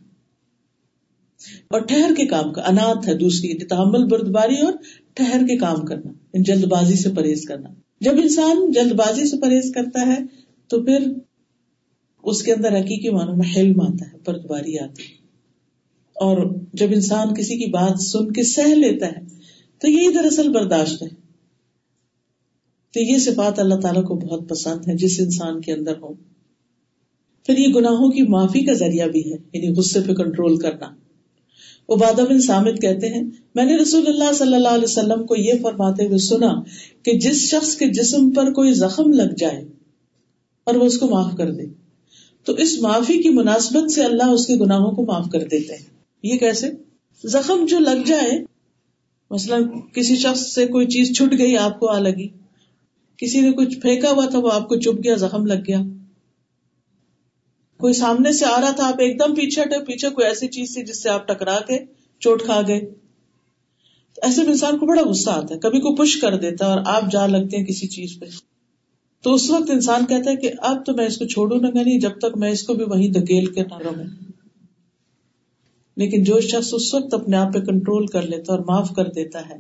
اور 1.68 1.82
ٹھہر 1.82 2.12
کے 2.18 2.26
کام 2.26 2.54
کا 2.54 2.62
انات 2.62 3.08
ہے 3.08 3.14
دوسری، 3.14 3.66
تحمل، 3.66 4.06
بردباری 4.06 4.62
اور 4.62 4.74
ٹھہر 5.14 5.42
کے 5.48 5.58
کام 5.58 5.86
کرنا 5.86 6.12
جلد 6.34 6.64
بازی 6.64 6.96
سے 6.96 7.10
پرہیز 7.10 7.46
کرنا۔ 7.46 7.70
جب 8.02 8.12
انسان 8.22 8.72
جلد 8.72 8.92
بازی 8.92 9.30
سے 9.30 9.38
پرہیز 9.38 9.72
کرتا 9.74 10.08
ہے، 10.08 10.18
تو 10.68 10.84
پھر 10.84 11.14
اس 12.24 12.44
کے 12.44 12.54
اندر 12.54 12.80
حقیقی 12.80 13.10
معنی 13.10 13.32
میں 13.32 13.50
حلم 13.58 13.82
آتا 13.82 14.06
ہے 14.14 14.18
بردباری 14.26 14.80
آتی 14.80 15.04
ہے۔ 15.04 15.22
اور 16.14 16.56
جب 16.74 16.88
انسان 16.90 17.34
کسی 17.34 17.58
کی 17.58 17.66
بات 17.66 18.02
سن 18.02 18.32
کے 18.32 18.44
سہ 18.44 18.68
لیتا 18.68 19.06
ہے، 19.06 19.20
تو 19.80 19.90
یہی 19.90 20.14
دراصل 20.14 20.50
برداشت 20.50 21.04
ہے۔ 21.04 21.08
تو 22.94 23.02
یہ 23.02 23.18
صفات 23.18 23.60
اللہ 23.60 23.76
تعالیٰ 23.76 24.04
کو 24.04 24.16
بہت 24.16 24.50
پسند 24.50 24.88
ہے 24.88 24.96
جس 24.96 25.20
انسان 25.20 25.62
کے 25.62 25.74
اندر 25.74 25.98
ہو 25.98 26.14
پھر 27.46 27.58
یہ 27.58 27.68
گناہوں 27.68 28.12
کی 28.12 28.22
معافی 28.22 28.66
کا 28.66 28.74
ذریعہ 28.74 29.08
بھی 29.08 29.34
ہے 29.34 29.38
یعنی 29.54 29.76
غصے 29.76 30.00
پہ 30.02 30.14
کنٹرول 30.14 30.58
کرنا۔ 30.58 30.86
عبادہ 31.92 32.22
بن 32.30 32.42
سامد 32.42 32.82
کہتے 32.82 33.08
ہیں، 33.08 33.24
میں 33.56 33.66
نے 33.66 33.78
رسول 33.78 34.08
اللہ 34.08 34.32
صلی 34.34 34.56
اللہ 34.56 34.68
علیہ 34.68 34.84
وسلم 34.84 35.26
کو 35.26 35.36
یہ 35.36 35.54
فرماتے 35.62 36.06
ہوئے 36.06 36.18
سنا 36.18 36.54
کہ 37.04 37.18
جس 37.20 37.42
شخص 37.50 37.76
کے 37.76 37.90
جسم 37.90 38.30
پر 38.30 38.52
کوئی 38.52 38.74
زخم 38.74 39.12
لگ 39.12 39.34
جائے 39.38 39.64
اور 40.64 40.76
وہ 40.76 40.86
اس 40.86 40.98
کو 40.98 41.08
معاف 41.08 41.38
کر 41.38 41.52
دے، 41.52 41.64
تو 42.44 42.54
اس 42.54 42.78
معافی 42.82 43.22
کی 43.22 43.30
مناسبت 43.30 43.92
سے 43.92 44.04
اللہ 44.04 44.24
اس 44.24 44.48
کے 44.48 44.56
گناہوں 44.56 44.92
کو 44.92 45.06
معاف 45.06 45.30
کر 45.32 45.40
دیتے 45.40 45.74
ہیں۔ 45.74 45.86
یہ 46.24 46.38
کیسے؟ 46.38 46.70
زخم 47.24 47.66
جو 47.66 47.80
لگ 47.80 48.06
جائے، 48.06 48.44
مثلاً 49.32 49.64
کسی 49.94 50.16
شخص 50.16 50.54
سے 50.54 50.66
کوئی 50.68 50.88
چیز 50.88 51.18
چھٹ 51.18 51.38
گئی، 51.38 51.58
آپ 51.58 51.80
کو 51.80 51.88
آ 51.88 52.00
لگی، 52.00 52.28
کسی 53.18 53.42
نے 53.42 53.52
کچھ 53.52 53.80
پھینکا 53.80 54.12
ہوا 54.12 54.26
تھا، 54.26 54.40
وہ 54.40 54.52
آپ 54.52 54.68
کو 54.70 54.76
چپ 54.76 55.04
گیا، 55.04 55.16
زخم 55.16 55.46
لگ 55.46 55.68
گیا۔ 55.68 55.82
کوئی 57.82 57.94
سامنے 57.94 58.32
سے 58.32 58.46
آ 58.46 58.62
رہا 58.62 58.72
تھا، 58.72 58.88
آپ 58.88 58.94
ایک 58.94 59.20
دم 59.20 59.36
پیچھے 59.36 59.62
ہٹے، 59.62 59.86
پیچھے 59.86 60.10
کوئی 60.10 60.28
ایسی 60.28 60.48
چیز 60.48 60.74
تھی 60.74 60.84
جس 60.84 61.04
سے 61.04 61.10
آپ 61.10 61.28
ٹکرا 61.28 61.60
کے 61.68 61.80
چوٹ 62.20 62.44
کھا 62.44 62.62
گئے۔ 62.68 62.80
ایسے 64.22 64.42
میں 64.44 64.52
انسان 64.52 64.78
کو 64.78 64.86
بڑا 64.86 65.02
غصہ 65.02 65.30
آتا 65.30 65.56
ہے، 65.56 65.60
کبھی 65.60 65.80
کو 65.80 65.96
پش 65.96 66.22
کر 66.22 66.38
دیتا 66.38 66.66
ہے 66.66 66.70
اور 66.70 66.82
آپ 66.86 67.12
جا 67.12 67.28
لگتے 67.28 67.58
ہیں 67.58 67.66
کسی 67.66 67.88
چیز 67.88 68.20
پہ۔ 68.20 68.26
تو 69.24 69.34
اس 69.34 69.50
وقت 69.50 69.70
انسان 69.70 70.06
کہتا 70.06 70.32
ہے 70.32 70.36
کہ 70.36 70.52
اب 70.58 70.86
تو 70.86 70.94
میں 70.94 71.06
اس 71.06 71.18
کو 71.18 71.26
چھوڑوں 71.26 71.60
نہ 71.60 71.68
نہیں 71.68 72.00
جب 72.00 72.12
تک 72.18 72.38
میں 72.38 72.52
اس 72.52 72.64
کو 72.64 72.74
بھی 72.74 72.86
وہیں 72.86 73.08
دھکیل 73.08 73.46
کے 73.46 73.64
نہ 73.64 73.78
رہوں۔ 73.78 74.04
لیکن 75.98 76.24
جو 76.24 76.40
شخص 76.40 76.74
اس 76.74 76.94
وقت 76.94 77.14
اپنے 77.14 77.38
آپ 77.38 77.54
پہ 77.54 77.60
کنٹرول 77.60 78.06
کر 78.08 78.22
لیتا 78.22 78.54
اور 78.54 78.60
معاف 78.60 78.90
کر 78.96 79.06
دیتا 79.06 79.50
ہے، 79.50 79.56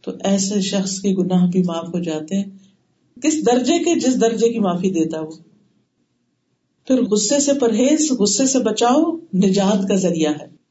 تو 0.00 0.12
ایسے 0.24 0.60
شخص 0.60 1.00
کے 1.00 1.10
گناہ 1.10 1.46
بھی 1.46 1.62
معاف 1.62 1.88
ہو 1.94 1.98
جاتے 1.98 2.36
ہیں۔ 2.36 2.44
کس 3.22 3.46
درجے 3.46 3.78
کے، 3.78 4.00
جس 4.00 4.20
درجے 4.20 4.48
کی 4.48 4.58
معافی 4.58 4.90
دیتا 4.90 5.20
وہ۔ 5.20 5.53
پھر 6.86 7.02
غصے 7.02 7.40
سے 7.40 7.52
پرہیز، 7.52 8.12
غصے 8.12 8.46
سے 8.46 8.58
بچاؤ 8.58 9.02
نجات 9.34 9.88
کا 9.88 9.94
ذریعہ 9.94 10.32
ہے۔ 10.40 10.64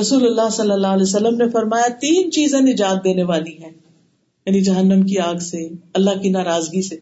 رسول 0.00 0.26
اللہ 0.26 0.48
صلی 0.52 0.70
اللہ 0.70 0.86
علیہ 0.86 1.02
وسلم 1.02 1.36
نے 1.36 1.50
فرمایا، 1.50 1.88
تین 2.00 2.30
چیزیں 2.30 2.60
نجات 2.60 3.04
دینے 3.04 3.22
والی 3.22 3.58
ہیں۔ 3.58 3.70
یعنی 4.46 4.60
جہنم 4.60 5.06
کی 5.06 5.18
آگ 5.18 5.38
سے، 5.38 5.68
اللہ 5.94 6.22
کی 6.22 6.30
ناراضگی 6.30 6.82
سے۔ 6.82 6.96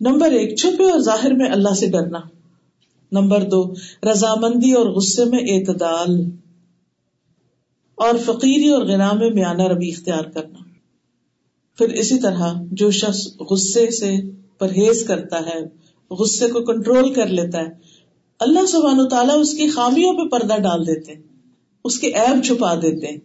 نمبر 0.00 0.30
ایک، 0.30 0.58
چھپے 0.58 0.90
اور 0.90 1.00
ظاہر 1.00 1.32
میں 1.32 1.50
اللہ 1.50 1.74
سے 1.74 1.86
ڈرنا۔ 1.86 2.18
نمبر 3.12 3.42
دو، 3.42 3.72
رضامندی 4.12 4.72
اور 4.72 4.86
غصے 4.86 5.24
میں 5.24 5.38
اعتدال۔ 5.38 6.30
اور 7.94 8.14
فقیری 8.24 8.68
اور 8.68 8.82
غنا 8.82 9.12
میں 9.12 9.30
میانہ 9.30 9.62
روی 9.62 9.88
اختیار 9.88 10.24
کرنا۔ 10.24 10.58
پھر 11.78 11.88
اسی 11.88 12.18
طرح 12.18 12.52
جو 12.72 12.90
شخص 12.90 13.28
غصے 13.50 13.90
سے 13.90 14.14
پرہیز 14.58 15.04
کرتا 15.06 15.40
ہے 15.40 15.87
غصے 16.10 16.46
کو 16.46 16.60
کنٹرول 16.60 17.14
کر 17.14 17.26
لیتا 17.26 17.58
ہے۔ 17.58 17.66
اللہ 18.40 18.66
سبحانہ 18.66 19.02
و 19.02 19.08
تعالیٰ 19.08 19.40
اس 19.40 19.52
کی 19.52 19.68
خامیوں 19.68 20.14
پہ 20.14 20.28
پردہ 20.28 20.58
ڈال 20.58 20.86
دیتے 20.86 21.14
اس 21.84 21.98
کے 21.98 22.12
عیب 22.12 22.44
چھپا 22.44 22.74
دیتے 22.74 23.06
ہیں۔ 23.06 23.16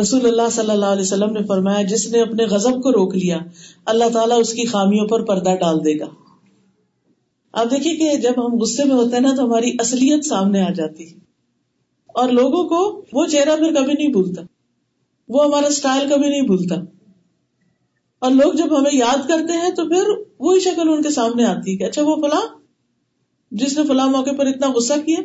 رسول 0.00 0.26
اللہ 0.26 0.48
صلی 0.52 0.70
اللہ 0.70 0.86
علیہ 0.86 1.02
وسلم 1.02 1.30
نے 1.30 1.40
فرمایا، 1.42 1.82
جس 1.82 2.12
نے 2.12 2.20
اپنے 2.20 2.44
غزب 2.44 2.82
کو 2.82 2.92
روک 2.92 3.14
لیا، 3.14 3.38
اللہ 3.84 4.04
تعالیٰ 4.12 4.40
اس 4.40 4.52
کی 4.52 4.66
خامیوں 4.66 5.08
پر 5.08 5.24
پردہ 5.24 5.54
ڈال 5.54 5.84
دے 5.84 5.98
گا۔ 5.98 6.06
آپ 7.52 7.70
دیکھیے 7.70 7.96
کہ 7.96 8.16
جب 8.16 8.32
ہم 8.36 8.58
غصے 8.60 8.84
میں 8.84 8.94
ہوتے 8.94 9.16
ہیں 9.16 9.22
نا، 9.22 9.34
تو 9.36 9.44
ہماری 9.44 9.70
اصلیت 9.78 10.24
سامنے 10.24 10.62
آ 10.62 10.70
جاتی 10.70 11.12
ہے۔ 11.12 11.18
اور 12.06 12.28
لوگوں 12.28 12.68
کو 12.68 13.04
وہ 13.12 13.26
چہرہ 13.26 13.56
پھر 13.56 13.74
کبھی 13.74 13.92
نہیں 13.92 14.08
بھولتا، 14.08 14.42
وہ 15.28 15.44
ہمارا 15.44 15.66
اسٹائل 15.66 16.08
کبھی 16.08 16.28
نہیں 16.28 16.42
بھولتا۔ 16.42 16.74
اور 18.22 18.30
لوگ 18.30 18.52
جب 18.52 18.78
ہمیں 18.78 18.90
یاد 18.92 19.28
کرتے 19.28 19.52
ہیں 19.52 19.70
تو 19.70 19.88
پھر 19.88 20.24
وہی 20.38 20.60
شکل 20.60 20.88
ان 20.88 21.02
کے 21.02 21.10
سامنے 21.10 21.44
آتی 21.44 21.72
ہے 21.72 21.76
کہ 21.76 21.84
اچھا 21.84 22.02
وہ 22.04 22.16
فلاں، 22.16 22.46
جس 23.50 23.78
نے 23.78 23.84
فلاں 23.84 24.08
موقع 24.08 24.30
پر 24.30 24.46
اتنا 24.46 24.72
غصہ 24.72 24.94
کیا۔ 25.06 25.20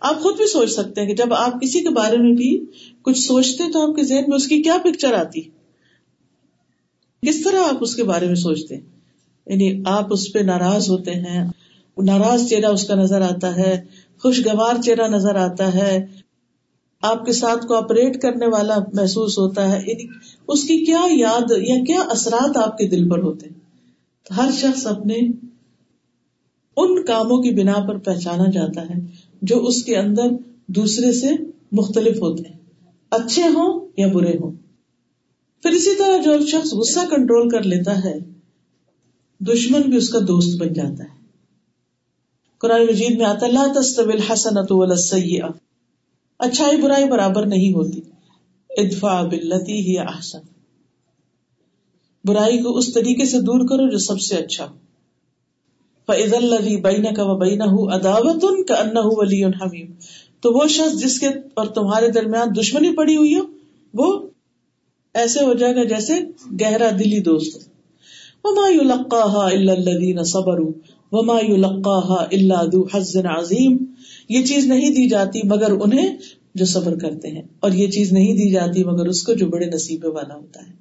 آپ 0.00 0.20
خود 0.20 0.36
بھی 0.36 0.46
سوچ 0.46 0.70
سکتے 0.70 1.00
ہیں 1.00 1.08
کہ 1.08 1.14
جب 1.14 1.34
آپ 1.34 1.60
کسی 1.60 1.80
کے 1.80 1.88
بارے 1.88 2.16
میں 2.16 2.32
بھی 2.32 2.64
کچھ 3.02 3.18
سوچتے 3.18 3.72
تو 3.72 3.90
آپ 3.90 3.96
کے 3.96 4.02
ذہن 4.02 4.24
میں 4.28 4.36
اس 4.36 4.46
کی 4.46 4.62
کیا 4.62 4.76
پکچر 4.84 5.12
آتی؟ 5.12 5.40
کس 7.22 7.42
طرح 7.42 7.60
آپ 7.60 7.76
اس 7.80 7.94
کے 7.96 8.04
بارے 8.04 8.26
میں 8.26 8.34
سوچتے؟ 8.34 8.74
ہیں 8.74 8.82
یعنی 9.46 9.82
آپ 9.86 10.12
اس 10.12 10.32
پہ 10.32 10.38
ناراض 10.38 10.90
ہوتے 10.90 11.10
ہیں، 11.10 11.44
ناراض 11.96 12.48
چہرہ 12.50 12.66
اس 12.66 12.86
کا 12.86 12.94
نظر 12.94 13.20
آتا 13.20 13.56
ہے، 13.56 13.84
خوشگوار 14.22 14.82
چہرہ 14.82 15.08
نظر 15.08 15.34
آتا 15.34 15.74
ہے 15.74 16.06
آپ 17.04 17.24
کے 17.24 17.32
ساتھ 17.32 17.66
کوپریٹ 17.66 18.22
کرنے 18.22 18.46
والا 18.46 18.78
محسوس 18.94 19.38
ہوتا 19.38 19.72
ہے۔ 19.72 19.82
یعنی 19.86 20.06
اس 20.48 20.62
کی 20.62 20.84
کیا 20.84 21.00
یاد 21.10 21.52
یا 21.56 21.84
کیا 21.86 22.00
اثرات 22.00 22.56
آپ 22.56 22.78
کے 22.78 22.88
دل 22.88 23.08
پر 23.08 23.18
ہوتے 23.18 23.46
ہیں؟ 23.46 23.60
ہر 24.36 24.50
شخص 24.52 24.86
اپنے 24.86 25.14
ان 26.76 27.04
کاموں 27.04 27.42
کی 27.42 27.50
بنا 27.50 27.74
پر 27.88 27.98
پہچانا 27.98 28.50
جاتا 28.50 28.82
ہے 28.82 28.94
جو 29.42 29.64
اس 29.64 29.84
کے 29.84 29.96
اندر 29.96 30.22
دوسرے 30.66 31.12
سے 31.12 31.28
مختلف 31.72 32.16
ہوتے 32.16 32.42
ہیں۔ 32.48 32.58
اچھے 33.10 33.42
ہوں 33.42 33.88
یا 33.96 34.06
برے 34.06 34.36
ہوں۔ 34.40 34.52
پھر 35.62 35.70
اسی 35.70 35.94
طرح 35.98 36.16
جو 36.22 36.46
شخص 36.46 36.72
غصہ 36.72 37.00
کنٹرول 37.00 37.48
کر 37.48 37.62
لیتا 37.62 38.04
ہے، 38.04 38.18
دشمن 39.40 39.80
بھی 39.80 39.96
اس 39.96 40.10
کا 40.10 40.18
دوست 40.28 40.60
بن 40.60 40.72
جاتا 40.72 41.04
ہے۔ 41.04 41.24
قرآن 42.58 42.82
مجید 42.82 43.18
میں 43.18 43.26
آتا 43.26 43.46
اللہ 43.46 43.80
تصطبل 43.80 44.20
حسن 44.20 44.58
اچھائی 46.38 46.76
برائی 46.76 47.04
برابر 47.04 47.46
نہیں 47.46 47.74
ہوتی۔ 47.74 48.00
ادفا 48.70 49.22
بلتی 49.22 49.72
ہی 49.72 49.98
احسن۔ 49.98 50.38
برائی 52.24 52.58
کو 52.58 52.76
اس 52.76 52.92
طریقے 52.92 53.24
سے 53.24 53.40
دور 53.40 53.60
کرو 53.60 53.90
جو 53.90 53.98
سب 53.98 54.20
سے 54.20 54.36
اچھا 54.36 54.66
فعض 56.06 56.34
الدی 56.34 56.76
بین 56.76 57.14
کا 57.14 57.32
بین 57.34 57.62
اداوت 57.62 58.44
ان 58.44 58.64
کا 58.64 58.74
ان 58.74 58.90
ولی 58.94 59.44
حمیم 59.44 59.92
تو 60.40 60.52
وہ 60.52 60.66
شخص 60.66 61.00
جس 61.00 61.20
کے 61.20 61.26
اور 61.54 61.66
تمہارے 61.66 62.08
درمیان 62.08 62.48
دشمنی 62.60 62.94
پڑی 62.96 63.16
ہوئی 63.16 63.34
ہو، 63.36 63.42
وہ 63.94 64.28
ایسے 65.14 65.44
ہو 65.44 65.54
جائے 65.54 65.76
گا 65.76 65.84
جیسے 65.84 66.14
گہرا 66.60 66.90
دلی 66.90 67.20
دوست 67.20 67.68
وما 68.44 68.68
يلقاها 68.68 69.46
الا 69.46 69.72
الذين 69.72 70.22
صبروا۔ 70.22 70.72
وما 71.12 71.40
يلقاها 71.48 72.24
الا 72.32 72.64
ذو 72.72 72.84
حظ 72.94 73.16
عظیم 73.16 73.93
یہ 74.28 74.44
چیز 74.44 74.66
نہیں 74.66 74.90
دی 74.90 75.08
جاتی 75.08 75.40
مگر 75.44 75.70
انہیں 75.70 76.16
جو 76.54 76.64
صبر 76.64 76.98
کرتے 76.98 77.28
ہیں۔ 77.28 77.42
اور 77.60 77.70
یہ 77.70 77.90
چیز 77.90 78.12
نہیں 78.12 78.32
دی 78.32 78.50
جاتی 78.50 78.84
مگر 78.84 79.06
اس 79.06 79.22
کو 79.22 79.32
جو 79.32 79.48
بڑے 79.48 79.66
نصیبے 79.66 80.08
والا 80.08 80.34
ہوتا 80.34 80.68
ہے۔ 80.68 80.72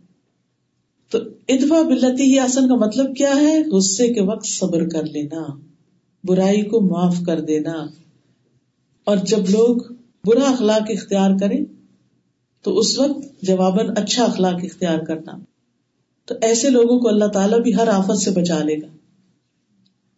تو 1.10 1.20
ادفا 1.48 1.82
بلتی 1.82 2.24
ہی 2.24 2.40
آسن 2.40 2.68
کا 2.68 2.76
مطلب 2.76 3.16
کیا 3.16 3.36
ہے؟ 3.36 3.64
غصے 3.64 4.14
کے 4.14 4.22
وقت 4.22 4.46
صبر 4.46 4.90
کر 4.90 5.04
لینا، 5.04 5.48
برائی 6.24 6.62
کو 6.62 6.82
معاف 6.82 7.16
کر 7.26 7.42
دینا۔ 7.42 7.86
اور 9.04 9.18
جب 9.18 9.40
لوگ 9.50 9.78
برا 10.26 10.50
اخلاق 10.50 10.84
اختیار 10.90 11.32
کریں، 11.40 11.66
تو 12.62 12.78
اس 12.78 13.00
وقت 13.00 13.42
جواباً 13.42 13.90
اچھا 13.98 14.24
اخلاق 14.24 14.56
اختیار 14.64 15.00
کرنا۔ 15.00 15.32
تو 16.26 16.36
ایسے 16.42 16.70
لوگوں 16.70 17.00
کو 17.00 17.08
اللہ 17.08 17.26
تعالیٰ 17.26 17.60
بھی 17.60 17.76
ہر 17.76 17.88
آفت 17.88 18.18
سے 18.18 18.32
بچا 18.32 18.64
لے 18.64 18.76
گا۔ 18.76 18.88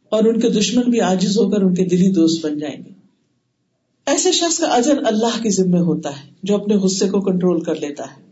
اور 0.09 0.23
ان 0.23 0.39
کے 0.39 0.49
دشمن 0.49 0.83
بھی 0.83 1.01
آجز 1.01 1.37
ہو 1.37 1.49
کر 1.49 1.61
ان 1.61 1.73
کے 1.73 1.85
دلی 1.85 2.11
دوست 2.11 2.45
بن 2.45 2.57
جائیں 2.57 2.83
گے۔ 2.85 2.94
ایسے 4.05 4.31
شخص 4.31 4.57
کا 4.59 4.67
اجر 4.67 4.97
اللہ 5.05 5.43
کے 5.43 5.49
ذمے 5.49 5.79
ہوتا 5.79 6.09
ہے 6.09 6.29
جو 6.43 6.55
اپنے 6.55 6.75
غصے 6.75 7.09
کو 7.09 7.21
کنٹرول 7.21 7.63
کر 7.63 7.75
لیتا 7.75 8.03
ہے۔ 8.03 8.25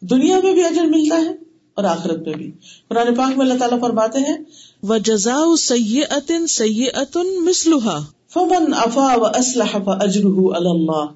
دنیا 0.00 0.40
میں 0.42 0.54
بھی 0.54 0.64
اجر 0.64 0.84
ملتا 0.84 1.16
ہے 1.16 1.34
اور 1.74 1.84
آخرت 1.84 2.26
میں 2.26 2.34
بھی۔ 2.34 2.50
قرآن 2.88 3.14
پاک 3.14 3.38
میں 3.38 3.46
اللہ 3.46 3.58
تعالیٰ 3.58 3.80
فرماتے 3.80 4.18
ہیں 4.18 4.36
وہ 4.82 4.98
جزا 4.98 5.38
سی 5.58 6.02
اتن 6.10 6.46
سی 6.46 6.86
اتن 6.94 7.44
مسلوحا 7.44 8.00
فمن 8.32 8.74
افا 8.74 9.14
و 9.16 9.24
اسلح 9.24 9.78
اجر 9.86 10.24
اللہ 10.54 11.06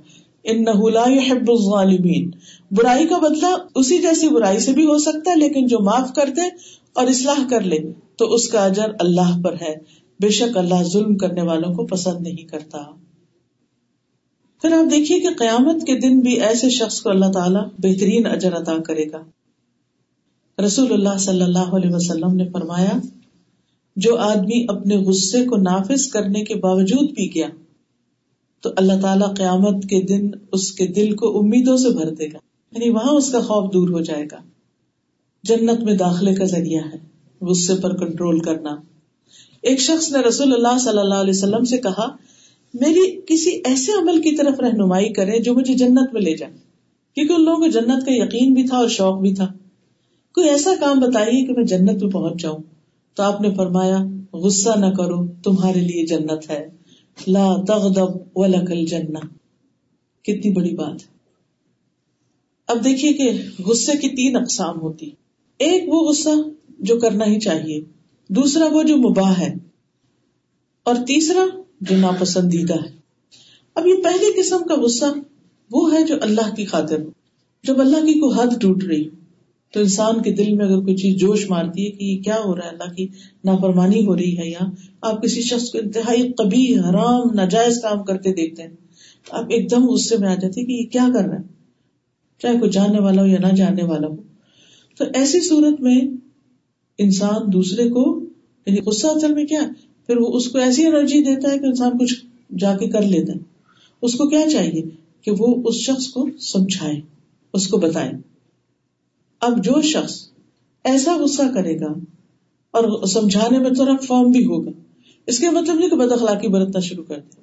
ان 0.45 0.65
لا 0.93 1.05
يحب 1.09 1.51
الظالمین 1.51 2.31
برائی 2.71 3.07
کا 3.07 3.19
بدلہ 3.19 3.57
اسی 3.75 3.99
جیسی 3.99 4.29
برائی 4.29 4.59
سے 4.59 4.73
بھی 4.73 4.85
ہو 4.85 4.99
سکتا 4.99 5.31
ہے 5.31 5.37
لیکن 5.37 5.67
جو 5.67 5.79
معاف 5.81 6.15
کر 6.15 6.29
دے 6.37 6.43
اور 6.93 7.07
اصلاح 7.07 7.49
کر 7.51 7.61
لے 7.61 7.79
تو 8.17 8.27
اس 8.27 8.49
کا 8.49 8.65
اجر 8.65 8.91
اللہ 9.01 9.43
پر 9.45 9.53
ہے۔ 9.53 9.75
بے 10.21 10.29
شک 10.29 10.57
اللہ 10.57 10.83
ظلم 10.83 11.17
کرنے 11.17 11.43
والوں 11.43 11.75
کو 11.75 11.87
پسند 11.87 12.21
نہیں 12.21 12.49
کرتا۔ 12.49 12.79
پھر 14.63 14.73
آپ 14.73 14.91
دیکھیے 14.91 15.21
کہ 15.21 15.29
قیامت 15.39 15.83
کے 15.83 16.01
دن 16.01 16.21
بھی 16.21 16.41
ایسے 16.41 16.71
شخص 16.71 17.01
کو 17.01 17.11
اللہ 17.11 17.27
تعالیٰ 17.35 17.65
بہترین 17.79 18.27
اجر 18.27 18.57
عطا 18.57 18.79
کرے 18.79 19.05
گا۔ 19.13 19.23
رسول 20.67 20.93
اللہ 20.93 21.19
صلی 21.19 21.43
اللہ 21.43 21.59
علیہ 21.59 21.91
وسلم 21.95 22.37
نے 22.37 22.49
فرمایا، 22.53 22.99
جو 23.97 24.17
آدمی 24.17 24.67
اپنے 24.69 24.97
غصے 24.97 25.45
کو 25.45 25.57
نافذ 25.57 26.07
کرنے 26.07 26.45
کے 26.45 26.55
باوجود 26.55 27.11
بھی 27.11 27.35
گیا، 27.35 27.49
تو 28.61 28.71
اللہ 28.77 28.93
تعالیٰ 29.03 29.35
قیامت 29.37 29.83
کے 29.83 30.03
دن 30.03 30.31
اس 30.53 30.73
کے 30.73 30.87
دل 30.87 31.17
کو 31.17 31.39
امیدوں 31.39 31.77
سے 31.77 31.89
بھر 31.91 32.15
دے 32.15 32.27
گا۔ 32.27 32.39
یعنی 32.73 32.91
وہاں 32.91 33.13
اس 33.13 33.33
کا 33.33 33.41
خوف 33.41 33.73
دور 33.73 33.89
ہو 33.89 34.01
جائے 34.01 34.25
گا۔ 34.33 34.37
جنت 35.43 35.81
میں 35.81 35.95
داخلے 35.95 36.35
کا 36.35 36.45
ذریعہ 36.45 36.83
ہے، 36.95 36.99
غصے 37.45 37.75
پر 37.75 37.97
کنٹرول 37.97 38.41
کرنا۔ 38.41 38.71
ایک 39.63 39.81
شخص 39.81 40.13
نے 40.13 40.19
رسول 40.19 40.53
اللہ 40.53 40.79
صلی 40.79 40.99
اللہ 40.99 41.15
علیہ 41.15 41.33
وسلم 41.37 41.65
سے 41.65 41.79
کہا 41.79 42.17
میری 42.75 43.21
کسی 43.27 43.51
ایسے 43.65 43.93
عمل 43.93 44.23
کی 44.23 44.37
طرف 44.37 44.61
رہنمائی 44.61 45.13
کرے 45.13 45.39
جو 45.39 45.55
مجھے 45.55 45.75
جنت 45.75 46.13
میں 46.13 46.21
لے 46.21 46.37
جائے۔ 46.37 46.53
کیونکہ 47.15 47.33
ان 47.33 47.45
لوگوں 47.45 47.59
کو 47.59 47.67
جنت 47.67 48.07
کا 48.07 48.13
یقین 48.13 48.55
بھی 48.55 48.69
تھا 48.69 48.77
اور 48.77 48.89
شوق 48.89 49.21
بھی 49.21 49.35
تھا۔ 49.35 49.53
کوئی 50.35 50.49
ایسا 50.49 50.71
کام 50.81 51.01
بتائیے 51.01 51.47
کہ 51.47 51.53
میں 51.53 51.65
جنت 51.65 52.03
میں 52.03 52.13
پہنچ 52.13 52.43
جاؤں۔ 52.43 52.59
تو 53.15 53.23
آپ 53.23 53.41
نے 53.41 53.55
فرمایا، 53.55 53.99
غصہ 54.33 54.79
نہ 54.79 54.87
کرو، 54.87 55.27
تمہارے 55.27 55.81
لیے 55.81 56.07
جنت 56.07 56.51
ہے۔ 56.51 56.69
لا 57.27 57.57
تغضب 57.69 58.39
ولک 58.39 58.71
الجنہ۔ 58.71 59.19
کتنی 60.23 60.53
بڑی 60.53 60.75
بات 60.75 60.95
ہے۔ 60.95 61.19
اب 62.67 62.85
دیکھیے 62.85 63.13
کہ 63.13 63.31
غصے 63.67 63.93
کی 63.93 64.09
تین 64.09 64.37
اقسام 64.37 64.81
ہوتی۔ 64.81 65.11
ایک 65.59 65.85
وہ 65.87 66.09
غصہ 66.11 66.29
جو 66.79 66.99
کرنا 66.99 67.27
ہی 67.27 67.41
چاہیے، 67.41 67.81
دوسرا 68.29 68.65
وہ 68.67 68.83
جو 68.83 68.97
مباح 68.97 69.33
ہے۔ 69.39 69.55
اور 70.83 70.95
تیسرا 70.95 71.58
جو 71.81 71.97
ناپسندیدہ 71.97 72.75
ہے۔ 72.75 72.99
اب 73.75 73.87
یہ 73.87 73.95
پہلی 73.95 74.43
قسم 74.43 74.59
کا 74.69 74.75
غصہ 74.75 75.05
وہ 75.71 75.93
ہے 75.93 76.05
جو 76.05 76.15
اللہ 76.21 76.55
کی 76.55 76.65
خاطر، 76.65 76.97
جب 77.65 77.81
اللہ 77.81 77.97
کی 77.97 78.21
کوئی 78.21 78.41
حد 78.41 78.61
ٹوٹ 78.61 78.85
رہی، 78.85 79.09
تو 79.75 79.81
انسان 79.81 80.23
کے 80.23 80.33
دل 80.33 80.55
میں 80.55 80.67
اگر 80.67 80.81
کوئی 80.81 80.97
چیز 80.97 81.17
جوش 81.17 81.51
مارتی 81.51 81.87
ہے 81.87 81.91
کہ 81.91 82.05
یہ 82.05 82.23
کیا 82.23 82.37
ہو 82.45 82.57
رہا 82.57 82.65
ہے، 82.65 82.69
اللہ 82.69 82.93
کی 82.93 83.07
نافرمانی 83.45 84.07
ہو 84.07 84.17
رہی 84.17 84.39
ہے، 84.39 84.49
یا 84.49 84.71
آپ 85.03 85.23
کسی 85.23 85.43
شخص 85.43 85.71
کو 85.71 85.79
انتہائی 85.79 86.33
کبھی 86.33 86.79
حرام، 86.79 87.35
ناجائز 87.35 87.83
کام 87.83 88.05
کرتے 88.05 88.33
دیکھتے 88.33 88.63
ہیں، 88.63 88.71
تو 89.25 89.37
آپ 89.37 89.45
ایک 89.49 89.71
دم 89.71 89.89
غصے 89.89 90.17
میں 90.17 90.29
آ 90.29 90.35
جاتے 90.35 90.65
کہ 90.65 90.73
یہ 90.73 90.87
کیا 90.87 91.09
کر 91.15 91.25
رہا 91.25 91.37
ہے۔ 91.37 91.43
چاہے 92.39 92.59
کوئی 92.59 92.71
جاننے 92.71 93.01
والا 93.01 93.23
ہو 93.23 93.27
یا 93.27 93.39
نہ 93.41 93.55
جاننے 93.55 93.83
والا 93.83 94.07
ہو۔ 94.07 94.17
تو 94.99 95.05
ایسی 95.15 95.41
صورت 95.41 95.81
میں 95.81 96.01
انسان 96.99 97.53
دوسرے 97.53 97.89
کو 97.89 98.21
یعنی 98.67 98.81
غصہ 98.81 99.07
اصل 99.07 99.35
میں 99.35 99.45
کیا 99.45 99.61
پھر 100.09 100.17
وہ 100.17 100.37
اس 100.37 100.49
کو 100.49 100.59
ایسی 100.59 100.87
انرجی 100.87 101.21
دیتا 101.21 101.53
ہے 101.53 101.59
کہ 101.59 101.67
انسان 101.67 101.99
کچھ 101.99 102.15
جا 102.59 102.77
کے 102.77 102.89
کر 102.89 103.03
لیتا 103.03 103.33
ہے۔ 103.33 103.39
اس 104.03 104.15
کو 104.15 104.29
کیا 104.29 104.51
چاہیے؟ 104.53 104.83
کہ 105.23 105.31
وہ 105.39 105.63
اس 105.65 105.75
شخص 105.75 106.07
کو 106.07 106.29
سمجھائے، 106.41 107.01
اس 107.53 107.69
کو 107.69 107.77
بتائے۔ 107.77 108.13
اب 109.41 109.65
جو 109.65 109.83
شخص 109.83 110.29
ایسا 110.85 111.17
غصہ 111.17 111.43
کرے 111.55 111.81
گا 111.81 111.93
اور 112.71 113.07
سمجھانے 113.07 113.59
میں 113.59 113.71
تھوڑا 113.71 113.97
فارم 113.97 114.31
بھی 114.31 114.45
ہوگا۔ 114.45 114.71
اس 115.27 115.39
کے 115.39 115.51
مطلب 115.51 115.79
نہیں 115.79 115.89
کہ 115.89 115.97
بد 115.97 116.13
اخلاقی 116.13 116.49
برتنا 116.49 116.81
شروع 116.81 117.05
کر 117.05 117.19
دے 117.19 117.41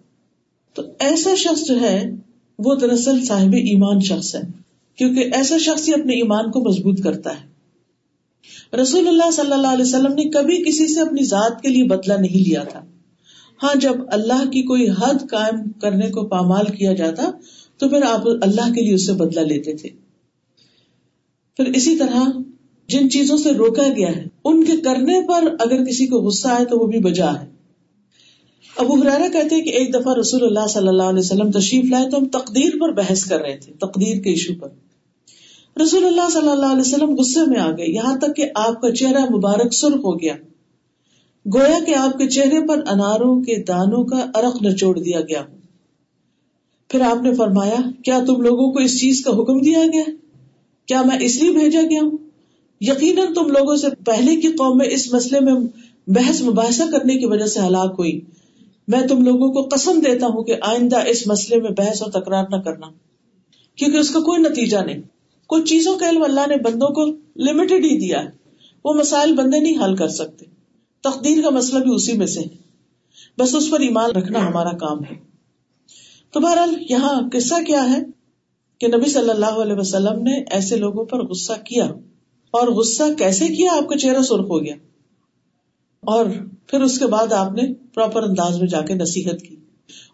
تو 0.73 0.81
ایسا 0.99 1.35
شخص 1.37 1.67
جو 1.67 1.81
ہے، 1.81 2.11
وہ 2.59 2.75
دراصل 2.75 3.25
صاحب 3.25 3.53
ایمان 3.53 3.99
شخص 3.99 4.35
ہے، 4.35 4.41
کیونکہ 4.95 5.29
ایسا 5.33 5.57
شخص 5.57 5.89
ہی 5.89 5.93
اپنے 5.93 6.13
ایمان 6.13 6.51
کو 6.51 6.69
مضبوط 6.69 7.01
کرتا 7.01 7.41
ہے۔ 7.41 7.54
رسول 8.73 9.07
اللہ 9.07 9.31
صلی 9.31 9.51
اللہ 9.51 9.67
علیہ 9.67 9.85
وسلم 9.85 10.13
نے 10.13 10.29
کبھی 10.29 10.63
کسی 10.63 10.93
سے 10.93 11.01
اپنی 11.01 11.23
ذات 11.23 11.61
کے 11.61 11.69
لیے 11.69 11.83
بدلا 11.83 12.17
نہیں 12.17 12.43
لیا 12.49 12.63
تھا۔ 12.63 12.81
ہاں 13.63 13.79
جب 13.79 13.93
اللہ 14.07 14.49
کی 14.49 14.61
کوئی 14.61 14.89
حد 14.89 15.29
قائم 15.29 15.71
کرنے 15.71 16.11
کو 16.11 16.27
پامال 16.27 16.65
کیا 16.65 16.93
جاتا، 16.93 17.31
تو 17.77 17.89
پھر 17.89 18.01
آپ 18.03 18.27
اللہ 18.41 18.73
کے 18.73 18.81
لیے 18.81 18.93
اس 18.93 19.05
سے 19.05 19.13
بدلا 19.13 19.41
لیتے 19.41 19.73
تھے۔ 19.73 19.89
پھر 21.57 21.65
اسی 21.65 21.95
طرح 21.95 22.19
جن 22.87 23.09
چیزوں 23.09 23.37
سے 23.37 23.51
روکا 23.51 23.83
گیا 23.95 24.07
ہے، 24.07 24.27
ان 24.43 24.63
کے 24.63 24.77
کرنے 24.77 25.27
پر 25.27 25.55
اگر 25.59 25.85
کسی 25.85 26.07
کو 26.07 26.17
غصہ 26.17 26.47
آئے 26.47 26.65
تو 26.65 26.77
وہ 26.77 26.87
بھی 26.87 26.99
بجا 26.99 27.31
ہے۔ 27.41 27.45
ابو 28.77 28.93
حرارا 28.93 29.27
کہتے 29.33 29.61
کہ 29.61 29.69
ایک 29.69 29.93
دفعہ 29.93 30.13
رسول 30.19 30.43
اللہ 30.43 30.67
صلی 30.67 30.87
اللہ 30.87 31.03
علیہ 31.03 31.19
وسلم 31.19 31.51
تشریف 31.51 31.85
لائے 31.85 32.09
تو 32.09 32.17
ہم 32.17 32.25
تقدیر 32.25 32.79
پر 32.79 32.91
بحث 32.91 33.25
کر 33.25 33.39
رہے 33.41 33.57
تھے، 33.57 33.73
تقدیر 33.73 34.21
کے 34.21 34.29
ایشو 34.29 34.53
پر۔ 34.59 34.67
رسول 35.83 36.05
اللہ 36.05 36.29
صلی 36.31 36.49
اللہ 36.49 36.65
علیہ 36.65 36.81
وسلم 36.81 37.15
غصے 37.15 37.39
میں 37.47 37.59
آ 37.59 37.71
گئے۔ 37.71 37.93
یہاں 37.93 38.17
تک 38.17 38.35
کہ 38.35 38.49
آپ 38.55 38.81
کا 38.81 38.91
چہرہ 38.91 39.25
مبارک 39.35 39.73
سرخ 39.73 39.95
ہو 39.95 40.19
گیا۔ 40.19 40.33
گویا 41.53 41.83
کہ 41.85 41.95
آپ 41.95 42.17
کے 42.17 42.27
چہرے 42.27 42.67
پر 42.67 42.77
اناروں 42.77 43.41
کے 43.41 43.63
دانوں 43.63 44.05
کا 44.05 44.25
ارق 44.35 44.63
نچوڑ 44.63 44.99
دیا 44.99 45.21
گیا۔ 45.21 45.41
پھر 46.87 47.01
آپ 47.01 47.23
نے 47.23 47.33
فرمایا، 47.33 47.75
کیا 48.05 48.19
تم 48.27 48.41
لوگوں 48.41 48.71
کو 48.71 48.79
اس 48.79 48.99
چیز 48.99 49.23
کا 49.23 49.31
حکم 49.31 49.59
دیا 49.59 49.79
گیا؟ 49.93 50.03
کیا 50.85 51.01
میں 51.01 51.17
اس 51.21 51.41
لیے 51.41 51.51
بھیجا 51.51 51.81
گیا 51.81 51.99
ہوں؟ 52.01 52.17
یقیناً 52.81 53.33
تم 53.33 53.47
لوگوں 53.47 53.75
سے 53.75 53.87
پہلے 54.05 54.35
کی 54.35 54.47
قوم 54.47 54.77
میں 54.77 54.87
اس 54.91 55.13
مسئلے 55.13 55.39
میں 55.39 55.53
بحث 56.07 56.41
مباحثہ 56.41 56.83
کرنے 56.91 57.17
کی 57.17 57.25
وجہ 57.25 57.45
سے 57.45 57.59
ہلاک 57.59 57.95
ہوئی۔ 57.99 58.21
میں 58.87 59.07
تم 59.07 59.23
لوگوں 59.23 59.53
کو 59.53 59.75
قسم 59.75 59.99
دیتا 59.99 60.27
ہوں 60.27 60.43
کہ 60.43 60.55
آئندہ 60.61 60.97
اس 61.07 61.27
مسئلے 61.27 61.61
میں 61.61 61.71
بحث 61.77 62.01
اور 62.01 62.11
تکرار 62.11 62.43
نہ 62.51 62.55
کرنا، 62.55 62.87
کیونکہ 63.75 63.97
اس 63.97 64.09
کا 64.09 64.19
کوئی 64.19 64.41
نتیجہ 64.41 64.77
نہیں۔ 64.77 65.01
کچھ 65.47 65.63
چیزوں 65.63 65.99
کا 65.99 66.09
علم 66.09 66.23
اللہ 66.23 66.47
نے 66.47 66.57
بندوں 66.57 66.87
کو 66.87 67.05
لمیٹڈ 67.35 67.85
ہی 67.85 68.07
دیا 68.07 68.23
ہے۔ 68.23 68.29
وہ 68.85 68.93
مسائل 68.93 69.35
بندے 69.35 69.59
نہیں 69.59 69.83
حل 69.83 69.95
کر 69.95 70.07
سکتے۔ 70.07 70.45
تقدیر 71.03 71.41
کا 71.41 71.49
مسئلہ 71.49 71.83
بھی 71.83 71.95
اسی 71.95 72.13
میں 72.13 72.27
سے 72.27 72.39
ہے۔ 72.39 72.65
بس 73.37 73.55
اس 73.55 73.69
پر 73.71 73.79
ایمان 73.79 74.11
رکھنا 74.11 74.47
ہمارا 74.47 74.71
کام 74.71 74.99
ہے۔ 75.03 75.15
تو 76.31 76.39
بہرحال 76.39 76.83
یہاں 76.89 77.21
قصہ 77.33 77.63
کیا 77.67 77.93
ہے 77.93 78.03
کہ 78.77 78.87
نبی 78.87 79.09
صلی 79.09 79.29
اللہ 79.29 79.45
علیہ 79.45 79.73
وسلم 79.73 80.23
نے 80.23 80.43
ایسے 80.51 80.75
لوگوں 80.75 81.05
پر 81.05 81.25
غصہ 81.25 81.53
کیا۔ 81.65 81.85
اور 82.51 82.67
غصہ 82.67 83.03
کیسے 83.17 83.47
کیا؟ 83.47 83.71
آپ 83.73 83.89
کا 83.89 83.97
چہرہ 83.97 84.21
سرخ 84.21 84.45
ہو 84.49 84.63
گیا۔ 84.63 84.75
اور 86.01 86.25
پھر 86.67 86.81
اس 86.81 86.99
کے 86.99 87.07
بعد 87.07 87.33
آپ 87.33 87.51
نے 87.51 87.73
پراپر 87.73 88.23
انداز 88.23 88.59
میں 88.59 88.67
جا 88.67 88.81
کے 88.81 88.93
نصیحت 88.93 89.41
کی۔ 89.41 89.55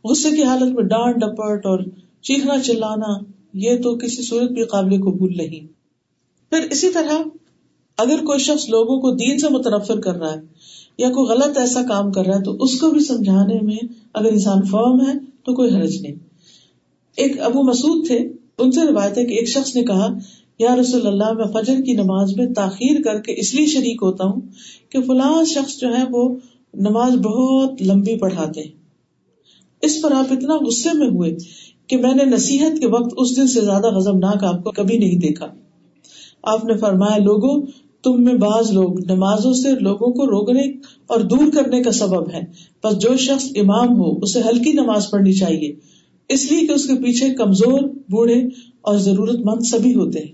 غصے 0.03 0.29
کی 0.29 0.43
حالت 0.43 0.73
میں 0.73 0.83
ڈانٹ 0.83 1.15
ڈپٹ 1.15 1.65
اور 1.65 1.79
چیخنا 2.21 2.59
چلانا۔ 2.59 3.30
یہ 3.53 3.77
تو 3.77 3.97
کسی 3.97 4.23
صورت 4.23 4.51
بھی 4.51 4.63
قابل 4.63 5.01
قبول 5.01 5.37
نہیں۔ 5.37 5.67
پھر 6.49 6.67
اسی 6.71 6.89
طرح 6.89 7.23
اگر 7.97 8.19
کوئی 8.25 8.39
شخص 8.39 8.69
لوگوں 8.69 9.01
کو 9.01 9.11
دین 9.11 9.37
سے 9.37 9.47
متنفر 9.49 9.99
کر 9.99 10.15
رہا 10.15 10.33
ہے 10.33 10.41
یا 10.97 11.09
کوئی 11.09 11.29
غلط 11.29 11.57
ایسا 11.57 11.81
کام 11.83 12.11
کر 12.11 12.25
رہا 12.25 12.37
ہے 12.37 12.43
تو 12.43 12.57
اس 12.59 12.79
کو 12.79 12.89
بھی 12.89 12.99
سمجھانے 12.99 13.59
میں 13.61 13.77
اگر 14.13 14.31
انسان 14.31 14.63
فرم 14.63 15.01
ہے 15.01 15.13
تو 15.45 15.53
کوئی 15.53 15.75
حرج 15.75 16.01
نہیں۔ 16.01 16.15
ایک 17.15 17.39
ابو 17.39 17.63
مسعود 17.63 18.07
تھے، 18.07 18.17
ان 18.57 18.71
سے 18.71 18.81
روایت 18.81 19.17
ہے 19.17 19.25
کہ 19.25 19.33
ایک 19.33 19.49
شخص 19.49 19.75
نے 19.75 19.83
کہا، 19.83 20.07
یا 20.59 20.75
رسول 20.75 21.07
اللہ، 21.07 21.33
میں 21.33 21.45
فجر 21.45 21.81
کی 21.85 21.93
نماز 21.93 22.33
میں 22.37 22.53
تاخیر 22.53 23.01
کر 23.01 23.21
کے 23.21 23.33
اس 23.39 23.53
لیے 23.55 23.65
شریک 23.65 23.99
ہوتا 24.01 24.23
ہوں 24.23 24.41
کہ 24.89 25.01
فلاں 25.01 25.43
شخص 25.45 25.79
جو 25.79 25.87
ہے 25.87 26.03
وہ 26.09 26.35
نماز 26.73 27.13
بہت 27.13 27.81
لمبی 27.81 28.17
پڑھاتے 28.17 28.61
اس 29.81 30.01
پر 30.01 30.11
آپ 30.11 30.25
اتنا 30.31 30.57
غصے 30.65 30.97
میں 30.97 31.07
ہوئے 31.07 31.37
کہ 31.87 31.97
میں 31.97 32.13
نے 32.13 32.23
نصیحت 32.23 32.79
کے 32.79 32.87
وقت 32.87 33.13
اس 33.17 33.35
دن 33.35 33.47
سے 33.47 33.61
زیادہ 33.61 33.87
غزم 33.87 34.17
ناک 34.17 34.43
آپ 34.43 34.63
کو 34.63 34.71
کبھی 34.71 34.97
نہیں 34.97 35.19
دیکھا۔ 35.19 35.47
آپ 36.43 36.65
نے 36.65 36.77
فرمایا، 36.77 37.17
لوگوں، 37.17 37.61
تم 38.03 38.23
میں 38.23 38.33
بعض 38.33 38.71
لوگ 38.71 39.11
نمازوں 39.11 39.53
سے 39.53 39.71
لوگوں 39.79 40.13
کو 40.13 40.25
روکنے 40.25 40.61
اور 41.07 41.19
دور 41.19 41.51
کرنے 41.53 41.83
کا 41.83 41.91
سبب 41.91 42.33
ہے 42.33 42.41
بس 42.83 42.97
جو 42.97 43.17
شخص 43.17 43.45
امام 43.55 43.99
ہو، 43.99 44.17
اسے 44.17 44.41
ہلکی 44.41 44.71
نماز 44.71 45.09
پڑھنی 45.11 45.33
چاہیے۔ 45.33 45.75
اس 46.29 46.51
لیے 46.51 46.67
کہ 46.67 46.71
اس 46.71 46.87
کے 46.87 46.95
پیچھے 46.95 47.33
کمزور، 47.33 47.81
بوڑھے 48.09 48.41
اور 48.81 48.97
ضرورت 48.97 49.39
مند 49.45 49.65
سبھی 49.65 49.95
ہوتے 49.95 50.19
ہیں۔ 50.19 50.31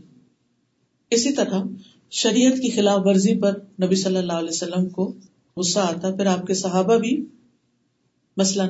اسی 1.12 1.32
طرح 1.32 1.64
شریعت 2.12 2.54
کی 2.54 2.70
خلاف 2.70 3.00
ورزی 3.06 3.40
پر 3.40 3.60
نبی 3.84 3.96
صلی 3.96 4.18
اللہ 4.18 4.34
علیہ 4.34 4.50
وسلم 4.50 4.90
کو 4.90 5.14
غصہ 5.58 5.80
آتا، 5.80 6.12
پھر 6.12 6.26
آپ 6.26 6.48
کے 6.48 6.54
صحابہ 6.54 6.96
بھی 6.96 7.26
مثلاً 8.38 8.70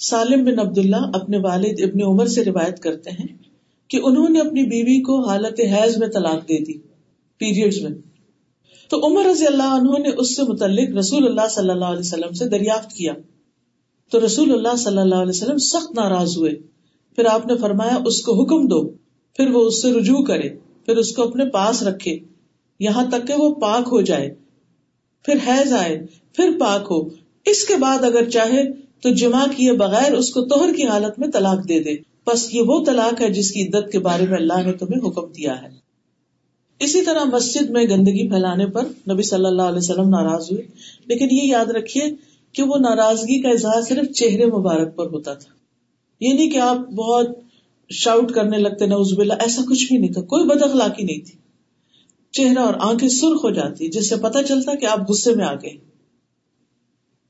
سالم 0.00 0.44
بن 0.44 0.58
عبد 0.58 0.78
اللہ 0.78 1.10
اپنے 1.14 1.38
والد 1.38 1.80
ابن 1.82 2.02
عمر 2.02 2.26
سے 2.26 2.44
روایت 2.44 2.80
کرتے 2.80 3.10
ہیں 3.10 3.26
کہ 3.88 4.00
انہوں 4.02 4.28
نے 4.28 4.40
اپنی 4.40 4.62
بیوی 4.62 5.02
کو 5.02 5.28
حالت 5.28 5.60
حیض 5.60 5.98
میں 5.98 6.08
طلاق 6.08 6.42
دے 6.42 6.64
دی 6.64 6.78
پیریڈ 7.38 7.82
میں۔ 7.82 7.90
تو 8.88 9.06
عمر 9.06 9.24
رضی 9.24 9.46
اللہ 9.46 9.62
عنہ 9.62 9.98
نے 9.98 10.08
اس 10.18 10.36
سے 10.36 10.42
متعلق 10.42 10.96
رسول 10.96 11.26
اللہ 11.26 11.48
صلی 11.50 11.70
اللہ 11.70 11.84
علیہ 11.84 12.00
وسلم 12.00 12.32
سے 12.32 12.48
دریافت 12.48 12.92
کیا۔ 12.92 13.12
تو 14.12 14.26
رسول 14.26 14.52
اللہ 14.52 14.76
صلی 14.76 14.98
اللہ 14.98 15.14
علیہ 15.14 15.30
وسلم 15.30 15.58
سخت 15.58 15.94
ناراض 15.94 16.36
ہوئے۔ 16.36 16.50
پھر 17.16 17.26
آپ 17.26 17.46
نے 17.46 17.56
فرمایا، 17.56 17.98
اس 18.06 18.22
کو 18.22 18.42
حکم 18.42 18.66
دو، 18.66 18.88
پھر 19.36 19.50
وہ 19.50 19.66
اس 19.66 19.82
سے 19.82 19.92
رجوع 19.92 20.24
کرے، 20.24 20.48
پھر 20.86 20.96
اس 20.96 21.12
کو 21.12 21.22
اپنے 21.22 21.44
پاس 21.44 21.82
رکھے۔ 21.82 22.18
یہاں 22.80 23.04
تک 23.10 23.26
کہ 23.26 23.34
وہ 23.34 23.54
پاک 23.54 23.88
ہو 23.92 24.00
جائے، 24.00 24.34
پھر 25.24 25.34
حیض 25.46 25.72
آئے، 25.72 26.06
پھر 26.32 26.50
پاک 26.60 26.86
ہو۔ 26.90 27.08
اس 27.46 27.64
کے 27.64 27.76
بعد 27.76 28.04
اگر 28.04 28.30
چاہے 28.30 28.79
تو 29.00 29.10
جمع 29.10 29.44
کیے 29.56 29.72
بغیر 29.72 30.12
اس 30.12 30.30
کو 30.30 30.40
توہر 30.40 30.74
کی 30.74 30.86
حالت 30.86 31.18
میں 31.18 31.28
طلاق 31.28 31.68
دے 31.68 31.80
دے۔ 31.80 31.96
بس 32.26 32.54
یہ 32.54 32.62
وہ 32.62 32.84
طلاق 32.84 33.20
ہے 33.20 33.30
جس 33.30 33.50
کی 33.50 33.62
عدت 33.62 33.92
کے 33.92 33.98
بارے 33.98 34.26
میں 34.26 34.36
اللہ 34.36 34.66
نے 34.66 34.72
تمہیں 34.72 35.08
حکم 35.08 35.32
دیا 35.32 35.62
ہے۔ 35.62 35.68
اسی 36.78 37.02
طرح 37.02 37.24
مسجد 37.24 37.70
میں 37.70 37.84
گندگی 37.84 38.28
پھیلانے 38.28 38.66
پر 38.66 38.82
نبی 39.10 39.22
صلی 39.22 39.44
اللہ 39.44 39.62
علیہ 39.62 39.78
وسلم 39.78 40.08
ناراض 40.08 40.52
ہوئے۔ 40.52 40.62
لیکن 41.06 41.28
یہ 41.30 41.42
یاد 41.42 41.66
رکھیے 41.66 42.02
کہ 42.52 42.62
وہ 42.62 42.76
ناراضگی 42.76 43.42
کا 43.42 43.48
اظہار 43.48 43.82
صرف 43.82 44.16
چہرے 44.16 44.46
مبارک 44.46 44.96
پر 44.96 45.06
ہوتا 45.06 45.34
تھا۔ 45.34 45.52
یہ 46.20 46.32
نہیں 46.32 46.50
کہ 46.50 46.58
آپ 46.58 46.76
بہت 46.76 47.28
شاؤٹ 47.90 48.32
کرنے 48.32 48.58
لگتے 48.58 48.86
نوز 48.86 49.12
بلا 49.12 49.34
ایسا 49.34 49.62
کچھ 49.68 49.86
بھی 49.86 49.98
نہیں 49.98 50.12
تھا۔ 50.12 50.20
کوئی 50.20 50.44
بد 50.44 50.62
اخلاقی 50.62 51.04
نہیں 51.04 51.26
تھی۔ 51.26 51.38
چہرہ 52.32 52.58
اور 52.58 52.74
آنکھیں 52.80 53.08
سرخ 53.08 53.44
ہو 53.44 53.50
جاتی، 53.50 53.88
جس 53.88 54.08
سے 54.08 54.16
پتا 54.16 54.42
چلتا 54.42 54.74
کہ 54.74 54.86
آپ 54.86 55.10
غصے 55.10 55.34
میں 55.34 55.44
آ 55.44 55.54
گئے 55.54 55.89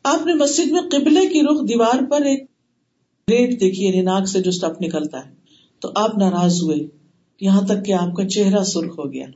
آپ 0.04 0.26
نے 0.26 0.34
مسجد 0.34 0.70
میں 0.70 0.80
قبلے 0.90 1.26
کی 1.26 1.42
رخ 1.42 1.68
دیوار 1.68 2.10
پر 2.10 2.20
ایک 2.20 2.42
ریٹ 3.30 3.60
دیکھی 3.60 3.84
یعنی 3.84 4.00
ناک 4.00 4.28
سے 4.28 4.40
جو 4.40 4.48
اسٹف 4.48 4.80
نکلتا 4.80 5.26
ہے۔ 5.26 5.30
تو 5.80 5.90
آپ 5.94 6.18
ناراض 6.18 6.62
ہوئے 6.62 6.76
یہاں 7.40 7.62
تک 7.62 7.86
کہ 7.86 7.92
آپ 7.92 8.16
کا 8.16 8.28
چہرہ 8.28 8.62
سرخ 8.64 8.98
ہو 8.98 9.12
گیا۔ 9.12 9.26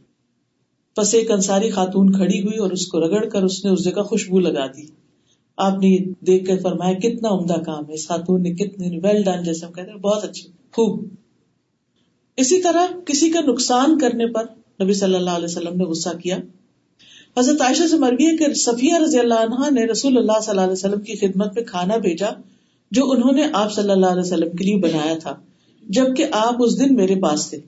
بس 0.97 1.15
ایک 1.15 1.31
انصاری 1.31 1.71
خاتون 1.71 2.13
کھڑی 2.13 2.41
ہوئی 2.41 2.59
اور 2.59 2.71
اس 2.71 2.87
کو 2.87 3.01
رگڑ 3.01 3.29
کر 3.29 3.43
اس 3.43 3.65
نے 3.65 3.71
اس 3.71 3.85
جگہ 3.85 4.03
خوشبو 4.03 4.41
لگا 4.41 4.67
دی۔ 4.67 4.87
آپ 5.57 5.73
نے 5.73 5.99
دیکھ 6.27 6.47
کر 6.47 6.59
فرمایا، 6.63 6.93
کتنا 6.93 7.29
عمدہ 7.29 7.61
کام 7.61 7.89
ہے۔ 7.89 7.95
اس 7.95 8.09
خاتون 8.09 8.43
نے 8.43 8.55
کتنے 8.55 8.99
ویل 9.03 9.23
ڈن 9.23 9.43
جیسے 9.43 9.67
ہم 9.67 9.73
کہتے 9.73 9.91
ہیں، 9.91 9.99
بہت 9.99 10.25
اچھی 10.25 10.49
خوب۔ 10.49 11.05
اسی 12.37 12.63
طرح 12.63 12.87
کسی 13.07 13.31
کا 13.31 13.41
نقصان 13.41 13.99
کرنے 13.99 14.27
پر 14.27 14.45
نبی 14.83 14.93
صلی 14.93 15.15
اللہ 15.15 15.31
علیہ 15.31 15.45
وسلم 15.45 15.77
نے 15.77 15.85
غصہ 15.85 16.09
کیا۔ 16.23 16.39
حضرت 17.39 17.61
عائشہ 17.61 17.83
سے 17.91 17.97
مربی 17.97 18.27
ہے 18.27 18.37
کہ 18.37 18.55
صفیہ 18.55 18.95
رضی 18.95 19.19
اللہ 19.19 19.35
عنہ 19.35 19.71
نے 19.71 19.87
رسول 19.87 20.17
اللہ 20.17 20.41
صلی 20.43 20.51
اللہ 20.51 20.61
علیہ 20.61 20.73
وسلم 20.73 21.01
کی 21.01 21.15
خدمت 21.17 21.55
میں 21.55 21.65
کھانا 21.65 21.97
بھیجا 21.97 22.29
جو 22.91 23.11
انہوں 23.11 23.33
نے 23.33 23.43
آپ 23.53 23.73
صلی 23.73 23.91
اللہ 23.91 24.07
علیہ 24.07 24.21
وسلم 24.21 24.57
کے 24.57 24.65
لیے 24.65 24.77
بنایا 24.77 25.19
تھا، 25.19 25.37
جبکہ 25.83 26.25
آپ 26.33 26.55
اس 26.61 26.79
دن 26.79 26.95
میرے 26.95 27.15
پاس 27.15 27.51
تھے۔ 27.51 27.59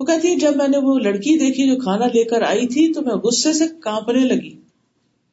وہ 0.00 0.04
کہتی 0.04 0.28
ہے 0.28 0.36
جب 0.36 0.56
میں 0.56 0.68
نے 0.68 0.78
وہ 0.78 0.98
لڑکی 0.98 1.38
دیکھی 1.38 1.68
جو 1.68 1.76
کھانا 1.76 2.06
لے 2.06 2.24
کر 2.24 2.42
آئی 2.42 2.66
تھی 2.66 2.92
تو 2.92 3.02
میں 3.02 3.14
غصے 3.14 3.52
سے 3.52 3.64
کانپنے 3.80 4.20
لگی۔ 4.20 4.60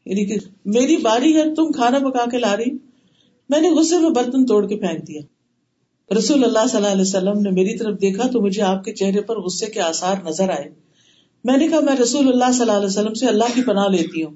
یعنی 0.05 0.26
کہ 0.26 0.36
میری 0.66 0.97
باری 0.97 1.36
ہے، 1.36 1.55
تم 1.55 1.72
کھانا 1.72 1.99
پکا 1.99 2.30
کے 2.30 2.38
لا 2.38 2.57
رہی۔ 2.57 2.78
میں 3.49 3.62
نے 3.62 3.70
غصے 3.70 3.97
میں 3.97 4.09
برتن 4.09 4.45
توڑ 4.45 4.68
کے 4.68 4.76
پھینک 4.76 5.07
دیا۔ 5.07 5.22
رسول 6.18 6.43
اللہ 6.43 6.68
صلی 6.68 6.78
اللہ 6.78 6.88
علیہ 6.88 7.01
وسلم 7.01 7.39
نے 7.39 7.49
میری 7.49 7.78
طرف 7.78 8.01
دیکھا 8.01 8.28
تو 8.28 8.41
مجھے 8.41 8.62
آپ 8.62 8.84
کے 8.84 8.93
چہرے 8.93 9.22
پر 9.22 9.39
غصے 9.39 9.66
کے 9.66 9.82
آثار 9.82 10.16
نظر 10.26 10.49
آئے۔ 10.49 10.81
میں 11.44 11.58
نے 11.58 11.68
کہا، 11.68 11.80
میں 11.80 11.96
رسول 11.96 12.28
اللہ 12.28 12.52
صلی 12.52 12.62
اللہ 12.62 12.72
علیہ 12.72 12.86
وسلم 12.86 13.14
سے 13.14 13.28
اللہ 13.28 13.44
کی 13.54 13.62
پناہ 13.64 13.88
لیتی 13.88 14.24
ہوں 14.24 14.34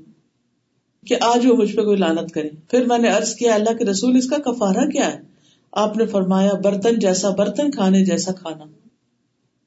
کہ 1.07 1.15
آج 1.21 1.45
وہ 1.45 1.55
مجھ 1.55 1.75
پہ 1.75 1.81
کوئی 1.81 1.97
لانت 1.97 2.31
کرے۔ 2.31 2.49
پھر 2.69 2.85
میں 2.85 2.97
نے 2.97 3.09
ارض 3.09 3.35
کیا، 3.35 3.55
اللہ 3.55 3.77
کے 3.77 3.85
رسول، 3.85 4.17
اس 4.17 4.29
کا 4.29 4.37
کفارہ 4.37 4.85
کیا 4.85 5.13
ہے؟ 5.13 5.21
آپ 5.71 5.97
نے 5.97 6.05
فرمایا، 6.05 6.53
برتن 6.53 6.99
جیسا 6.99 7.29
برتن، 7.29 7.71
کھانے 7.71 8.05
جیسا 8.05 8.31
کھانا۔ 8.31 8.65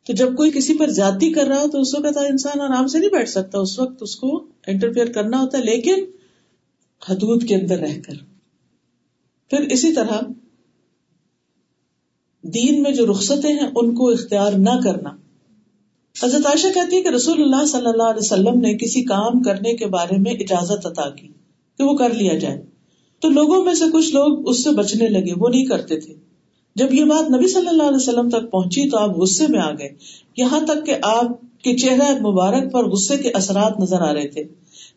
تو 0.06 0.12
جب 0.12 0.36
کوئی 0.36 0.50
کسی 0.50 0.78
پر 0.78 0.88
زیادتی 0.88 1.32
کر 1.32 1.46
رہا 1.46 1.62
ہو 1.62 1.68
تو 1.68 1.80
اس 1.80 1.94
وقت 1.94 2.16
انسان 2.16 2.60
آرام 2.60 2.86
سے 2.86 2.98
نہیں 2.98 3.10
بیٹھ 3.10 3.30
سکتا۔ 3.30 3.58
اس 3.58 3.78
وقت 3.78 3.98
اس 4.00 4.16
کو 4.16 4.46
انٹرفیئر 4.66 5.12
کرنا 5.12 5.40
ہوتا 5.40 5.58
ہے، 5.58 5.62
لیکن 5.62 6.04
حدود 7.08 7.48
کے 7.48 7.56
اندر 7.56 7.78
رہ 7.78 8.00
کر۔ 8.06 8.14
پھر 9.50 9.60
اسی 9.60 9.92
طرح 9.92 10.20
دین 12.42 12.82
میں 12.82 12.92
جو 12.92 13.10
رخصتیں 13.10 13.52
ہیں، 13.52 13.70
ان 13.76 13.94
کو 13.94 14.08
اختیار 14.08 14.52
نہ 14.52 14.80
کرنا۔ 14.84 15.10
حضرت 16.24 16.46
عائشہ 16.46 16.66
کہتی 16.74 16.96
ہے 16.96 17.02
کہ 17.02 17.08
رسول 17.08 17.42
اللہ 17.42 17.66
صلی 17.66 17.86
اللہ 17.86 18.02
علیہ 18.02 18.20
وسلم 18.20 18.60
نے 18.60 18.74
کسی 18.74 19.02
کام 19.02 19.42
کرنے 19.42 19.76
کے 19.76 19.86
بارے 19.86 20.16
میں 20.18 20.32
اجازت 20.32 20.86
عطا 20.86 21.10
کی 21.10 21.28
کہ 21.78 21.84
وہ 21.84 21.94
کر 21.94 22.14
لیا 22.14 22.34
جائے۔ 22.34 22.62
تو 23.20 23.28
لوگوں 23.28 23.64
میں 23.64 23.74
سے 23.74 23.84
کچھ 23.92 24.14
لوگ 24.14 24.48
اس 24.48 24.64
سے 24.64 24.70
بچنے 24.70 25.08
لگے، 25.08 25.32
وہ 25.36 25.48
نہیں 25.48 25.64
کرتے 25.64 26.00
تھے۔ 26.00 26.14
جب 26.76 26.94
یہ 26.94 27.04
بات 27.04 27.30
نبی 27.30 27.48
صلی 27.48 27.68
اللہ 27.68 27.82
علیہ 27.82 27.96
وسلم 27.96 28.28
تک 28.28 28.50
پہنچی 28.50 28.90
تو 28.90 28.98
آپ 28.98 29.18
غصے 29.18 29.44
میں 29.48 29.60
آ 29.60 29.70
گئے۔ 29.70 29.88
یہاں 30.36 30.60
تک 30.60 30.86
کہ 30.86 30.94
آپ 31.02 31.26
کے 31.62 31.76
چہرہ 31.76 32.20
مبارک 32.20 32.72
پر 32.72 32.84
غصے 32.84 33.16
کے 33.16 33.30
اثرات 33.30 33.80
نظر 33.80 34.00
آ 34.00 34.14
رہے 34.14 34.28
تھے۔ 34.28 34.44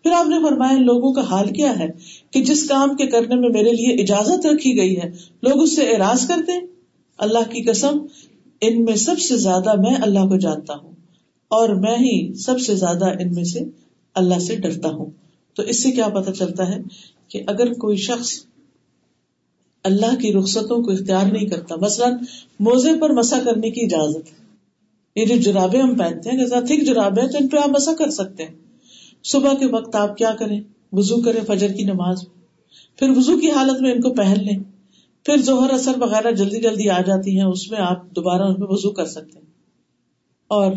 پھر 0.03 0.11
آپ 0.11 0.28
نے 0.28 0.36
فرمایا، 0.49 0.78
لوگوں 0.78 1.13
کا 1.13 1.22
حال 1.22 1.47
کیا 1.47 1.80
ہے 1.80 1.88
کہ 2.32 2.43
جس 2.43 2.63
کام 2.69 2.95
کے 2.95 3.07
کرنے 3.07 3.36
میں 3.36 3.49
میرے 3.49 3.72
لیے 3.72 4.03
اجازت 4.03 4.45
رکھی 4.45 4.78
گئی 4.78 4.97
ہے، 4.97 5.11
لوگ 5.43 5.63
اس 5.63 5.76
سے 5.76 5.82
اعراض 5.82 6.28
کرتے 6.28 6.51
اللہ 7.17 7.51
کی 7.51 7.63
قسم، 7.63 7.97
ان 8.61 8.86
میں 8.86 8.95
سب 8.95 9.19
سے 9.19 9.38
زیادہ 9.38 9.82
میں 9.82 9.95
اللہ 10.01 10.19
کو 10.19 10.38
جانتا 10.38 10.74
ہوں۔ 10.74 10.91
اور 11.52 11.70
میں 11.70 11.95
ہی 11.95 12.34
سب 12.34 12.60
سے 12.60 12.76
زیادہ 12.76 13.06
ان 13.06 13.36
میں 13.36 13.43
سے 13.43 13.60
اللہ 14.14 14.39
سے 14.39 14.56
ڈرتا 14.56 14.89
ہوں۔ 14.89 15.06
تو 15.54 15.64
اس 15.64 15.84
سے 15.84 15.91
کیا 15.91 16.08
پتا 16.08 16.34
چلتا 16.34 16.70
ہے 16.70 16.82
کہ 17.28 17.43
اگر 17.47 17.74
کوئی 17.74 17.97
شخص 17.97 18.43
اللہ 19.84 20.16
کی 20.16 20.34
رخصتوں 20.34 20.84
کو 20.84 20.91
اختیار 20.91 21.26
نہیں 21.32 21.45
کرتا، 21.45 21.76
مثلاً 21.76 22.14
موزے 22.60 22.99
پر 23.02 23.10
مسا 23.10 23.39
کرنے 23.45 23.70
کی 23.70 23.86
اجازت، 23.86 24.30
یہ 25.16 25.26
جو 25.26 25.36
جرابے 25.36 25.78
ہم 25.78 25.95
پہنتے 25.95 26.30
ہیں 26.30 26.47
تھک 26.47 26.86
جرابے 26.86 27.32
تو 27.32 27.38
ان 27.39 27.47
پہ 27.47 27.58
آپ 27.58 27.70
مسا 27.70 27.93
کر 27.93 28.10
سکتے 28.10 28.45
ہیں۔ 28.45 28.56
صبح 29.24 29.54
کے 29.54 29.66
وقت 29.66 29.95
آپ 29.95 30.18
کیا 30.18 30.32
کریں؟ 30.39 30.62
وزو 30.91 31.22
کریں 31.22 31.41
فجر 31.47 31.72
کی 31.72 31.84
نماز۔ 31.84 32.18
پھر 32.95 33.10
وزو 33.10 33.38
کی 33.38 33.52
حالت 33.52 33.82
میں 33.82 33.91
ان 33.91 34.02
کو 34.02 34.14
پہن 34.14 34.36
لیں۔ 34.38 34.60
پھر 35.26 35.38
ظہر 35.38 35.70
اثر 35.74 35.91
وغیرہ 36.02 36.32
جلدی 36.32 36.62
جلدی 36.62 36.89
آ 36.89 37.02
جاتی 37.02 37.39
ہیں، 37.39 37.45
اس 37.45 37.72
میں 37.72 37.80
آپ 37.80 38.10
دوبارہ 38.10 38.41
ان 38.41 38.56
میں 38.60 38.68
وزو 38.70 38.89
کر 38.89 39.06
سکتے 39.06 39.39
ہیں۔ 39.39 39.45
اور 40.47 40.72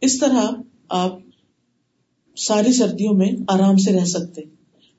اس 0.00 0.18
طرح 0.18 0.40
آپ 0.88 1.18
ساری 2.36 2.72
سردیوں 2.72 3.14
میں 3.14 3.30
آرام 3.48 3.76
سے 3.76 3.92
رہ 3.92 4.04
سکتے 4.04 4.42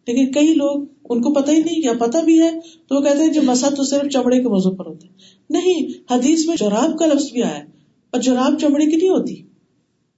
لیکن 0.08 0.32
کئی 0.32 0.54
لوگ 0.54 0.86
ان 1.10 1.22
کو 1.22 1.34
پتہ 1.34 1.52
ہی 1.52 1.58
نہیں 1.58 1.82
یا 1.84 1.94
پتا 2.00 2.22
بھی 2.22 2.42
ہے 2.42 2.52
تو 2.88 2.96
وہ 2.96 3.02
کہتے 3.02 3.24
ہیں 3.24 3.34
جو 3.34 3.42
مسا 3.42 3.70
تو 3.70 3.84
صرف 3.84 4.12
چمڑے 4.12 4.42
کے 4.42 4.48
موضوع 4.48 4.76
پر 4.76 4.86
ہوتا 4.86 5.08
ہے۔ 5.08 5.14
نہیں، 5.50 5.90
حدیث 6.12 6.48
میں 6.48 6.56
جراب 6.60 7.00
کا 7.00 7.06
لفظ 7.06 7.32
بھی 7.32 7.44
آیا 7.44 7.64
اور 8.10 8.22
جراب 8.22 8.60
چمڑے 8.62 8.86
کی 8.86 8.96
نہیں 8.96 9.10
ہوتی۔ 9.10 9.42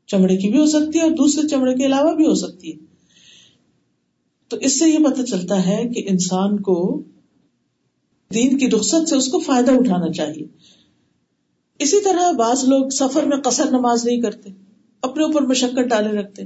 چمڑے 0.08 0.38
کی 0.38 0.50
بھی 0.50 0.60
ہو 0.60 0.66
سکتی 0.66 0.98
ہے 1.00 1.04
اور 1.04 1.12
دوسرے 1.12 1.48
چمڑے 1.48 1.76
کے 1.76 1.86
علاوہ 1.86 2.16
بھی 2.16 2.26
ہو 2.26 2.34
سکتی 2.34 2.72
ہے۔ 2.72 2.78
تو 4.48 4.58
اس 4.58 4.80
سے 4.80 4.90
یہ 4.90 4.98
پتہ 4.98 5.22
چلتا 5.22 5.68
ہے 5.68 5.84
کہ 5.96 6.06
انسان 6.10 6.62
کو 6.62 7.04
دین 8.34 8.58
کی 8.58 8.70
رخصت 8.70 9.10
سے 9.10 9.16
اس 9.16 9.28
کو 9.28 9.40
فائدہ 9.40 9.72
اٹھانا 9.72 10.12
چاہیے۔ 10.12 10.46
اسی 11.80 12.04
طرح 12.04 12.32
بعض 12.32 12.64
لوگ 12.64 12.90
سفر 12.90 13.24
میں 13.24 13.38
قصر 13.38 13.66
نماز 13.66 14.06
نہیں 14.06 14.22
کرتے۔ 14.22 14.50
اپنے 15.02 15.24
اوپر 15.24 15.42
مشقت 15.42 15.90
ڈالے 15.90 16.10
رکھتے 16.10 16.44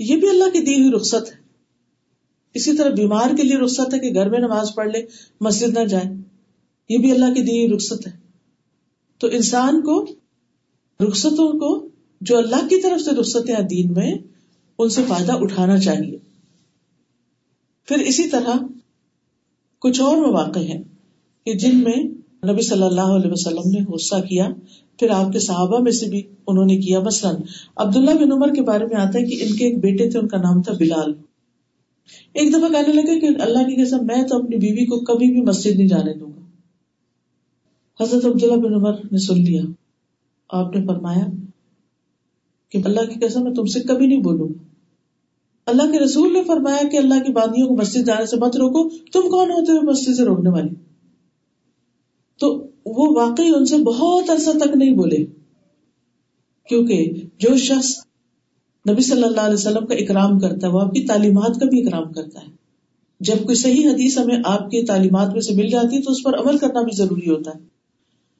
یہ 0.00 0.16
بھی 0.16 0.28
اللہ 0.28 0.44
کی 0.44 0.60
دی 0.60 0.74
ہوئی 0.74 0.92
رخصت 0.92 1.30
ہے۔ 1.30 1.36
اسی 2.54 2.76
طرح 2.76 2.94
بیمار 2.94 3.36
کے 3.36 3.42
لیے 3.42 3.56
رخصت 3.56 3.94
ہے 3.94 3.98
کہ 3.98 4.14
گھر 4.14 4.30
میں 4.30 4.38
نماز 4.38 4.74
پڑھ 4.74 4.88
لے، 4.88 5.06
مسجد 5.40 5.78
نہ 5.78 5.84
جائے۔ 5.84 6.04
یہ 6.88 6.98
بھی 6.98 7.10
اللہ 7.10 7.24
کی 7.24 7.42
دی 7.42 7.66
ہوئی 7.66 7.76
رخصت 7.76 8.06
ہے۔ 8.06 8.12
تو 9.18 9.26
انسان 9.26 9.80
کو 9.80 10.06
رخصتوں 11.08 11.52
کو 11.52 11.88
جو 12.20 12.38
اللہ 12.38 12.68
کی 12.68 12.80
طرف 12.80 13.00
سے 13.00 13.10
رخصت 13.10 13.50
ہیں 13.50 13.62
دین 13.62 13.92
میں، 13.92 14.14
ان 14.78 14.88
سے 14.88 15.02
فائدہ 15.08 15.32
اٹھانا 15.32 15.80
چاہیے۔ 15.80 16.18
پھر 17.84 17.98
اسی 17.98 18.28
طرح 18.28 18.56
کچھ 19.78 20.00
اور 20.00 20.16
مواقع 20.16 20.58
ہیں 20.58 20.82
کہ 21.44 21.54
جن 21.54 21.84
میں 21.84 22.19
نبی 22.48 22.62
صلی 22.62 22.82
اللہ 22.82 23.00
علیہ 23.00 23.30
وسلم 23.30 23.70
نے 23.70 23.84
غصہ 23.92 24.14
کیا، 24.14 24.48
پھر 24.98 25.10
آپ 25.10 25.32
کے 25.32 25.38
صحابہ 25.38 25.78
میں 25.78 25.92
سے 25.92 26.06
بھی 26.06 26.22
انہوں 26.46 26.64
نے 26.64 26.76
کیا 26.76 27.00
مثلاً۔ 27.00 27.34
عبداللہ 27.76 28.10
بن 28.10 28.32
عمر 28.32 28.54
کے 28.54 28.62
بارے 28.62 28.84
میں 28.84 28.96
آتا 28.96 29.18
ہے 29.18 29.24
کہ 29.24 29.44
ان 29.44 29.56
کے 29.56 29.64
ایک 29.64 29.80
بیٹے 29.80 30.10
تھے، 30.10 30.18
ان 30.18 30.28
کا 30.28 30.36
نام 30.36 30.62
تھا 30.62 30.72
بلال۔ 30.78 31.12
ایک 32.32 32.50
دفعہ 32.50 32.68
کہنے 32.68 32.92
لگے 32.92 33.20
کہ 33.20 33.42
اللہ 33.42 33.58
کی 33.58 33.84
قسم، 33.84 34.06
میں 34.06 34.22
تو 34.22 34.42
اپنی 34.42 34.56
بیوی 34.56 34.86
کو 34.86 35.00
کبھی 35.00 35.32
بھی 35.32 35.40
مسجد 35.40 35.76
نہیں 35.76 35.88
جانے 35.88 36.14
دوں 36.14 36.28
گا۔ 36.28 36.44
حضرت 38.02 38.24
عبداللہ 38.24 38.56
بن 38.56 38.74
عمر 38.74 38.92
نے 38.92 39.18
سن 39.18 39.40
لیا۔ 39.40 39.62
آپ 40.50 40.76
نے 40.76 40.86
فرمایا 40.86 41.26
کہ 42.68 42.80
اللہ 42.84 43.00
کی 43.00 43.26
قسم، 43.26 43.42
میں 43.42 43.54
تم 43.54 43.66
سے 43.66 43.80
کبھی 43.80 44.06
نہیں 44.06 44.22
بولوں 44.22 44.48
گا۔ 44.48 44.62
اللہ 45.66 45.82
کے 45.82 45.98
رسول 45.98 46.32
نے 46.32 46.42
فرمایا 46.46 46.88
کہ 46.88 46.96
اللہ 46.96 47.22
کی 47.26 47.32
باندیوں 47.32 47.68
کو 47.68 47.76
مسجد 47.76 48.06
جانے 48.06 48.26
سے 48.26 48.36
مت 48.36 48.56
روکو، 48.56 48.88
تم 48.88 49.30
کون 49.30 49.50
ہوتے 49.50 49.72
ہو 49.72 49.90
مسجد 49.90 50.14
سے 50.16 50.24
روکنے 50.24 50.50
والی 50.50 50.89
تو 52.40 52.48
وہ 52.86 53.06
واقعی 53.16 53.50
ان 53.56 53.66
سے 53.66 53.76
بہت 53.76 54.30
عرصہ 54.30 54.50
تک 54.50 54.76
نہیں 54.76 54.94
بولے۔ 54.94 55.24
کیونکہ 56.68 57.12
جو 57.38 57.56
شخص 57.56 57.90
نبی 58.90 59.02
صلی 59.02 59.22
اللہ 59.22 59.40
علیہ 59.40 59.54
وسلم 59.54 59.86
کا 59.86 59.94
اکرام 59.94 60.38
کرتا 60.38 60.66
ہے، 60.66 60.72
وہ 60.72 60.80
آپ 60.80 60.92
کی 60.92 61.06
تعلیمات 61.06 61.60
کا 61.60 61.66
بھی 61.66 61.80
اکرام 61.80 62.12
کرتا 62.12 62.40
ہے۔ 62.40 62.48
جب 63.20 63.42
کوئی 63.44 63.56
صحیح 63.56 63.88
حدیث 63.88 64.18
ہمیں 64.18 64.36
آپ 64.44 64.70
کی 64.70 64.84
تعلیمات 64.86 65.32
میں 65.32 65.40
سے 65.40 65.54
مل 65.54 65.68
جاتی 65.68 65.96
ہے 65.96 66.02
تو 66.02 66.10
اس 66.10 66.22
پر 66.22 66.38
عمل 66.40 66.58
کرنا 66.58 66.80
بھی 66.80 66.96
ضروری 66.96 67.30
ہوتا 67.30 67.50
ہے۔ 67.50 67.60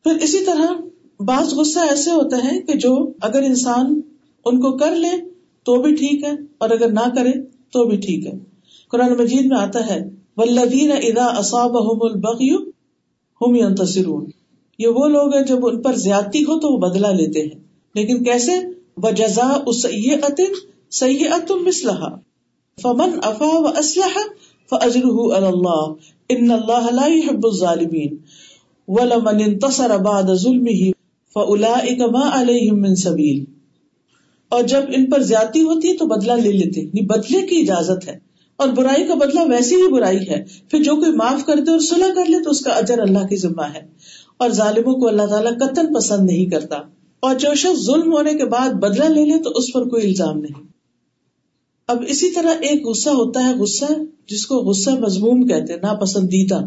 پھر 0.05 0.23
اسی 0.23 0.45
طرح 0.45 0.73
بعض 1.21 1.53
غصہ 1.55 1.79
ایسے 1.79 2.11
ہوتا 2.11 2.37
ہے 2.45 2.61
کہ 2.63 2.79
جو 2.79 2.95
اگر 3.21 3.43
انسان 3.43 4.01
ان 4.47 4.61
کو 4.61 4.77
کر 4.77 4.97
لے 4.97 5.09
تو 5.67 5.81
بھی 5.83 5.95
ٹھیک 5.95 6.25
ہے، 6.25 6.33
اور 6.59 6.71
اگر 6.71 6.93
نہ 6.93 7.09
کرے 7.17 7.33
تو 7.73 7.85
بھی 7.85 7.97
ٹھیک 7.97 8.27
ہے۔ 8.27 8.33
قرآن 8.91 9.13
مجید 9.13 9.47
میں 9.47 9.59
آتا 9.59 9.87
ہے 9.87 10.01
ولدین 10.37 10.93
ادا 10.93 11.27
اصاب 11.39 11.77
البغی 11.77 12.55
ہم 13.41 13.75
تصرون 13.75 14.27
یہ 14.79 14.89
وہ 14.89 15.09
لوگ 15.09 15.35
ہیں 15.35 15.45
جب 15.45 15.67
ان 15.67 15.83
پر 15.83 15.95
زیادتی 15.95 16.43
ہو 16.43 16.61
تو 16.61 16.69
وہ 16.69 16.79
بدلا 16.79 17.13
لیتے 17.13 17.41
ہیں۔ 17.41 17.65
لیکن 17.95 18.25
کیسے؟ 18.25 18.53
و 18.97 19.11
جزا 19.11 19.59
سید 20.91 21.51
مسلح 21.51 22.09
فمن 22.83 23.19
افا 23.23 23.59
و 23.59 23.67
اسلح 23.67 24.19
فجر 24.71 25.05
اللہ۔ 25.45 25.93
ان 26.29 26.51
اللہ 26.51 26.91
لا 26.91 27.07
يحب 27.07 27.47
الظالمین۔ 27.47 28.17
ولمن 28.89 29.43
انتصر 29.47 29.97
بعد 29.97 30.23
ظلمه 30.35 30.91
فاولئک 31.35 32.01
ما 32.01 32.41
علیہم 32.41 32.81
من 32.81 32.95
سبیل۔ 32.95 33.45
اور 34.49 34.63
جب 34.63 34.83
ان 34.89 35.07
پر 35.07 35.21
زیادتی 35.21 35.63
ہوتی 35.63 35.89
ہے 35.89 35.97
تو 35.97 36.07
بدلہ 36.07 36.33
لے 36.33 36.53
لیتے 36.53 36.81
یعنی 36.81 37.07
بدلے 37.07 37.47
کی 37.47 37.61
اجازت 37.61 38.09
ہے۔ 38.09 38.30
اور 38.61 38.69
برائی 38.69 39.07
کا 39.07 39.15
بدلہ 39.15 39.41
ویسی 39.41 39.75
ہی 39.75 39.89
برائی 39.89 40.29
ہے۔ 40.29 40.45
پھر 40.71 40.83
جو 40.83 40.97
کوئی 40.97 41.13
معاف 41.13 41.47
کر 41.47 41.57
دے 41.57 41.71
اور 41.71 41.79
صلح 41.79 42.15
کر 42.15 42.25
لے 42.29 42.43
تو 42.43 42.51
اس 42.51 42.61
کا 42.61 42.73
اجر 42.73 42.99
اللہ 42.99 43.19
کی 43.19 43.37
ذمہ 43.37 43.63
ہے۔ 43.75 43.81
اور 44.37 44.51
ظالموں 44.51 44.95
کو 44.95 45.09
اللہ 45.09 45.27
تعالیٰ 45.27 45.53
قتل 45.53 45.95
پسند 45.95 46.27
نہیں 46.27 46.47
کرتا۔ 46.47 46.77
اور 47.21 47.35
جو 47.35 47.55
شخص 47.55 47.87
ظلم 47.87 48.13
ہونے 48.13 48.35
کے 48.35 48.45
بعد 48.45 48.69
بدلہ 48.69 49.05
لے 49.05 49.25
لے 49.25 49.43
تو 49.43 49.51
اس 49.51 49.73
پر 49.73 49.89
کوئی 49.89 50.07
الزام 50.07 50.39
نہیں۔ 50.39 50.63
اب 51.87 52.05
اسی 52.09 52.31
طرح 52.31 52.51
ایک 52.61 52.87
غصہ 52.87 53.11
ہوتا 53.11 53.49
ہے، 53.49 53.55
غصہ 53.55 53.85
جس 54.27 54.47
کو 54.47 54.57
غصہ 54.57 54.91
مضموم 54.91 55.47
کہتے 55.47 55.77
نا 55.77 55.95
پسندیدہ 55.95 56.61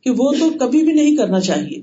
کہ 0.00 0.10
وہ 0.10 0.32
تو 0.40 0.50
کبھی 0.60 0.82
بھی 0.82 0.92
نہیں 0.92 1.16
کرنا 1.16 1.40
چاہیے۔ 1.40 1.82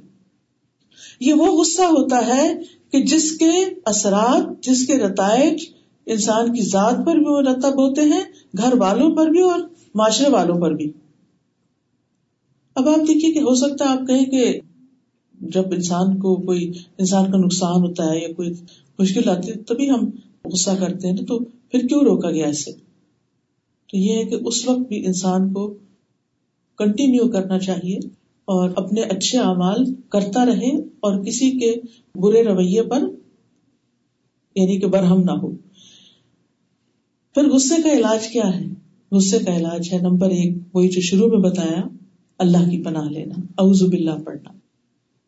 یہ 1.19 1.33
وہ 1.33 1.61
غصہ 1.61 1.81
ہوتا 1.81 2.37
ہے 2.37 2.53
کہ 2.91 3.01
جس 3.01 3.31
کے 3.31 3.49
اثرات، 3.85 4.63
جس 4.63 4.87
کے 4.87 4.97
رتائج 4.97 5.65
انسان 6.05 6.53
کی 6.53 6.61
ذات 6.61 7.05
پر 7.05 7.15
بھی 7.15 7.25
مرتب 7.25 7.69
ہوتے 7.69 8.01
ہیں، 8.01 8.21
گھر 8.57 8.73
والوں 8.77 9.15
پر 9.15 9.27
بھی 9.27 9.41
اور 9.41 9.59
معاشرے 9.95 10.29
والوں 10.29 10.61
پر 10.61 10.71
بھی۔ 10.71 10.91
اب 12.75 12.89
آپ 12.89 13.07
دیکھیے 13.07 13.33
کہ 13.33 13.39
ہو 13.39 13.55
سکتا 13.55 13.85
ہے 13.85 13.89
آپ 13.89 14.07
کہیں 14.07 14.25
کہ 14.25 14.59
جب 15.41 15.63
انسان 15.71 16.19
کو 16.19 16.35
کوئی، 16.35 16.71
انسان 16.97 17.31
کا 17.31 17.37
نقصان 17.37 17.81
ہوتا 17.81 18.11
ہے 18.11 18.19
یا 18.19 18.33
کوئی 18.33 18.53
مشکل 18.99 19.29
آتی 19.29 19.49
ہے، 19.49 19.55
تبھی 19.55 19.89
ہم 19.89 20.09
غصہ 20.45 20.71
کرتے 20.79 21.07
ہیں، 21.07 21.15
تو 21.15 21.39
پھر 21.39 21.87
کیوں 21.87 22.01
روکا 22.01 22.31
گیا 22.31 22.47
اس 22.47 22.65
سے 22.65 22.71
تو 23.89 23.97
یہ 23.97 24.15
ہے 24.15 24.23
کہ 24.23 24.37
اس 24.45 24.67
وقت 24.67 24.79
بھی 24.79 25.05
انسان 25.05 25.53
کو 25.53 25.73
کنٹینیو 26.77 27.27
کرنا 27.27 27.59
چاہیے 27.59 27.97
اور 28.45 28.69
اپنے 28.75 29.01
اچھے 29.01 29.37
اعمال 29.37 29.83
کرتا 30.09 30.45
رہے 30.45 30.75
اور 30.75 31.23
کسی 31.23 31.51
کے 31.51 31.73
برے 32.15 32.43
رویے 32.43 32.83
پر 32.83 33.03
یعنی 34.55 34.79
کہ 34.79 34.87
برہم 34.87 35.21
نہ 35.21 35.31
ہو۔ 35.31 35.51
پھر 37.33 37.49
غصے 37.49 37.81
کا 37.81 37.91
علاج 37.91 38.27
کیا 38.27 38.59
ہے؟ 38.59 38.65
غصے 39.11 39.39
کا 39.39 39.57
علاج 39.57 39.93
ہے۔ 39.93 39.99
نمبر 40.01 40.29
ایک، 40.29 40.57
وہی 40.73 40.89
جو 40.89 41.01
شروع 41.01 41.27
میں 41.27 41.49
بتایا، 41.49 41.87
اللہ 42.37 42.57
کی 42.57 42.83
پناہ 42.83 43.09
لینا۔ 43.09 43.41
اعوذ 43.57 43.83
باللہ 43.83 44.23
پڑھنا۔ 44.25 44.49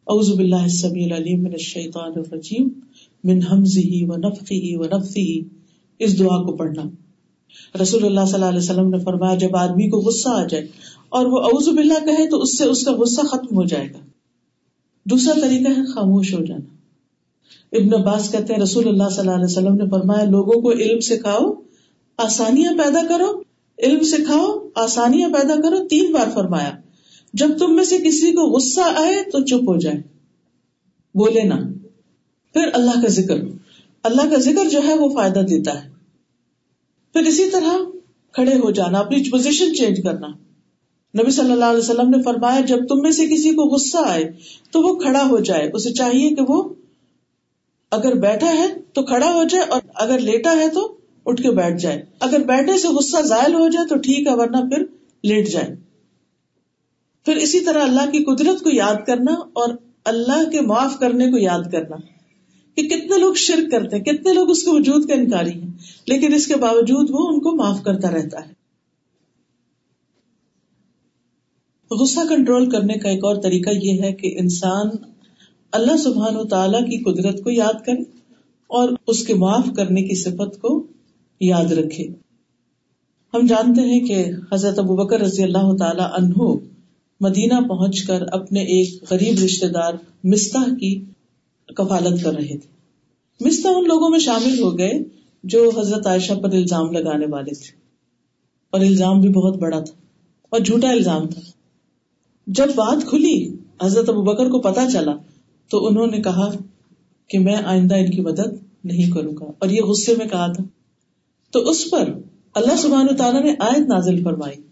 اعوذ 0.08 0.32
باللہ 0.32 0.56
السمیع 0.56 1.06
العلیم 1.06 1.40
من 1.40 1.52
الشیطان 1.52 2.12
الرجیم، 2.16 2.70
من 3.24 3.40
حمزه 3.52 4.14
ونفخه 4.14 4.82
ونفثه 4.82 5.48
اس 6.00 6.20
دعا 6.20 6.44
کو 6.44 6.56
پڑھنا۔ 6.58 6.82
رسول 7.82 8.06
اللہ 8.06 8.26
صلی 8.26 8.34
اللہ 8.34 8.46
علیہ 8.46 8.60
وسلم 8.60 8.90
نے 8.90 9.00
فرمایا، 9.00 9.36
جب 9.36 9.56
آدمی 9.56 9.90
کو 9.90 9.98
غصہ 9.98 10.30
آ 10.30 10.48
جائے 10.48 10.68
اور 11.10 11.26
وہ 11.26 11.40
اعوذ 11.40 11.76
باللہ 11.76 12.06
کہے، 12.06 12.30
تو 12.30 12.42
اس 12.42 12.58
سے 12.58 12.64
اس 12.64 12.84
کا 12.84 12.92
غصہ 12.92 13.22
ختم 13.22 13.56
ہو 13.56 13.64
جائے 13.64 13.88
گا۔ 13.94 14.00
دوسرا 15.06 15.34
طریقہ 15.42 15.70
ہے، 15.70 15.86
خاموش 15.86 16.34
ہو 16.34 16.46
جانا۔ 16.46 16.76
ابن 17.78 17.94
عباس 17.94 18.32
کہتے 18.32 18.54
ہیں، 18.54 18.62
رسول 18.62 18.88
اللہ 18.88 19.10
صلی 19.10 19.20
اللہ 19.20 19.32
علیہ 19.32 19.46
وسلم 19.46 19.76
نے 19.76 19.90
فرمایا، 19.90 20.24
لوگوں 20.24 20.62
کو 20.62 20.72
علم 20.72 21.00
سکھاؤ 21.00 21.54
آسانیاں 22.22 22.74
پیدا 22.74 23.02
کرو، 23.10 23.42
علم 23.80 24.04
سکھاؤ، 24.04 24.68
آسانیاں 24.76 25.30
پیدا 25.30 25.56
کرو، 25.62 25.88
تین 25.88 26.12
بار 26.12 26.28
فرمایا۔ 26.34 26.72
جب 27.34 27.58
تم 27.58 27.76
میں 27.76 27.84
سے 27.84 27.98
کسی 27.98 28.32
کو 28.32 28.42
غصہ 28.42 28.82
آئے 28.82 29.24
تو 29.32 29.46
چپ 29.46 29.70
ہو 29.70 29.78
جائے۔ 29.78 29.98
بولے 31.16 31.44
نا۔ 31.44 31.56
پھر 32.54 32.70
اللہ 32.74 33.02
کا 33.02 33.08
ذکر۔ 33.08 33.36
اللہ 34.04 34.22
کا 34.22 34.38
ذکر 34.38 34.70
جو 34.70 34.80
ہے 34.88 34.94
وہ 34.94 35.10
فائدہ 35.10 35.40
دیتا 35.40 35.84
ہے۔ 35.84 35.90
پھر 37.14 37.22
اسی 37.22 37.50
طرح 37.50 37.74
کھڑے 38.32 38.54
ہو 38.56 38.72
جانا، 38.72 39.00
اپنی 39.00 39.30
پوزیشن 39.30 39.76
چینج 39.76 40.00
کرنا۔ 40.04 40.28
نبی 41.20 41.32
صلی 41.32 41.52
اللہ 41.52 41.66
علیہ 41.66 41.80
وسلم 41.80 42.10
نے 42.10 42.22
فرمایا، 42.22 42.62
جب 42.62 42.88
تم 42.88 43.02
میں 43.02 43.12
سے 43.12 43.28
کسی 43.28 43.50
کو 43.50 43.64
غصہ 43.64 43.98
آئے 44.08 44.32
تو 44.72 44.82
وہ 44.82 45.00
کھڑا 45.00 45.30
ہو 45.30 45.40
جائے۔ 45.40 45.70
اسے 45.74 45.92
چاہیے 45.92 46.30
کہ 46.30 46.42
وہ 46.48 46.74
اگر 47.92 48.14
بیٹھا 48.14 48.54
ہے 48.54 48.68
تو 48.94 49.04
کھڑا 49.04 49.34
ہو 49.34 49.44
جائے 49.44 49.64
اور 49.64 49.82
اگر 49.96 50.20
لیٹا 50.20 50.56
ہے 50.56 50.70
تو 50.70 50.98
اٹھ 51.26 51.42
کے 51.42 51.52
بیٹھ 51.52 51.82
جائے۔ 51.82 52.02
اگر 52.20 52.40
بیٹھنے 52.40 52.78
سے 52.78 52.88
غصہ 52.88 53.22
زائل 53.22 53.54
ہو 53.54 53.68
جائے 53.68 53.88
تو 53.88 53.98
ٹھیک 53.98 54.28
ہے، 54.28 54.36
ورنہ 54.36 54.70
پھر 54.70 54.86
لیٹ 55.24 55.50
جائے 55.50 55.76
پھر 57.26 57.36
اسی 57.36 57.60
طرح 57.60 57.84
اللہ 57.84 58.10
کی 58.12 58.24
قدرت 58.24 58.62
کو 58.64 58.70
یاد 58.70 59.06
کرنا 59.08 59.34
اور 59.54 59.74
اللہ 60.04 60.50
کے 60.50 60.62
معاف 60.62 61.00
کرنے 61.00 61.32
کو 61.32 61.38
یاد 61.38 61.72
کرنا 61.72 61.96
کہ 62.78 62.88
کتنے 62.88 63.18
لوگ 63.18 63.34
شرک 63.34 63.72
کرتے 63.72 63.98
ہیں، 63.98 64.04
کتنے 64.04 64.34
لوگ 64.34 64.50
اس 64.50 64.64
کے 64.64 64.72
وجود 64.72 65.08
کا 65.08 65.14
انکاری 65.14 65.52
ہیں، 65.52 65.70
لیکن 66.08 66.34
اس 66.34 66.48
کے 66.48 66.56
باوجود 66.56 67.10
وہ 67.10 67.28
ان 67.28 67.40
کو 67.40 67.56
معاف 67.56 67.84
کرتا 67.84 68.12
رہتا 68.12 68.48
ہے۔ 68.48 68.54
غصہ 71.92 72.20
کنٹرول 72.30 72.70
کرنے 72.70 72.94
کا 72.94 73.10
ایک 73.10 73.26
اور 73.26 73.36
طریقہ 73.36 73.70
یہ 73.82 74.02
ہے 74.02 74.14
کہ 74.14 74.36
انسان 74.40 74.90
اللہ 75.72 75.98
سبحان 75.98 76.36
و 76.36 76.44
تعالی 76.44 76.78
کی 76.78 76.98
قدرت 77.04 77.44
کو 77.44 77.50
یاد 77.50 77.86
کرے 77.86 78.02
اور 78.70 78.90
اس 79.08 79.26
کے 79.26 79.34
معاف 79.34 79.66
کرنے 79.76 80.04
کی 80.04 80.16
صفت 80.16 80.62
کو 80.62 80.88
یاد 81.42 81.66
رکھے۔ 81.66 82.08
ہم 83.34 83.46
جانتے 83.46 83.82
ہیں 83.82 84.00
کہ 84.00 84.26
حضرت 84.54 84.80
ابو 84.80 84.96
بکر 84.96 85.20
رضی 85.20 85.44
اللہ 85.44 85.76
تعالی 85.80 86.02
عنہ 86.02 86.54
مدینہ 87.20 87.68
پہنچ 87.68 88.04
کر 88.04 88.22
اپنے 88.32 88.60
ایک 88.60 89.04
غریب 89.12 89.44
رشتے 89.44 89.68
دار 89.68 89.94
مستح 90.24 90.76
کی 90.80 91.06
کفالت 91.68 92.24
کر 92.24 92.34
رہے 92.34 92.58
تھے۔ 92.58 92.70
مستح 93.40 93.70
ان 93.76 93.84
لوگوں 93.84 94.10
میں 94.10 94.20
شامل 94.20 94.62
ہو 94.62 94.78
گئے 94.78 94.92
جو 95.44 95.72
حضرت 95.78 96.08
عائشہ 96.08 96.34
پر 96.34 96.52
الزام 96.52 96.92
لگانے 96.92 97.26
والے 97.30 97.54
تھے۔ 97.54 97.76
اور 98.70 98.82
الزام 98.82 99.22
بھی 99.22 99.30
بہت 99.30 99.58
بڑا 99.58 99.80
تھا 99.80 99.94
اور 100.50 100.60
جھوٹا 100.60 100.90
الزام 100.90 101.28
تھا۔ 101.28 101.42
جب 102.48 102.68
بات 102.76 103.10
کھلی، 103.10 103.56
حضرت 103.82 104.10
ابو 104.10 104.22
بکر 104.22 104.50
کو 104.50 104.60
پتا 104.60 104.86
چلا 104.94 105.16
تو 105.70 105.88
انہوں 105.88 106.08
نے 106.08 106.18
کہا 106.18 106.52
کہ 107.28 107.40
میں 107.40 107.56
آئندہ 107.56 107.96
ان 107.96 108.12
کی 108.12 108.22
مدد 108.22 108.54
نہیں 108.84 109.12
کروں 109.12 109.34
گا۔ 109.38 109.46
اور 109.60 109.70
یہ 109.70 109.82
غصے 109.82 110.14
میں 110.18 110.28
کہا 110.28 110.52
تھا۔ 110.52 110.64
تو 111.52 111.60
اس 111.60 111.90
پر 111.90 112.10
اللہ 112.54 112.76
سبحان 112.78 113.08
و 113.10 113.16
تعالیٰ 113.16 113.44
نے 113.44 113.54
آیت 113.60 113.88
نازل 113.88 114.24
فرمائی۔ 114.24 114.72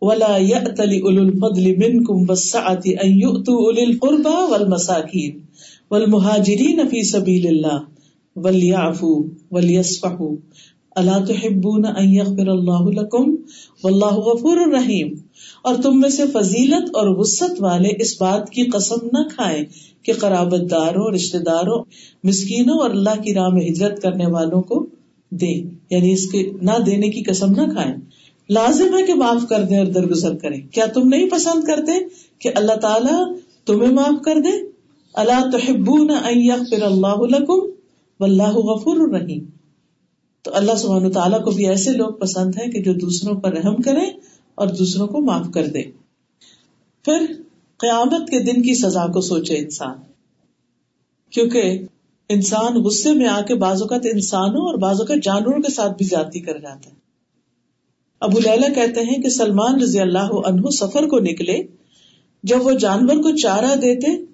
ولا 0.00 0.36
يأتل 0.36 0.90
أولو 0.90 1.22
الفضل 1.22 1.76
منكم 1.76 2.14
والسعة 2.28 3.04
أن 3.04 3.20
يؤتوا 3.20 3.56
أولي 3.56 3.84
القربى 3.84 4.52
والمساكين 4.52 5.40
والمهاجرين 5.90 6.88
في 6.88 7.02
سبيل 7.02 7.46
الله 7.46 7.78
وليعفوا 8.36 9.24
وليصفحوا 9.50 10.36
الا 10.96 11.18
تحبون 11.18 11.86
ان 11.86 12.08
يغفر 12.08 12.48
الله 12.48 12.92
لكم؟ 12.92 13.34
والله 13.84 14.14
غفور 14.20 14.56
رحيم۔ 14.56 15.14
اور 15.62 15.74
تم 15.82 16.00
میں 16.00 16.10
سے 16.10 16.22
فضیلت 16.32 16.96
اور 16.96 17.18
وسط 17.18 17.62
والے 17.62 17.88
اس 17.98 18.20
بات 18.20 18.50
کی 18.50 18.64
قسم 18.64 19.06
نہ 19.12 19.28
کھائیں 19.28 19.64
کہ 20.02 20.12
قرابت 20.12 20.70
داروں 20.70 21.12
رشتے 21.14 21.38
داروں، 21.38 21.84
مسکینوں 22.24 22.78
اور 22.78 22.90
اللہ 22.90 23.22
کی 23.22 23.34
راہ 23.34 23.48
میں 23.48 23.66
ہجرت 23.66 24.02
کرنے 24.02 24.26
والوں 24.26 24.62
کو 24.62 24.86
دیں 25.40 25.74
یعنی 25.90 26.12
اس 26.12 26.30
کے 26.30 26.50
نہ 26.62 26.70
دینے 26.86 27.08
کی 27.08 27.22
قسم 27.22 27.50
نہ 27.50 27.72
کھائیں۔ 27.72 27.94
لازم 28.50 28.98
ہے 28.98 29.02
کہ 29.06 29.14
معاف 29.14 29.48
کر 29.48 29.62
دیں 29.62 29.78
اور 29.78 29.86
درگزر 29.86 30.36
کریں۔ 30.36 30.68
کیا 30.68 30.86
تم 30.86 31.08
نہیں 31.08 31.30
پسند 31.30 31.64
کرتے 31.64 31.92
کہ 32.38 32.50
اللہ 32.54 32.72
تعالیٰ 32.72 33.32
تمہیں 33.66 33.92
معاف 33.92 34.22
کر 34.24 34.40
دے؟ 34.40 34.74
اللہ 35.14 35.50
تو 35.50 35.56
اللہ 38.20 38.52
غفور 38.56 38.96
الرحیم 38.96 39.44
تو 40.42 40.50
اللہ 40.54 40.74
سبحانہ 40.74 41.08
تعالیٰ 41.08 41.44
کو 41.44 41.50
بھی 41.50 41.68
ایسے 41.68 41.90
لوگ 41.90 42.12
پسند 42.12 42.54
ہیں 42.54 42.72
کہ 42.72 42.82
جو 42.82 42.92
دوسروں 42.92 43.40
پر 43.40 43.52
رحم 43.52 43.76
کریں 43.76 44.06
اور 44.54 44.68
دوسروں 44.68 45.06
کو 45.06 45.20
معاف 45.20 45.46
کر 45.54 45.66
دے 45.66 45.82
پھر 47.04 47.26
قیامت 47.76 48.28
کے 48.28 48.42
دن 48.42 48.62
کی 48.62 48.74
سزا 48.74 49.06
کو 49.06 49.20
سوچے 49.20 49.58
انسان۔ 49.58 49.96
کیونکہ 51.30 51.78
انسان 52.28 52.82
غصے 52.82 53.12
میں 53.12 53.26
آ 53.26 53.40
کے 53.40 53.54
بعض 53.54 53.82
اوقات 53.82 54.06
انسانوں 54.12 54.66
اور 54.66 54.78
بعض 54.78 55.00
اوقات 55.00 55.22
جانوروں 55.22 55.62
کے 55.62 55.72
ساتھ 55.72 55.92
بھی 55.98 56.06
جاتی 56.06 56.40
کر 56.40 56.58
جاتا 56.58 56.90
ہے۔ 56.90 56.94
ابو 58.20 58.38
لیلا 58.38 58.72
کہتے 58.72 59.00
ہیں 59.00 59.22
کہ 59.22 59.28
سلمان 59.28 59.80
رضی 59.82 60.00
اللہ 60.00 60.32
عنہ 60.46 60.70
سفر 60.70 61.08
کو 61.08 61.18
نکلے، 61.18 61.62
جب 62.42 62.66
وہ 62.66 62.72
جانور 62.72 63.16
کو 63.16 63.36
چارہ 63.36 63.74
دیتے 63.76 64.24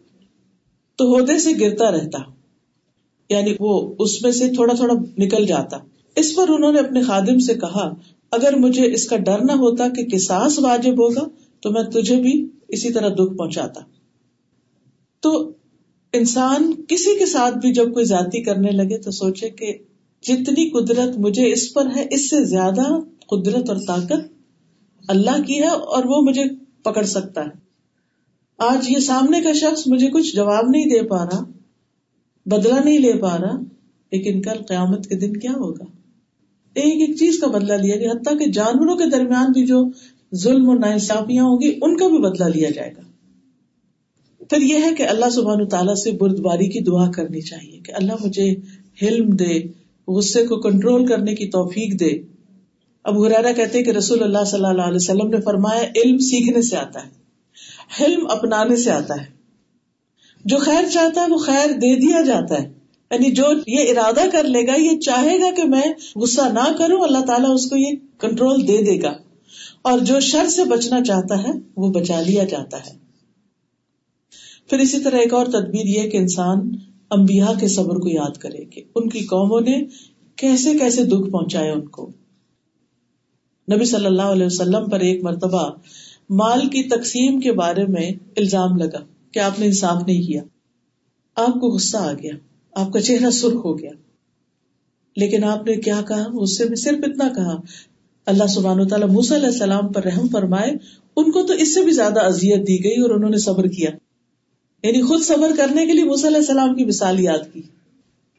تو 0.96 1.04
ہودے 1.04 1.38
سے 1.38 1.50
گرتا 1.60 1.90
رہتا 1.90 2.18
یعنی 3.30 3.54
وہ 3.60 3.94
اس 3.98 4.22
میں 4.22 4.32
سے 4.32 4.48
تھوڑا 4.48 4.74
تھوڑا 4.74 4.94
نکل 5.18 5.46
جاتا۔ 5.46 5.78
اس 6.16 6.34
پر 6.36 6.48
انہوں 6.48 6.72
نے 6.72 6.78
اپنے 6.78 7.02
خادم 7.02 7.38
سے 7.38 7.54
کہا، 7.54 7.94
اگر 8.30 8.56
مجھے 8.56 8.92
اس 8.92 9.08
کا 9.08 9.16
ڈر 9.16 9.44
نہ 9.44 9.52
ہوتا 9.52 9.88
کہ 9.88 10.04
کساس 10.04 10.58
واجب 10.58 10.92
ہوگا 10.92 11.28
تو 11.60 11.70
میں 11.70 11.82
تجھے 11.82 12.16
بھی 12.16 12.46
اسی 12.68 12.92
طرح 12.92 13.08
دکھ 13.08 13.36
پہنچاتا۔ 13.36 13.80
تو 15.20 15.52
انسان 16.12 16.72
کسی 16.88 17.18
کے 17.18 17.26
ساتھ 17.26 17.58
بھی 17.58 17.72
جب 17.72 17.92
کوئی 17.92 18.04
ذاتی 18.04 18.42
کرنے 18.42 18.70
لگے 18.70 18.98
تو 18.98 19.10
سوچے 19.10 19.50
کہ 19.50 19.72
جتنی 20.22 20.70
قدرت 20.70 21.18
مجھے 21.18 21.52
اس 21.52 21.72
پر 21.72 21.86
ہے، 21.96 22.06
اس 22.10 22.30
سے 22.30 22.44
زیادہ 22.44 22.82
قدرت 23.26 23.70
اور 23.70 23.76
طاقت 23.86 24.28
اللہ 25.08 25.42
کی 25.46 25.58
ہے 25.58 25.68
اور 25.68 26.04
وہ 26.04 26.20
مجھے 26.22 26.44
پکڑ 26.82 27.04
سکتا 27.04 27.40
ہے۔ 27.40 27.58
آج 28.58 28.86
یہ 28.88 28.98
سامنے 28.98 29.40
کا 29.40 29.52
شخص 29.52 29.82
مجھے 29.86 30.08
کچھ 30.08 30.36
جواب 30.36 30.68
نہیں 30.70 30.84
دے 30.84 31.06
پا 31.06 31.24
رہا 31.24 31.44
بدلا 32.46 32.78
نہیں 32.84 32.98
لے 32.98 33.12
پا 33.12 33.38
رہا، 33.38 33.58
لیکن 34.12 34.42
کل 34.42 34.62
قیامت 34.68 35.06
کے 35.06 35.14
دن 35.14 35.36
کیا 35.36 35.52
ہوگا؟ 35.52 35.84
ایک 36.74 37.08
ایک 37.08 37.18
چیز 37.18 37.38
کا 37.38 37.46
بدلا 37.46 37.76
لیا 37.76 37.96
گیا، 37.96 38.10
حتیٰ 38.10 38.38
کہ 38.38 38.46
جانوروں 38.46 38.96
کے 38.96 39.10
درمیان 39.10 39.52
بھی 39.52 39.66
جو 39.66 39.84
ظلم 40.34 40.68
اور 40.70 40.78
ناانصافیاں 40.78 41.44
ہوں 41.44 41.58
گی، 41.60 41.78
ان 41.82 41.96
کا 41.96 42.08
بھی 42.08 42.18
بدلا 42.18 42.48
لیا 42.48 42.70
جائے 42.70 42.92
گا۔ 42.96 43.09
پھر 44.50 44.60
یہ 44.60 44.74
ہے 44.74 44.94
کہ 44.98 45.02
اللہ 45.02 45.30
سبحان 45.30 45.68
تعالیٰ 45.68 45.94
سے 45.94 46.12
بردباری 46.12 46.68
کی 46.68 46.80
دعا 46.80 47.10
کرنی 47.10 47.40
چاہیے 47.40 47.80
کہ 47.80 47.92
اللہ 47.92 48.12
مجھے 48.24 48.54
حلم 49.02 49.30
دے، 49.30 49.60
غصے 50.08 50.46
کو 50.46 50.60
کنٹرول 50.60 51.06
کرنے 51.06 51.34
کی 51.34 51.46
توفیق 51.46 52.00
دے۔ 52.00 52.22
اب 53.04 53.26
ہرارا 53.26 53.52
کہتے 53.52 53.82
کہ 53.82 53.90
رسول 53.90 54.22
اللہ 54.22 54.44
صلی 54.46 54.64
اللہ 54.64 54.82
علیہ 54.82 54.96
وسلم 54.96 55.28
نے 55.28 55.40
فرمایا، 55.40 55.82
علم 55.96 56.18
سیکھنے 56.18 56.62
سے 56.62 56.76
آتا 56.76 57.00
ہے 57.00 57.20
علم 58.04 58.26
اپنانے 58.30 58.76
سے 58.76 58.90
آتا 58.90 59.14
ہے۔ 59.14 59.26
جو 60.44 60.56
خیر 60.56 60.84
چاہتا 60.92 61.20
ہے، 61.20 61.32
وہ 61.32 61.38
خیر 61.38 61.72
دے 61.72 61.96
دیا 61.96 62.20
جاتا 62.20 62.62
ہے۔ 62.62 62.68
یعنی 63.10 63.30
جو 63.30 63.44
یہ 63.66 63.90
ارادہ 63.90 64.20
کر 64.32 64.44
لے 64.44 64.66
گا، 64.66 64.80
یہ 64.80 64.98
چاہے 64.98 65.40
گا 65.40 65.54
کہ 65.56 65.64
میں 65.64 65.92
غصہ 66.16 66.40
نہ 66.40 66.72
کروں، 66.78 67.00
اللہ 67.00 67.24
تعالیٰ 67.26 67.54
اس 67.54 67.70
کو 67.70 67.76
یہ 67.76 67.90
کنٹرول 68.18 68.68
دے 68.68 68.82
دے 68.82 69.02
گا۔ 69.02 69.12
اور 69.82 69.98
جو 69.98 70.20
شر 70.20 70.48
سے 70.48 70.64
بچنا 70.64 71.04
چاہتا 71.04 71.42
ہے، 71.42 71.52
وہ 71.76 71.92
بچا 71.92 72.20
لیا 72.20 72.44
جاتا 72.44 72.78
ہے۔ 72.78 73.09
پھر 74.70 74.78
اسی 74.78 75.00
طرح 75.00 75.16
ایک 75.16 75.34
اور 75.34 75.46
تدبیر 75.46 75.86
یہ 75.86 76.10
کہ 76.10 76.16
انسان 76.16 76.76
امبیا 77.10 77.46
کے 77.60 77.68
صبر 77.68 77.96
کو 77.96 78.08
یاد 78.08 78.36
کرے 78.36 78.64
کہ 78.64 78.82
ان 78.94 79.08
کی 79.08 79.20
قوموں 79.20 79.60
نے 79.60 79.84
کیسے 80.36 80.78
کیسے 80.78 81.04
دکھ 81.04 81.30
پہنچائے 81.30 81.70
ان 81.70 81.88
کو۔ 81.88 82.10
نبی 83.72 83.84
صلی 83.84 84.06
اللہ 84.06 84.22
علیہ 84.22 84.46
وسلم 84.46 84.88
پر 84.88 85.00
ایک 85.00 85.24
مرتبہ 85.24 85.70
مال 86.30 86.60
کی 86.60 86.82
تقسیم 86.82 87.40
کے 87.40 87.52
بارے 87.52 87.86
میں 87.86 88.10
الزام 88.36 88.76
لگا 88.76 89.04
کہ 89.32 89.38
آپ 89.38 89.60
نے 89.60 89.66
انصاف 89.66 90.02
نہیں 90.06 90.22
کیا۔ 90.22 90.42
آپ 91.34 91.54
کو 91.54 91.68
غصہ 91.68 91.96
آ 91.96 92.12
گیا، 92.12 92.32
آپ 92.72 92.92
کا 92.92 93.00
چہرہ 93.00 93.30
سرخ 93.30 93.64
ہو 93.64 93.78
گیا۔ 93.78 93.90
لیکن 95.16 95.44
آپ 95.44 95.66
نے 95.66 95.76
کیا 95.76 96.00
کہا؟ 96.08 96.24
اس 96.40 96.58
سے 96.58 96.76
صرف 96.76 96.98
اتنا 97.02 97.28
کہا، 97.28 97.60
اللہ 98.26 98.46
سبحان 98.46 98.80
و 98.80 98.84
تعالیٰ 98.84 99.08
موسی 99.08 99.34
علیہ 99.34 99.46
السلام 99.46 99.92
پر 99.92 100.04
رحم 100.04 100.28
فرمائے، 100.28 100.70
ان 101.16 101.30
کو 101.30 101.42
تو 101.42 101.52
اس 101.52 101.74
سے 101.74 101.82
بھی 101.82 101.92
زیادہ 101.92 102.20
اذیت 102.20 102.68
دی 102.68 102.84
گئی 102.84 103.00
اور 103.00 103.10
انہوں 103.10 103.30
نے 103.30 103.38
صبر 103.38 103.66
کیا۔ 103.66 103.90
یعنی 104.82 105.02
خود 105.02 105.22
صبر 105.22 105.50
کرنے 105.56 105.86
کے 105.86 105.92
لیے 105.92 106.04
موسی 106.04 106.26
علیہ 106.26 106.36
السلام 106.36 106.74
کی 106.74 106.84
مثال 106.84 107.20
یاد 107.20 107.52
کی۔ 107.52 107.62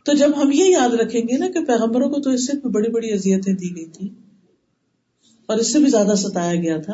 تو 0.06 0.14
جب 0.14 0.30
ہم 0.38 0.52
یہ 0.52 0.64
یاد 0.64 0.90
رکھیں 0.90 1.22
گے 1.22 1.38
نا 1.38 1.48
کہ 1.48 1.66
پیغمبروں 1.66 2.10
کو 2.10 2.22
تو 2.22 2.30
اس 2.30 2.48
سے 2.48 2.58
بھی 2.58 2.70
بڑی 2.70 2.90
بڑی 2.90 3.14
اذیتیں 3.14 3.54
دی 3.54 3.76
گئی 3.76 3.86
تھی 3.86 4.10
اور 5.46 5.58
اس 5.58 5.74
سے 5.74 5.80
بھی 5.80 5.88
زیادہ 5.88 6.16
ستایا 6.16 6.62
گیا 6.62 6.78
تھا، 6.78 6.94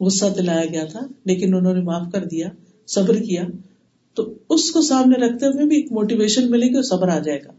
غصہ 0.00 0.24
دلایا 0.36 0.64
گیا 0.64 0.84
تھا، 0.84 1.00
لیکن 1.24 1.54
انہوں 1.54 1.74
نے 1.74 1.80
معاف 1.80 2.12
کر 2.12 2.24
دیا، 2.24 2.48
صبر 2.86 3.14
کیا۔ 3.14 3.44
تو 4.14 4.34
اس 4.48 4.70
کو 4.70 4.82
سامنے 4.82 5.16
رکھتے 5.16 5.46
ہوئے 5.46 5.66
بھی 5.66 5.76
ایک 5.76 5.92
موٹیویشن 5.92 6.50
ملے 6.50 6.66
گی 6.66 6.74
اور 6.74 6.82
صبر 6.82 7.08
آ 7.08 7.18
جائے 7.18 7.40
گا۔ 7.44 7.52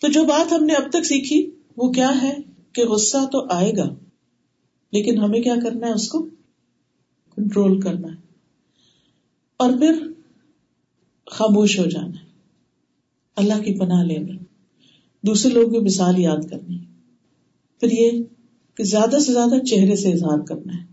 تو 0.00 0.08
جو 0.08 0.24
بات 0.24 0.52
ہم 0.52 0.64
نے 0.64 0.72
اب 0.72 0.90
تک 0.90 1.04
سیکھی، 1.04 1.50
وہ 1.76 1.92
کیا 1.92 2.22
ہے 2.22 2.34
کہ 2.72 2.84
غصہ 2.84 3.16
تو 3.32 3.46
آئے 3.50 3.72
گا، 3.76 3.94
لیکن 4.92 5.18
ہمیں 5.18 5.40
کیا 5.40 5.54
کرنا 5.62 5.86
ہے 5.86 5.92
اس 5.92 6.08
کو؟ 6.08 6.26
کنٹرول 7.36 7.80
کرنا 7.80 8.08
ہے۔ 8.08 8.15
اور 9.56 9.70
پھر 9.78 10.08
خاموش 11.30 11.78
ہو 11.78 11.86
جانا 11.86 12.20
ہے۔ 12.20 12.26
اللہ 13.36 13.62
کی 13.62 13.78
پناہ 13.78 14.04
لینی 14.04 14.32
دوسرے 15.22 15.52
لوگوں 15.52 15.70
کی 15.70 15.78
مثال 15.78 16.18
یاد 16.18 16.50
کرنی۔ 16.50 16.78
پھر 17.80 17.90
یہ 17.90 18.22
کہ 18.74 18.84
زیادہ 18.84 19.18
سے 19.18 19.32
زیادہ 19.32 19.64
چہرے 19.64 19.96
سے 19.96 20.12
اظہار 20.12 20.38
کرنا 20.38 20.80
ہے۔ 20.80 20.86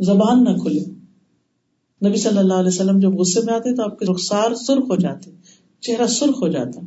زبان 0.00 0.44
نہ 0.44 0.58
کھلے۔ 0.58 0.84
نبی 2.08 2.16
صلی 2.16 2.38
اللہ 2.38 2.54
علیہ 2.54 2.68
وسلم 2.68 2.98
جب 2.98 3.12
غصے 3.12 3.40
میں 3.40 3.54
آتے 3.54 3.76
تو 3.76 3.82
آپ 3.82 3.98
کے 3.98 4.06
رخسار 4.06 4.54
سرخ 4.54 4.82
ہو 4.82 4.96
جاتے۔ 4.96 5.30
چہرہ 5.80 6.06
سرخ 6.06 6.42
ہو 6.42 6.48
جاتا۔ 6.48 6.80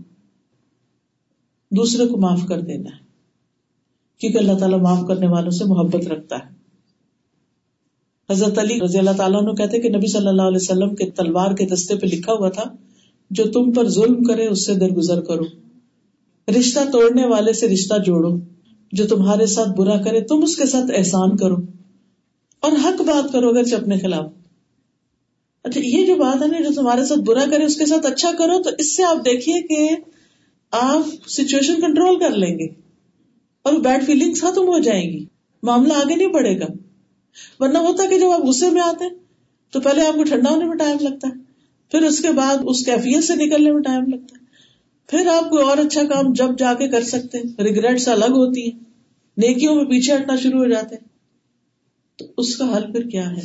دوسرے 1.71 2.07
کو 2.07 2.17
معاف 2.17 2.41
کر 2.47 2.61
دینا 2.61 2.89
ہے۔ 2.95 3.03
کیونکہ 4.17 4.37
اللہ 4.37 4.57
تعالیٰ 4.59 4.79
معاف 4.79 5.07
کرنے 5.07 5.27
والوں 5.27 5.51
سے 5.51 5.65
محبت 5.65 6.07
رکھتا 6.07 6.35
ہے۔ 6.35 6.58
حضرت 8.31 8.59
علی 8.59 8.79
رضی 8.83 8.99
اللہ 8.99 9.11
تعالیٰ 9.17 9.41
نے 9.41 9.51
کہتے 9.51 9.79
کہ 9.79 9.89
نبی 9.89 10.07
صلی 10.07 10.27
اللہ 10.27 10.41
علیہ 10.41 10.59
وسلم 10.61 10.95
کے 10.95 11.05
تلوار 11.05 11.55
کے 11.55 11.65
دستے 11.65 11.95
پہ 11.95 12.05
لکھا 12.05 12.33
ہوا 12.33 12.49
تھا، 12.49 12.63
جو 13.29 13.43
تم 13.45 13.71
پر 13.71 13.89
ظلم 13.89 14.23
کرے، 14.23 14.47
اس 14.47 14.65
سے 14.65 14.73
درگزر 14.73 15.21
کرو۔ 15.21 15.43
رشتہ 16.59 16.79
توڑنے 16.91 17.25
والے 17.25 17.53
سے 17.53 17.67
رشتہ 17.67 17.93
جوڑو۔ 18.05 18.37
جو 18.91 19.07
تمہارے 19.07 19.45
ساتھ 19.45 19.69
برا 19.69 20.01
کرے، 20.01 20.21
تم 20.21 20.43
اس 20.43 20.57
کے 20.57 20.65
ساتھ 20.65 20.91
احسان 20.95 21.37
کرو۔ 21.37 21.55
اور 22.59 22.71
حق 22.71 23.01
بات 23.01 23.33
کرو 23.33 23.49
اگر 23.49 23.73
اپنے 23.73 23.99
خلاف۔ 23.99 24.25
اچھا 25.63 25.81
یہ 25.83 26.05
جو 26.05 26.15
بات 26.15 26.41
ہے 26.41 26.47
نا، 26.47 26.59
جو 26.59 26.69
تمہارے 26.75 27.05
ساتھ 27.05 27.19
برا 27.19 27.45
کرے، 27.51 27.65
اس 27.65 27.77
کے 27.77 27.85
ساتھ 27.85 28.05
اچھا 28.05 28.31
کرو، 28.37 28.63
تو 28.63 28.69
اس 28.77 28.95
سے 28.95 29.03
آپ 29.03 29.17
دیکھیے 29.17 29.67
کہ 29.67 29.95
آپ 30.71 31.29
سچویشن 31.29 31.81
کنٹرول 31.81 32.19
کر 32.19 32.29
لیں 32.29 32.59
گے۔ 32.59 32.65
اور 33.63 33.73
بیڈ 33.73 34.05
فیلنگ 34.05 34.33
ختم 34.33 34.61
ہو 34.61 34.79
جائیں 34.79 35.09
گی۔ 35.09 35.25
معاملہ 35.63 35.93
آگے 35.93 36.15
نہیں 36.15 36.27
بڑھے 36.27 36.59
گا۔ 36.59 36.65
ورنہ 37.59 37.77
ہوتا 37.77 38.03
کہ 38.09 38.19
جب 38.19 38.31
آپ 38.31 38.39
غصے 38.39 38.69
میں 38.69 38.81
آتے 38.81 39.05
تو 39.71 39.79
پہلے 39.79 40.07
آپ 40.07 40.13
کو 40.13 40.23
ٹھنڈا 40.23 40.49
ہونے 40.49 40.65
میں 40.65 40.77
ٹائم 40.77 40.97
لگتا 41.01 41.27
ہے، 41.27 41.33
پھر 41.91 42.01
اس 42.01 42.19
کے 42.19 42.31
بعد 42.31 42.57
اس 42.65 42.85
کیفیت 42.85 43.23
سے 43.23 43.35
نکلنے 43.35 43.71
میں 43.71 43.81
ٹائم 43.81 44.03
لگتا 44.03 44.37
ہے۔ 44.41 44.45
پھر 45.07 45.27
آپ 45.27 45.49
کوئی 45.49 45.63
اور 45.63 45.77
اچھا 45.77 46.01
کام 46.03 46.33
جب 46.33 46.57
جا 46.57 46.73
کے 46.73 46.87
کر 46.87 47.03
سکتے 47.03 47.37
ہیں 47.37 47.63
ریگریٹس 47.63 48.07
الگ 48.07 48.25
ہوتی 48.25 48.71
ہیں، 48.71 48.79
نیکیوں 49.37 49.75
میں 49.75 49.85
پیچھے 49.85 50.15
ہٹنا 50.15 50.35
شروع 50.35 50.59
ہو 50.59 50.69
جاتے 50.69 50.95
ہیں۔ 50.95 51.07
تو 52.17 52.25
اس 52.37 52.55
کا 52.55 52.77
حل 52.77 52.91
پھر 52.91 53.09
کیا 53.09 53.31
ہے؟ 53.31 53.41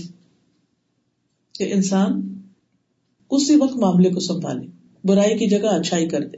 کہ 1.59 1.73
انسان 1.73 2.41
اسی 3.31 3.57
وقت 3.57 3.77
معاملے 3.77 4.11
کو 4.11 4.21
سنبھالے، 4.21 4.67
برائی 5.05 5.39
کی 5.39 5.47
جگہ 5.47 5.67
اچھائی 5.67 6.09
کر 6.09 6.21
دے۔ 6.21 6.37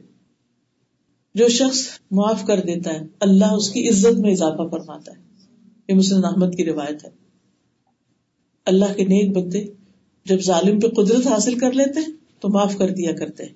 جو 1.35 1.49
شخص 1.49 1.89
معاف 2.11 2.45
کر 2.47 2.61
دیتا 2.61 2.91
ہے، 2.91 3.07
اللہ 3.21 3.45
اس 3.45 3.71
کی 3.71 3.89
عزت 3.89 4.19
میں 4.19 4.33
اضافہ 4.33 4.69
فرماتا 4.71 5.13
ہے۔ 5.13 5.23
یہ 5.89 5.95
مسلم 5.95 6.25
احمد 6.25 6.57
کی 6.57 6.65
روایت 6.65 7.05
ہے۔ 7.05 7.26
اللہ 8.67 8.95
کے 8.97 9.05
نیک 9.05 9.37
بندے 9.37 9.65
جب 10.25 10.41
ظالم 10.41 10.81
پہ 10.81 10.89
قدرت 10.89 11.27
حاصل 11.27 11.59
کر 11.59 11.73
لیتے 11.73 12.01
تو 12.41 12.49
معاف 12.49 12.77
کر 12.77 12.91
دیا 12.91 13.13
کرتے 13.13 13.45
ہیں 13.45 13.53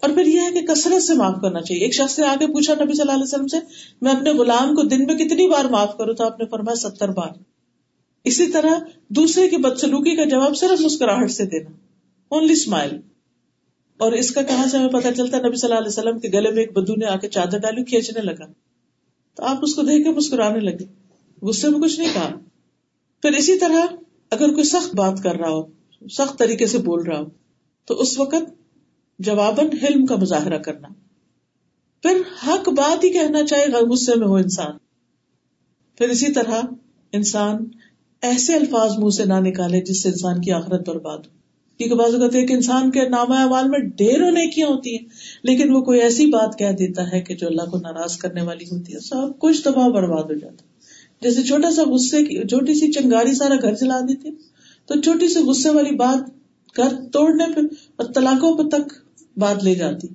اور 0.00 0.10
پھر 0.10 0.26
یہ 0.26 0.40
ہے 0.40 0.60
کہ 0.60 0.66
کثرت 0.66 1.02
سے 1.02 1.14
معاف 1.14 1.34
کرنا 1.42 1.60
چاہیے۔ 1.62 1.84
ایک 1.84 1.94
شخص 1.94 2.18
نے 2.18 2.26
آگے 2.26 2.46
پوچھا 2.46 2.74
نبی 2.74 2.92
صلی 2.92 3.00
اللہ 3.00 3.12
علیہ 3.12 3.22
وسلم 3.22 3.46
سے، 3.46 3.56
میں 4.00 4.12
اپنے 4.12 4.30
غلام 4.30 4.74
کو 4.74 4.82
دن 4.82 5.04
میں 5.04 5.14
کتنی 5.14 5.48
بار 5.48 5.64
معاف 5.64 5.98
کروں 5.98 6.14
تو 6.14 6.24
آپ 6.24 6.40
نے 6.40 6.46
فرمایا 6.46 6.74
ستر 6.74 7.08
بار۔ 7.08 7.28
اسی 8.24 8.46
طرح 8.46 8.78
دوسرے 9.08 9.48
کی 9.48 9.56
بدسلوکی 9.56 10.16
کا 10.16 10.24
جواب 10.24 10.56
صرف 10.56 10.80
مسکراہٹ 10.80 11.30
سے 11.30 11.44
دینا۔ 11.44 11.70
اونلی 12.28 12.52
اسمائل 12.52 12.90
اور 13.98 14.12
اس 14.12 14.30
کا 14.30 14.42
کہاں 14.42 14.66
سے 14.68 14.78
ہمیں 14.78 14.88
پتا 14.88 15.14
چلتا 15.14 15.38
نبی 15.38 15.56
صلی 15.56 15.68
اللہ 15.68 15.78
علیہ 15.78 15.88
وسلم 15.88 16.18
کے 16.18 16.28
گلے 16.28 16.50
میں 16.50 16.58
ایک 16.58 16.72
بدو 16.72 16.94
نے 16.94 17.06
آ 17.06 17.16
کے 17.16 17.28
چادر 17.28 17.58
ڈالی، 17.58 17.84
کھینچنے 17.84 18.22
لگا۔ 18.22 18.46
تو 19.34 19.44
آپ 19.44 19.58
اس 19.62 19.74
کو 19.74 19.82
دیکھ 19.82 20.04
کے 20.04 20.10
مسکرانے 20.10 20.60
لگے۔ 20.60 20.84
غصے 21.42 21.68
میں 21.68 21.80
کچھ 21.80 22.00
نہیں 22.00 22.14
کہا۔ 22.14 22.38
پھر 23.24 23.32
اسی 23.32 23.58
طرح 23.58 23.86
اگر 24.30 24.48
کوئی 24.48 24.64
سخت 24.64 24.94
بات 24.94 25.22
کر 25.22 25.34
رہا 25.36 25.48
ہو، 25.48 25.62
سخت 26.08 26.38
طریقے 26.38 26.66
سے 26.66 26.78
بول 26.78 27.02
رہا 27.02 27.20
ہو، 27.20 27.24
تو 27.84 27.94
اس 27.94 28.18
وقت 28.18 28.62
جواباً 29.18 29.66
حلم 29.82 30.06
کا 30.06 30.16
مظاہرہ 30.16 30.58
کرنا۔ 30.58 30.88
پھر 32.02 32.16
حق 32.46 32.68
بات 32.68 33.04
ہی 33.04 33.10
کہنا 33.10 33.46
چاہے 33.46 33.66
غصے 33.66 34.12
میں 34.16 34.26
ہو 34.26 34.34
انسان۔ 34.34 34.72
پھر 35.98 36.08
اسی 36.08 36.32
طرح 36.32 36.60
انسان 37.12 37.56
ایسے 38.22 38.54
الفاظ 38.54 38.98
منہ 38.98 39.10
سے 39.10 39.24
نہ 39.24 39.34
نکالے 39.34 39.80
جس 39.80 40.02
سے 40.02 40.08
انسان 40.08 40.40
کی 40.40 40.52
آخرت 40.52 40.88
برباد 40.88 41.18
ہو۔ 41.18 41.30
کیونکہ 41.78 41.94
بعض 41.94 42.14
اوقات 42.14 42.34
ایک 42.34 42.50
انسان 42.50 42.90
کے 42.90 43.08
نام 43.08 43.32
اعمال 43.32 43.68
میں 43.68 43.78
ڈھیروں 43.78 44.30
نیکیاں 44.30 44.68
ہوتی 44.68 44.96
ہیں، 44.96 45.08
لیکن 45.42 45.72
وہ 45.72 45.80
کوئی 45.80 46.00
ایسی 46.00 46.26
بات 46.26 46.58
کہہ 46.58 46.72
دیتا 46.72 47.12
ہے 47.12 47.20
کہ 47.20 47.34
جو 47.34 47.46
اللہ 47.46 47.70
کو 47.70 47.78
ناراض 47.78 48.16
کرنے 48.16 48.42
والی 48.42 48.64
ہوتی 48.64 48.94
ہے، 48.94 48.98
سب 48.98 49.38
کچھ 49.38 49.62
تباہ 49.62 49.88
برباد 49.88 50.22
ہو 50.22 50.34
جاتا 50.34 50.64
ہے۔ 50.64 50.73
جیسے 51.24 51.42
چھوٹا 51.42 51.70
سا 51.70 51.82
غصے 51.82 52.24
کی 52.24 52.48
چھوٹی 52.48 52.74
سی 52.74 52.92
چنگاری 52.92 53.34
سارا 53.34 53.54
گھر 53.62 53.74
جلا 53.74 54.00
دیتی۔ 54.00 54.30
تو 54.86 55.00
چھوٹی 55.00 55.28
سی 55.28 55.40
غصے 55.40 55.70
والی 55.70 55.96
بات 55.96 56.30
گھر 56.76 56.88
توڑنے 57.12 57.44
پہ 57.54 57.60
اور 57.96 58.06
طلاقوں 58.14 58.58
پہ 58.58 58.68
تک 58.68 58.92
بات 59.38 59.64
لے 59.64 59.74
جاتی۔ 59.74 60.08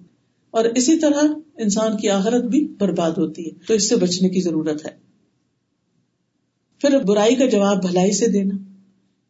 اور 0.52 0.66
اسی 0.66 1.00
طرح 1.00 1.24
انسان 1.58 1.98
کی 1.98 2.10
آخرت 2.10 2.44
بھی 2.44 2.68
برباد 2.80 3.12
ہوتی 3.12 3.46
ہے۔ 3.46 3.52
تو 3.68 3.74
اس 3.74 3.90
سے 3.90 3.96
بچنے 3.96 4.30
کی 4.30 4.42
ضرورت 4.42 4.86
ہے۔ 4.86 4.92
پھر 6.80 7.00
برائی 7.00 7.36
کا 7.36 7.46
جواب 7.46 7.82
بھلائی 7.82 8.12
سے 8.12 8.28
دینا۔ 8.28 8.56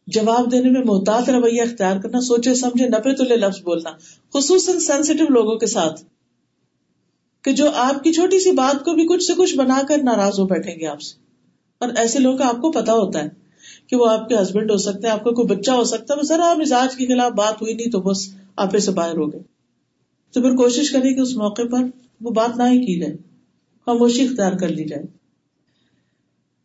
جواب 0.08 0.52
دینے 0.52 0.70
میں 0.70 0.82
محتاط 0.86 1.30
رویہ 1.30 1.62
اختیار 1.62 1.98
کرنا۔ 2.00 2.22
سوچے 2.22 2.54
سمجھے 2.54 2.88
نپے 2.90 3.16
تلے 3.16 3.36
لفظ 3.36 3.64
بولنا۔ 3.64 3.90
خصوصاً 4.34 4.80
سینسیٹیو 4.80 5.26
لوگوں 5.30 5.58
کے 5.58 5.66
ساتھ۔ 5.66 6.04
کہ 7.44 7.52
جو 7.52 7.70
آپ 7.76 8.04
کی 8.04 8.12
چھوٹی 8.12 8.40
سی 8.40 8.52
بات 8.52 8.86
کو 8.86 8.94
بھی 8.94 9.08
کچھ 9.08 9.24
سے 9.24 9.34
کچھ 9.38 9.56
بنا 9.56 9.82
کر 9.88 9.98
ناراض 10.04 10.40
ہو 10.40 10.46
بیٹھیں 10.46 10.76
گے 10.80 10.88
آپ 10.88 11.02
سے۔ 11.02 11.29
اور 11.80 11.90
ایسے 11.96 12.20
لوگ 12.20 12.42
آپ 12.42 12.62
کو 12.62 12.72
پتا 12.72 12.94
ہوتا 12.94 13.24
ہے 13.24 13.30
کہ 13.88 13.96
وہ 13.96 14.10
آپ 14.10 14.30
کے 14.30 14.36
ہسبینڈ 14.36 14.72
ہو 14.72 14.78
سکتے 14.78 15.08
ہیں، 15.08 15.14
آپ 15.14 15.24
کا 15.24 15.32
کوئی 15.32 15.48
بچہ 15.48 15.72
ہو 15.72 15.84
سکتا 15.84 16.14
ہے 16.14 16.26
ذرا 16.26 16.54
مزاج 16.54 16.96
کے 16.96 17.08
خلاف 17.08 17.32
بات 17.32 17.62
ہوئی 17.62 17.74
نہیں 17.74 17.92
تو 17.92 18.02
بس 18.02 18.36
آپ 18.56 18.78
سے 18.78 18.92
باہر 18.92 19.18
ہو 19.18 19.34
گئے۔ 19.34 19.42
تو 20.32 20.42
پھر 20.42 20.56
کوشش 20.56 20.92
کریں 20.92 21.14
کہ 21.14 21.20
اس 21.20 21.36
موقع 21.36 21.62
پر 21.72 21.84
وہ 22.22 22.32
بات 22.32 22.58
نہ 22.58 22.64
ہی 22.64 22.80
کی 22.80 23.00
جائے 23.00 23.14
خاموشی 23.86 24.24
اختیار 24.24 24.54
کر 24.54 24.68
لی 24.68 24.86
جائے۔ 24.86 25.04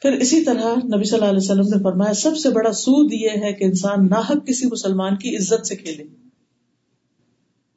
پھر 0.02 0.12
اسی 0.12 0.44
طرح 0.44 0.74
نبی 0.96 1.04
صلی 1.04 1.18
اللہ 1.18 1.30
علیہ 1.30 1.42
وسلم 1.42 1.76
نے 1.76 1.82
فرمایا، 1.82 2.14
سب 2.14 2.36
سے 2.36 2.50
بڑا 2.50 2.72
سود 2.72 3.12
یہ 3.12 3.28
ہے 3.28 3.52
کہ 3.52 3.64
انسان 3.64 4.08
ناحق 4.10 4.46
کسی 4.46 4.66
مسلمان 4.66 5.16
کی 5.16 5.36
عزت 5.36 5.66
سے 5.66 5.76
کھیلے۔ 5.76 6.04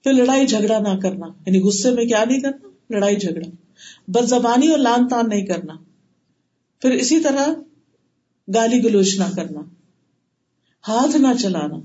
پھر 0.03 0.13
لڑائی 0.13 0.47
جھگڑا 0.47 0.79
نہ 0.79 0.99
کرنا 0.99 1.27
یعنی 1.45 1.59
غصے 1.59 1.91
میں 1.91 2.05
کیا 2.05 2.23
نہیں 2.23 2.41
کرنا، 2.41 2.67
لڑائی 2.89 3.15
جھگڑا۔ 3.15 3.49
بد 4.07 4.25
زبانی 4.25 4.67
اور 4.67 4.77
لان 4.77 5.07
تان 5.07 5.29
نہیں 5.29 5.45
کرنا۔ 5.45 5.73
پھر 6.81 6.91
اسی 6.91 7.19
طرح 7.19 7.47
گالی 8.47 8.83
گلوچ 8.83 9.15
نہ 9.19 9.29
کرنا، 9.35 9.61
ہاتھ 10.83 11.15
نہ 11.17 11.33
چلانا، 11.39 11.79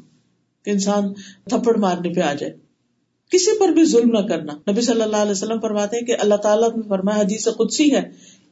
کہ 0.67 0.71
انسان 0.71 1.13
تھپڑ 1.45 1.77
مارنے 1.77 2.13
پہ 2.15 2.21
آ 2.21 2.33
جائے۔ 2.33 2.53
کسی 3.33 3.59
پر 3.59 3.69
بھی 3.69 3.85
ظلم 3.85 4.11
نہ 4.11 4.27
کرنا۔ 4.27 4.53
نبی 4.71 4.81
صلی 4.81 5.03
اللہ 5.03 5.17
علیہ 5.17 5.31
وسلم 5.31 5.61
فرماتے 5.61 5.97
ہیں 5.97 6.07
کہ 6.07 6.17
اللہ 6.21 6.35
تعالیٰ 6.37 6.69
نے 6.77 6.89
فرمایا، 6.89 7.21
حدیث 7.21 7.49
قدسی 7.57 7.91
ہے، 7.95 8.03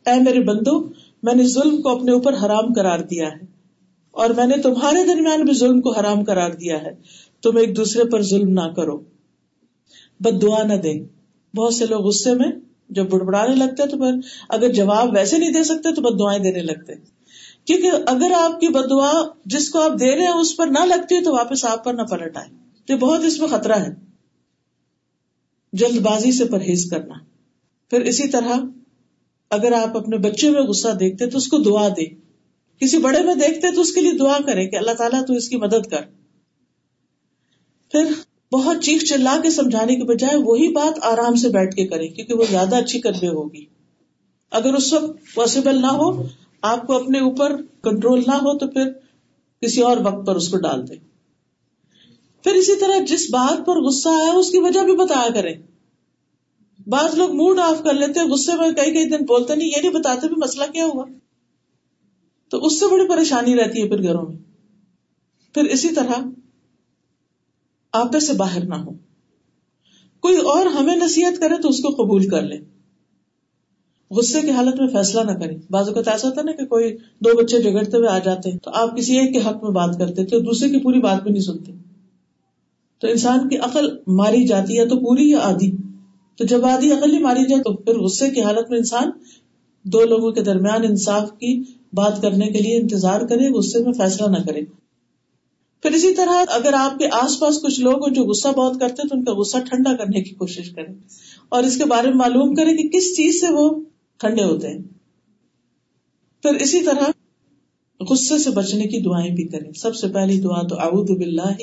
اے 0.06 0.18
میرے 0.22 0.40
بندو، 0.40 0.78
میں 1.22 1.34
نے 1.34 1.44
ظلم 1.48 1.80
کو 1.82 1.88
اپنے 1.88 2.12
اوپر 2.12 2.34
حرام 2.34 2.72
کرار 2.72 2.98
دیا 2.98 3.28
ہے، 3.28 3.44
اور 4.14 4.30
میں 4.30 4.46
نے 4.46 4.56
تمہارے 4.62 5.04
درمیان 5.04 5.44
بھی 5.44 5.54
ظلم 5.54 5.80
کو 5.80 5.92
حرام 5.92 6.24
کرار 6.24 6.52
دیا 6.52 6.82
ہے۔ 6.82 6.94
تم 7.42 7.56
ایک 7.56 7.76
دوسرے 7.76 8.04
پر 8.04 8.22
ظلم 8.22 8.50
نہ 8.52 8.66
کرو۔ 8.76 8.96
بد 10.20 10.42
دعا 10.42 10.62
نہ 10.62 10.74
دے 10.74 10.92
بہت 11.54 11.74
سے 11.74 11.86
لوگ 11.86 12.06
غصے 12.06 12.34
میں 12.34 12.50
جب 12.90 13.08
بڑبڑانے 13.08 13.54
لگتے 13.54 13.86
تو 13.86 13.98
پھر 13.98 14.28
اگر 14.48 14.72
جواب 14.72 15.14
ویسے 15.14 15.38
نہیں 15.38 15.50
دے 15.50 15.64
سکتے 15.64 15.94
تو 15.94 16.02
بد 16.02 16.20
دعائیں 16.20 16.42
دینے 16.42 16.62
لگتے 16.62 16.92
کیونکہ 17.64 17.90
اگر 18.06 18.32
آپ 18.36 18.60
کی 18.60 18.68
بد 18.68 18.90
دعا 18.90 19.12
جس 19.44 19.70
کو 19.70 19.80
آپ 19.80 20.00
دے 20.00 20.16
رہے 20.16 20.24
ہیں 20.24 20.32
اس 20.32 20.56
پر 20.56 20.66
نہ 20.66 20.84
لگتی 20.84 21.24
تو 21.24 21.32
واپس 21.32 21.64
آپ 21.64 21.84
پر 21.84 21.94
نہ 21.94 22.02
پلٹ 22.02 22.36
آئے۔ 22.36 22.48
تو 22.86 22.96
بہت 22.96 23.20
اس 23.24 23.38
میں 23.38 23.48
خطرہ 23.48 23.72
ہے۔ 23.72 23.94
جلد 25.72 25.98
بازی 25.98 26.32
سے 26.32 26.44
پرہیز 26.44 26.90
کرنا۔ 26.90 27.14
پھر 27.90 28.00
اسی 28.00 28.28
طرح 28.28 28.52
اگر 29.50 29.72
آپ 29.72 29.96
اپنے 29.96 30.18
بچے 30.18 30.50
میں 30.50 30.62
غصہ 30.62 30.88
دیکھتے 30.88 31.26
تو 31.26 31.38
اس 31.38 31.48
کو 31.48 31.58
دعا 31.58 31.88
دے۔ 31.88 32.04
کسی 32.80 32.98
بڑے 32.98 33.20
میں 33.20 33.34
دیکھتے 33.34 33.74
تو 33.74 33.80
اس 33.80 33.92
کے 33.92 34.00
لیے 34.00 34.12
دعا 34.12 34.38
کرے 34.46 34.68
کہ 34.68 34.76
اللہ 34.76 34.90
تعالیٰ 34.90 35.26
تو 35.26 35.34
اس 35.34 35.48
کی 35.48 35.56
مدد 35.56 35.86
کر۔ 35.90 36.02
پھر 37.90 38.04
بہت 38.52 38.76
چیخ 38.82 39.04
چلا 39.04 39.40
کے 39.42 39.50
سمجھانے 39.50 39.96
کے 39.96 40.04
بجائے 40.04 40.36
وہی 40.36 40.72
بات 40.72 40.98
آرام 41.02 41.34
سے 41.34 41.48
بیٹھ 41.48 41.74
کے 41.74 41.86
کرے 41.86 42.08
کیونکہ 42.08 42.34
وہ 42.34 42.44
زیادہ 42.50 42.76
اچھی 42.76 43.00
کنوے 43.00 43.28
ہوگی۔ 43.28 43.64
اگر 44.50 44.74
اس 44.74 44.92
وقت 44.92 45.34
پاسبل 45.34 45.82
نہ 45.82 45.86
ہو، 45.86 46.26
آپ 46.62 46.86
کو 46.86 46.96
اپنے 46.96 47.20
اوپر 47.20 47.56
کنٹرول 47.56 48.22
نہ 48.26 48.34
ہو 48.34 48.58
تو 48.58 48.66
پھر 48.66 48.90
کسی 49.62 49.82
اور 49.82 49.96
وقت 49.96 50.26
پر 50.26 50.36
اس 50.36 50.48
کو 50.48 50.56
ڈال 50.56 50.88
دے 50.88 50.94
پھر 52.42 52.52
اسی 52.52 52.76
طرح 52.76 53.04
جس 53.04 53.30
بات 53.30 53.66
پر 53.66 53.80
غصہ 53.80 54.08
آیا 54.08 54.32
اس 54.32 54.50
کی 54.50 54.58
وجہ 54.58 54.80
بھی 54.80 54.96
بتایا 54.96 55.32
کریں۔ 55.34 55.54
بعض 56.86 57.14
لوگ 57.14 57.30
موڈ 57.30 57.58
آف 57.58 57.82
کر 57.82 57.92
لیتے 57.92 58.20
غصے 58.20 58.52
میں 58.56 58.70
کئی 58.70 58.94
کئی 58.94 59.04
دن 59.04 59.24
بولتے 59.24 59.54
نہیں، 59.54 59.68
یہ 59.68 59.82
نہیں 59.82 60.00
بتاتے 60.00 60.28
بھی 60.28 60.36
مسئلہ 60.36 60.64
کیا 60.72 60.86
ہوا۔ 60.86 61.04
تو 62.48 62.58
اس 62.58 62.80
سے 62.80 62.86
بڑی 62.86 63.08
پریشانی 63.08 63.56
رہتی 63.56 63.82
ہے 63.82 63.88
پھر 63.88 64.02
گھروں 64.02 64.26
میں۔ 64.26 64.36
پھر 65.54 65.64
اسی 65.64 65.88
طرح 65.88 66.12
آپے 67.92 68.20
سے 68.20 68.32
باہر 68.32 68.64
نہ 68.64 68.74
ہو 68.74 68.90
کوئی 70.20 70.36
اور 70.36 70.66
ہمیں 70.66 70.96
نصیحت 70.96 71.40
کرے 71.40 71.62
تو 71.62 71.68
اس 71.68 71.80
کو 71.80 71.88
قبول 71.88 72.28
کر 72.28 72.42
لے۔ 72.42 72.56
غصے 74.10 74.40
کی 74.40 74.50
حالت 74.50 74.80
میں 74.80 74.88
فیصلہ 74.88 75.20
نہ 75.20 75.38
کرے 75.38 75.56
بعض 75.70 75.88
اوقات 75.88 76.08
ایسا 76.08 76.28
ہوتا 76.28 76.42
نا 76.42 76.52
کہ 76.52 76.64
کوئی 76.64 76.96
دو 76.96 77.36
بچے 77.36 77.62
جگڑتے 77.62 77.96
ہوئے 77.96 78.08
آ 78.08 78.18
جاتے 78.18 78.50
ہیں 78.50 78.58
تو 78.58 78.70
آپ 78.74 78.96
کسی 78.96 79.18
ایک 79.18 79.32
کے 79.32 79.38
حق 79.38 79.62
میں 79.62 79.70
بات 79.70 79.98
کرتے 79.98 80.24
تھے 80.24 80.40
دوسرے 80.40 80.68
کی 80.68 80.78
پوری 80.78 81.00
بات 81.00 81.22
بھی 81.22 81.30
نہیں 81.30 81.42
سنتے۔ 81.42 81.72
تو 82.98 83.08
انسان 83.08 83.48
کی 83.48 83.56
عقل 83.56 83.88
ماری 84.06 84.46
جاتی 84.46 84.78
ہے 84.78 84.88
تو 84.88 84.96
پوری 84.96 85.30
یا 85.30 85.38
آدھی۔ 85.38 85.76
تو 86.36 86.44
جب 86.44 86.64
آدھی 86.64 86.92
عقل 86.92 87.14
ہی 87.14 87.18
ماری 87.18 87.48
جائے 87.48 87.62
تو 87.62 87.76
پھر 87.76 87.98
غصے 87.98 88.30
کی 88.30 88.42
حالت 88.42 88.70
میں 88.70 88.78
انسان 88.78 89.10
دو 89.82 90.04
لوگوں 90.04 90.32
کے 90.32 90.42
درمیان 90.42 90.84
انصاف 90.84 91.30
کی 91.30 91.62
بات 91.92 92.22
کرنے 92.22 92.46
کے 92.46 92.58
لیے 92.58 92.80
انتظار 92.80 93.20
کرے، 93.20 93.52
غصے 93.52 93.78
میں 93.78 93.92
فیصلہ 93.92 94.26
نہ 94.26 94.42
کرے۔ 94.46 94.60
پھر 95.82 95.90
اسی 95.90 96.14
طرح 96.14 96.44
اگر 96.48 96.72
آپ 96.72 96.98
کے 96.98 97.08
آس 97.12 97.40
پاس 97.40 97.62
کچھ 97.62 97.80
لوگ 97.80 98.08
جو 98.08 98.24
غصہ 98.24 98.48
بہت 98.48 98.80
کرتے 98.80 99.08
تو 99.08 99.16
ان 99.16 99.24
کا 99.24 99.32
غصہ 99.32 99.56
ٹھنڈا 99.58 99.96
کرنے 99.96 100.22
کی 100.22 100.34
کوشش 100.34 100.70
کریں 100.70 100.94
اور 101.48 101.62
اس 101.62 101.76
کے 101.76 101.84
بارے 101.84 102.08
میں 102.08 102.16
معلوم 102.16 102.54
کرے 102.54 102.76
کہ 102.76 102.88
کس 102.88 103.16
چیز 103.16 103.40
سے 103.40 103.52
وہ 103.52 103.70
ٹھنڈے 104.18 104.44
ہوتے 104.44 104.68
ہیں۔ 104.68 104.78
پھر 106.42 106.54
اسی 106.54 106.80
طرح 106.80 107.10
غصے 108.00 108.38
سے 108.38 108.50
بچنے 108.50 108.84
کی 108.84 108.98
دعائیں 108.98 109.34
بھی 109.34 109.44
کریں۔ 109.44 109.72
سب 109.72 109.94
سے 109.94 110.08
پہلی 110.08 110.40
دعا 110.40 110.66
تو 110.66 110.80
اعوذ 110.80 111.10
باللہ 111.10 111.56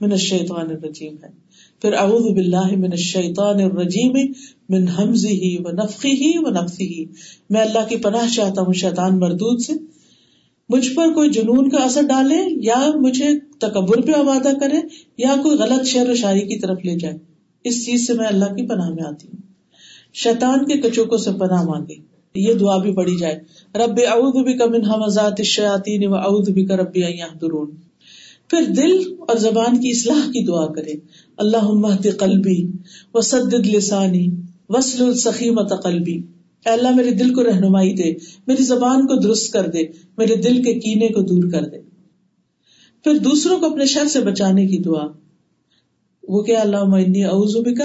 من 0.00 0.12
الشیطان 0.12 0.70
الرجیم 0.70 1.14
ہے۔ 1.24 1.28
پھر 1.80 1.92
اعوذ 1.92 2.22
باللہ 2.22 2.76
من 2.76 2.92
الشیطان 2.92 3.60
الرجیم 3.60 4.12
من 4.68 4.88
حمزه 4.88 5.56
ونفخه 5.64 6.32
ونفثه 6.42 7.04
میں 7.50 7.60
اللہ 7.60 7.88
کی 7.88 7.96
پناہ 7.96 8.28
چاہتا 8.34 8.62
ہوں 8.62 8.72
شیطان 8.72 9.18
مردود 9.18 9.60
سے۔ 9.60 9.72
مجھ 10.68 10.94
پر 10.94 11.12
کوئی 11.14 11.30
جنون 11.30 11.68
کا 11.68 11.78
اثر 11.78 12.02
ڈالے 12.02 12.38
یا 12.62 12.90
مجھے 12.94 13.28
تکبر 13.58 14.00
پہ 14.00 14.12
آبادہ 14.12 14.48
کرے 14.60 14.76
یا 15.18 15.34
کوئی 15.42 15.56
غلط 15.58 15.86
شعر 15.86 16.08
و 16.08 16.14
شاعری 16.14 16.40
کی 16.40 16.58
طرف 16.58 16.78
لے 16.84 16.96
جائے 16.96 17.18
اس 17.64 17.86
چیز 17.86 18.06
سے 18.06 18.12
میں 18.12 18.26
اللہ 18.26 18.44
کی 18.44 18.66
پناہ 18.66 18.90
میں 18.90 19.04
آتی 19.06 19.28
ہوں۔ 19.28 19.42
شیطان 20.14 20.64
کے 20.64 20.78
کچوکوں 20.78 21.18
سے 21.18 21.30
پناہ 21.38 21.62
مانگے، 21.62 21.94
یہ 22.34 22.54
دعا 22.54 22.76
بھی 22.76 22.94
پڑی 22.94 23.16
جائے۔ 23.16 23.34
رب 23.74 24.00
اعوذ 24.08 24.44
بک 24.44 24.62
من 24.62 24.84
حمزات 24.84 25.34
الشیاطین 25.38 26.06
و 26.06 26.14
اعوذ 26.14 26.48
بک 26.48 26.70
رب 26.70 26.90
ان 26.94 27.12
یحضرون۔ 27.12 27.70
پھر 28.50 28.62
دل 28.62 29.14
اور 29.18 29.36
زبان 29.36 29.80
کی 29.80 29.90
اصلاح 29.90 30.26
کی 30.26 30.44
دعا 30.44 30.66
کرے۔ 30.66 30.92
اللہم 31.36 31.84
اہد 31.84 32.06
قلبی 32.18 32.66
وسدد 33.14 33.66
لسانی 33.66 34.28
وصل 34.68 35.14
سخیمت 35.14 35.72
قلبی۔ 35.84 36.16
اے 36.66 36.70
اللہ، 36.70 36.96
میرے 36.96 37.10
دل 37.10 37.34
کو 37.34 37.44
رہنمائی 37.44 37.92
دے، 37.94 38.14
میری 38.46 38.62
زبان 38.62 39.06
کو 39.06 39.20
درست 39.20 39.52
کر 39.52 39.66
دے، 39.66 39.82
میرے 40.18 40.36
دل 40.36 40.62
کے 40.62 40.74
کینے 40.74 41.08
کو 41.08 41.22
دور 41.22 41.50
کر 41.52 41.64
دے۔ 41.64 41.78
پھر 43.06 43.18
دوسروں 43.18 43.60
کو 43.60 43.66
اپنے 43.66 43.86
شر 43.86 44.06
سے 44.06 44.20
بچانے 44.20 44.66
کی 44.66 44.78
دعا۔ 44.78 45.06
وہ 46.28 46.42
کیا 46.42 46.60
اللہ 46.60 46.76
انی 46.76 47.24
اعوذ 47.24 47.56
بکا 47.56 47.84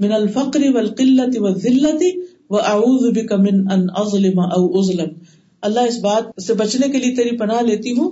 من 0.00 0.12
الفقر 0.12 0.60
والقلت 0.74 1.38
والذلت 1.38 2.02
واعوذ 2.50 3.18
بک 3.18 3.32
من 3.32 3.72
ان 3.72 3.86
اظلم 3.94 4.40
او 4.40 4.78
اظلم۔ 4.78 5.08
اللہ 5.60 5.80
اس 5.80 5.98
بات 5.98 6.42
سے 6.42 6.54
بچنے 6.54 6.88
کے 6.88 6.98
لیے 6.98 7.14
تیری 7.16 7.36
پناہ 7.36 7.60
لیتی 7.60 7.92
ہوں 7.98 8.10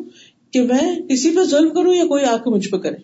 کہ 0.50 0.62
میں 0.62 1.00
کسی 1.08 1.36
پر 1.36 1.44
ظلم 1.44 1.70
کروں 1.70 1.94
یا 1.94 2.04
کوئی 2.04 2.24
آ 2.24 2.36
کے 2.36 2.50
مجھ 2.50 2.68
پہ 2.68 2.76
کرے۔ 2.76 2.96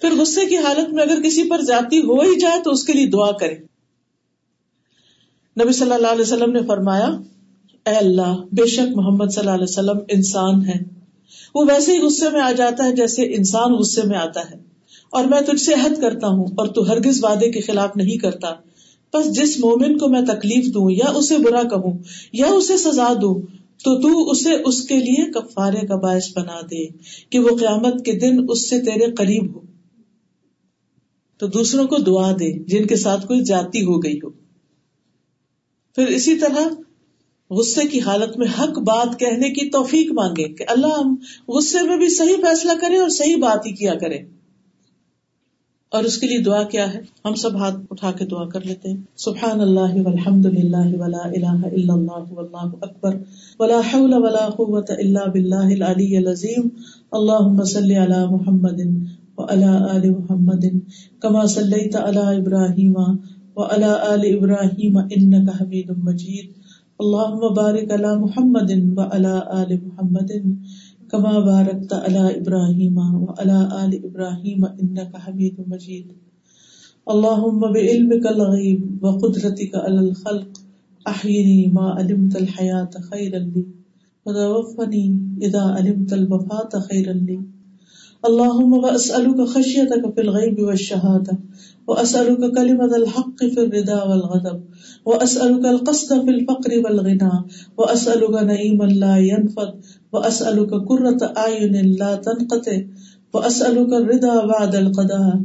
پھر 0.00 0.10
غصے 0.18 0.46
کی 0.46 0.56
حالت 0.56 0.92
میں 0.92 1.02
اگر 1.02 1.22
کسی 1.22 1.48
پر 1.48 1.60
زیادتی 1.60 1.98
ہو 1.98 2.20
ہی 2.20 2.40
جائے 2.40 2.62
تو 2.64 2.70
اس 2.70 2.84
کے 2.84 2.92
لیے 2.92 3.06
دعا 3.06 3.30
کرے۔ 3.32 3.54
نبی 5.62 5.72
صلی 5.72 5.92
اللہ 5.92 6.12
علیہ 6.12 6.22
وسلم 6.22 6.52
نے 6.52 6.60
فرمایا، 6.66 7.06
اے 7.86 7.94
اللہ، 7.94 8.36
بے 8.52 8.66
شک 8.66 8.96
محمد 8.96 9.26
صلی 9.30 9.40
اللہ 9.40 9.50
علیہ 9.50 9.70
وسلم 9.70 9.98
انسان 10.08 10.66
ہے 10.68 11.03
وہ 11.54 11.64
ویسے 11.68 11.92
ہی 11.92 11.98
غصے 11.98 12.30
میں 12.30 12.40
آ 12.40 12.52
جاتا 12.52 12.84
ہے 12.84 12.92
جیسے 12.92 13.34
انسان 13.34 13.72
غصے 13.72 14.02
میں 14.04 14.16
آتا 14.16 14.40
ہے۔ 14.40 14.54
اور 15.10 15.24
میں 15.24 15.40
تجھ 15.40 15.62
سے 15.62 15.74
عہد 15.74 16.00
کرتا 16.00 16.26
ہوں، 16.26 16.44
اور 16.56 16.66
تو 16.66 16.88
ہرگز 16.88 17.24
وعدے 17.24 17.50
کے 17.50 17.60
خلاف 17.60 17.96
نہیں 17.96 18.16
کرتا۔ 18.16 18.48
بس 19.14 19.36
جس 19.36 19.58
مومن 19.60 19.98
کو 19.98 20.08
میں 20.08 20.22
تکلیف 20.22 20.74
دوں 20.74 20.90
یا 20.90 21.10
اسے 21.10 21.38
برا 21.38 21.62
کہوں 21.62 21.98
یا 22.32 22.46
اسے 22.46 22.76
سزا 22.76 23.12
دوں، 23.12 23.34
تو 23.84 24.00
تو 24.00 24.30
اسے 24.30 24.52
اس 24.64 24.82
کے 24.82 24.96
لیے 24.96 25.30
کفارے 25.30 25.86
کا 25.86 25.96
باعث 25.96 26.36
بنا 26.36 26.60
دے 26.70 26.86
کہ 27.30 27.38
وہ 27.38 27.56
قیامت 27.56 28.04
کے 28.04 28.12
دن 28.12 28.46
اس 28.48 28.70
سے 28.70 28.80
تیرے 28.80 29.12
قریب 29.12 29.54
ہو۔ 29.54 29.60
تو 31.38 31.46
دوسروں 31.46 31.86
کو 31.86 31.96
دعا 31.96 32.32
دے 32.32 32.58
جن 32.64 32.86
کے 32.86 32.96
ساتھ 32.96 33.26
کوئی 33.26 33.44
جاتی 33.44 33.84
ہو 33.84 34.02
گئی 34.02 34.16
ہو۔ 34.16 34.30
پھر 35.94 36.06
اسی 36.06 36.38
طرح 36.38 36.68
غصے 37.50 37.88
کی 37.88 38.00
حالت 38.00 38.38
میں 38.38 38.46
حق 38.60 38.78
بات 38.78 39.18
کہنے 39.18 39.48
کی 39.48 39.70
توفیق 39.70 40.12
مانگے 40.12 40.48
کہ 40.48 40.64
اللہ 40.68 40.86
ہم 40.86 41.16
غصے 41.48 41.88
میں 41.88 41.96
بھی 41.96 42.08
صحیح 42.08 42.36
فیصلہ 42.36 42.72
کرے 42.80 42.96
اور 42.96 43.08
صحیح 43.08 43.36
بات 43.36 43.66
ہی 43.66 43.72
کیا 43.72 43.94
کرے۔ 43.94 44.18
اور 45.88 46.04
اس 46.04 46.18
کے 46.18 46.26
لیے 46.26 46.38
دعا 46.38 46.62
کیا 46.62 46.94
ہے؟ 46.94 47.00
ہم 47.24 47.34
سب 47.34 47.58
ہاتھ 47.58 47.74
اٹھا 47.90 48.10
کے 48.10 48.24
دعا 48.24 48.48
کر 48.48 48.60
لیتے 48.60 48.90
ہیں۔ 48.90 48.96
سبحان 49.16 49.60
اللہ 49.60 50.00
والحمد 50.04 50.46
للہ 50.46 50.96
ولا 50.98 51.18
الہ 51.18 51.66
الا 51.72 51.94
اللہ 51.94 52.32
واللہ 52.32 52.68
اکبر 52.80 53.14
ولا 53.58 53.78
حول 53.78 54.14
ولا 54.14 54.48
قوة 54.48 54.84
الا 54.88 55.24
باللہ 55.30 55.82
العلی 55.82 56.16
العظیم۔ 56.16 56.68
اللہم 57.12 57.64
صلی 57.64 57.96
علی 57.96 58.26
محمد 58.30 58.80
وعلى 59.38 59.64
آل 59.64 60.10
محمد 60.10 60.64
كما 61.20 61.46
صلیت 61.46 61.96
علی 61.96 62.40
ابراہیم 62.40 62.94
وعلى 63.56 63.92
آل 64.00 64.36
ابراہیم 64.36 64.98
انك 64.98 65.62
حمید 65.62 65.90
مجید۔ 65.90 66.64
اللهم 67.02 67.54
بارك 67.54 67.92
على 67.92 68.16
محمد 68.18 68.70
وعلى 68.98 69.34
آل 69.52 69.70
محمد 69.86 70.30
كما 71.10 71.32
باركت 71.46 71.92
على 71.92 72.22
ابراہیم 72.36 72.98
وعلى 72.98 73.56
آل 73.78 73.96
ابراہیم 74.04 74.64
انك 74.64 75.16
حمید 75.24 75.58
مجید. 75.66 76.12
اللهم 77.14 77.60
بعلمك 77.72 78.26
الغیب 78.26 79.04
وقدرتك 79.04 79.74
على 79.74 80.00
الخلق 80.00 80.60
احيني 81.08 81.68
ما 81.68 81.90
علمت 81.90 82.36
الحياة 82.36 82.90
خيرا 83.10 83.38
لي 83.38 83.64
وتوفني 84.26 85.04
اذا 85.42 85.60
علمت 85.60 86.12
الوفاة 86.12 86.80
خيرا 86.80 87.12
لي 87.12 87.40
اللهم 88.28 88.72
واسألك 88.84 89.40
خشيتك 89.52 90.04
في 90.14 90.20
الغيب 90.20 90.60
والشهادة، 90.60 91.38
وأسألك 91.88 92.54
كلمة 92.54 92.96
الحق 92.96 93.38
في 93.54 93.60
الرضا 93.64 93.98
والغضب، 94.08 94.60
وأسألك 95.04 95.64
القصد 95.64 96.24
في 96.24 96.30
الفقر 96.30 96.70
والغنى، 96.84 97.32
وأسألك 97.78 98.34
نعيما 98.50 98.84
لا 98.84 99.16
ينفد، 99.16 99.72
وأسألك 100.12 100.70
كرة 100.88 101.20
أعين 101.36 101.74
لا 102.00 102.14
تنقطع، 102.16 102.78
وأسألك 103.34 103.92
الرضا 103.92 104.46
بعد 104.46 104.74
القضاء، 104.74 105.40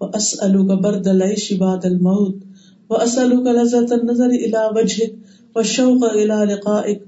وأسألك 0.00 0.66
برد 0.84 1.08
العيش 1.08 1.52
بعد 1.52 1.86
الموت، 1.86 2.36
وأسألك 2.90 3.46
لذة 3.46 3.94
النظر 3.94 4.30
إلى 4.44 4.60
وجهك 4.76 5.12
والشوق 5.56 6.04
إلى 6.04 6.36
لقائك، 6.50 7.00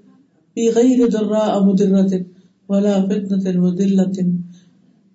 في 0.55 0.69
غير 0.69 1.09
ضراء 1.09 1.65
مدرة 1.65 2.25
ولا 2.69 2.95
فتنة 3.09 3.45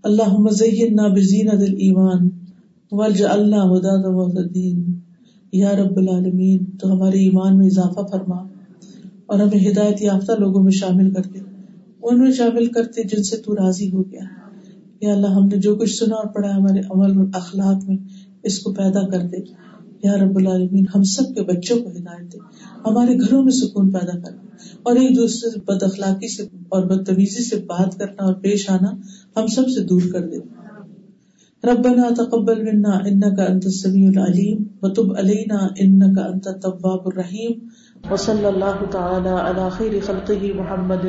اللہ 0.04 0.38
مزین 0.38 0.98
زينا 1.22 1.52
دل 1.54 1.74
ایمان 1.74 2.30
ورج 2.92 3.24
اللہ 3.24 3.66
مداد 3.66 4.06
محدین 4.06 5.00
یا 5.52 5.76
رب 5.76 5.98
العالمین، 5.98 6.66
تو 6.78 6.94
ہمارے 6.94 7.18
ایمان 7.18 7.58
میں 7.58 7.66
اضافہ 7.66 8.00
فرما 8.12 8.36
اور 9.26 9.40
ہمیں 9.40 9.72
ہدایت 9.72 10.02
یافتہ 10.02 10.32
لوگوں 10.40 10.64
میں 10.64 10.72
شامل 10.72 11.14
کر 11.14 11.22
دے 11.34 11.40
ان 12.04 12.20
میں 12.20 12.32
شامل 12.32 12.66
کرتے 12.66 13.04
جن 13.04 13.24
سے 13.24 13.38
تو 13.38 13.56
راضی 13.56 13.92
ہو 13.92 14.12
گیا۔ 14.12 14.22
یا 15.02 15.14
اللہ، 15.14 15.28
ہم 15.28 15.48
نے 15.48 15.58
جو 15.58 15.76
کچھ 15.76 15.94
سنا 15.94 16.16
اور 16.16 16.28
پڑھا 16.28 16.58
ہمارے 16.58 16.80
عمل 16.80 17.18
اور 17.18 17.26
اخلاق 17.34 17.90
میں، 17.90 17.98
اس 18.44 18.60
کو 18.60 18.74
پیدا 18.74 19.08
کر 19.08 19.22
دے۔ 19.28 19.38
یا 20.04 20.16
رب 20.16 20.38
العالمین، 20.38 20.86
ہم 20.96 21.04
سب 21.04 21.36
کے 21.36 21.42
بچوں 21.42 21.78
کو 21.78 21.90
ہدایت 21.90 22.34
دے۔ 22.34 22.38
ہمارے 22.86 23.18
گھروں 23.20 23.44
میں 23.44 23.52
سکون 23.52 23.92
پیدا 23.92 24.20
کر 24.20 24.32
اور 24.84 24.96
ایک 24.96 25.16
دوسرے 25.18 25.50
سے 25.50 25.60
بد 25.68 25.84
اخلاقی 25.84 26.28
سے 26.28 26.44
اور 26.44 26.84
بدتمیزی 26.86 27.44
سے 27.44 27.56
بات 27.56 27.98
کرنا 27.98 28.24
اور 28.24 28.34
پیش 28.34 28.70
آنا، 28.70 28.92
ہم 29.38 29.48
سب 29.48 29.70
سے 29.70 29.84
دور 29.84 30.02
کر 30.14 30.28
دے۔ 30.28 30.38
ربنا 31.64 32.10
تقبل 32.18 32.62
منا 32.64 32.90
انك 32.90 33.40
انت 33.48 33.66
السميع 33.66 34.08
العليم 34.08 34.64
وتب 34.82 35.12
علينا 35.18 35.60
انك 35.80 36.20
انت 36.20 36.48
التواب 36.48 37.08
الرحيم 37.08 37.52
وصلى 38.12 38.48
الله 38.48 38.90
تعالى 38.92 39.30
على 39.30 39.70
خير 39.72 40.00
خلقه 40.06 40.54
محمد 40.56 41.06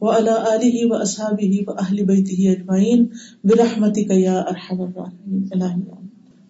وعلى 0.00 0.34
اله 0.54 0.86
واصحابه 0.90 1.64
واهل 1.68 2.04
بيته 2.04 2.50
اجمعين 2.52 3.06
برحمتك 3.44 4.10
يا 4.20 4.40
ارحم 4.48 4.82
الراحمين 4.82 5.97